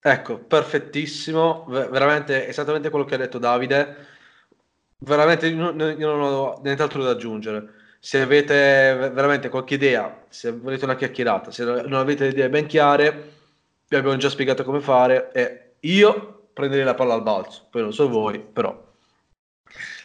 [0.00, 4.06] Ecco, perfettissimo, v- veramente esattamente quello che ha detto Davide.
[4.98, 7.74] Veramente io non ho nient'altro da aggiungere.
[7.98, 13.35] Se avete veramente qualche idea, se volete una chiacchierata, se non avete idee ben chiare,
[13.88, 17.92] vi abbiamo già spiegato come fare e io prenderei la palla al balzo, poi non
[17.92, 18.84] so voi, però.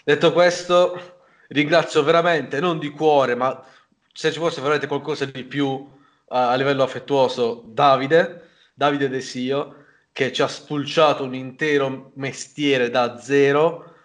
[0.03, 3.63] Detto questo, ringrazio veramente, non di cuore, ma
[4.13, 5.89] se ci fosse veramente qualcosa di più uh,
[6.25, 13.17] a livello affettuoso, Davide, Davide De Sio, che ci ha spulciato un intero mestiere da
[13.19, 13.95] zero.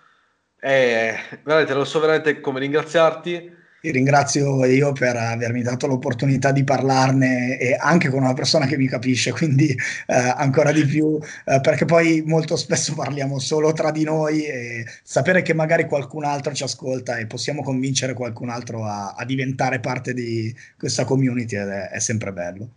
[0.59, 3.56] E veramente non so veramente come ringraziarti
[3.87, 8.77] ti ringrazio io per avermi dato l'opportunità di parlarne e anche con una persona che
[8.77, 13.93] mi capisce, quindi eh, ancora di più, eh, perché poi molto spesso parliamo solo tra
[13.93, 18.85] di noi e sapere che magari qualcun altro ci ascolta e possiamo convincere qualcun altro
[18.85, 22.69] a, a diventare parte di questa community è, è sempre bello.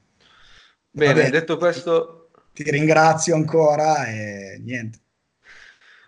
[0.91, 2.30] Bene, Vabbè, detto questo...
[2.53, 4.99] Ti ringrazio ancora e niente.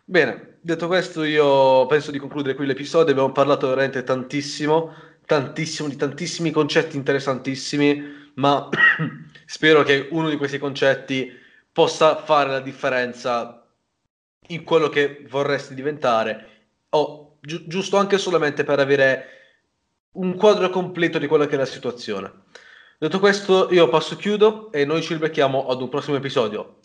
[0.03, 4.93] Bene, detto questo io penso di concludere qui l'episodio, abbiamo parlato veramente tantissimo,
[5.25, 8.69] tantissimo, di tantissimi concetti interessantissimi, ma
[9.45, 11.31] spero che uno di questi concetti
[11.71, 13.65] possa fare la differenza
[14.47, 16.47] in quello che vorresti diventare,
[16.89, 19.25] o gi- giusto anche solamente per avere
[20.13, 22.31] un quadro completo di quella che è la situazione.
[22.97, 26.80] Detto questo, io passo chiudo e noi ci ribecchiamo ad un prossimo episodio.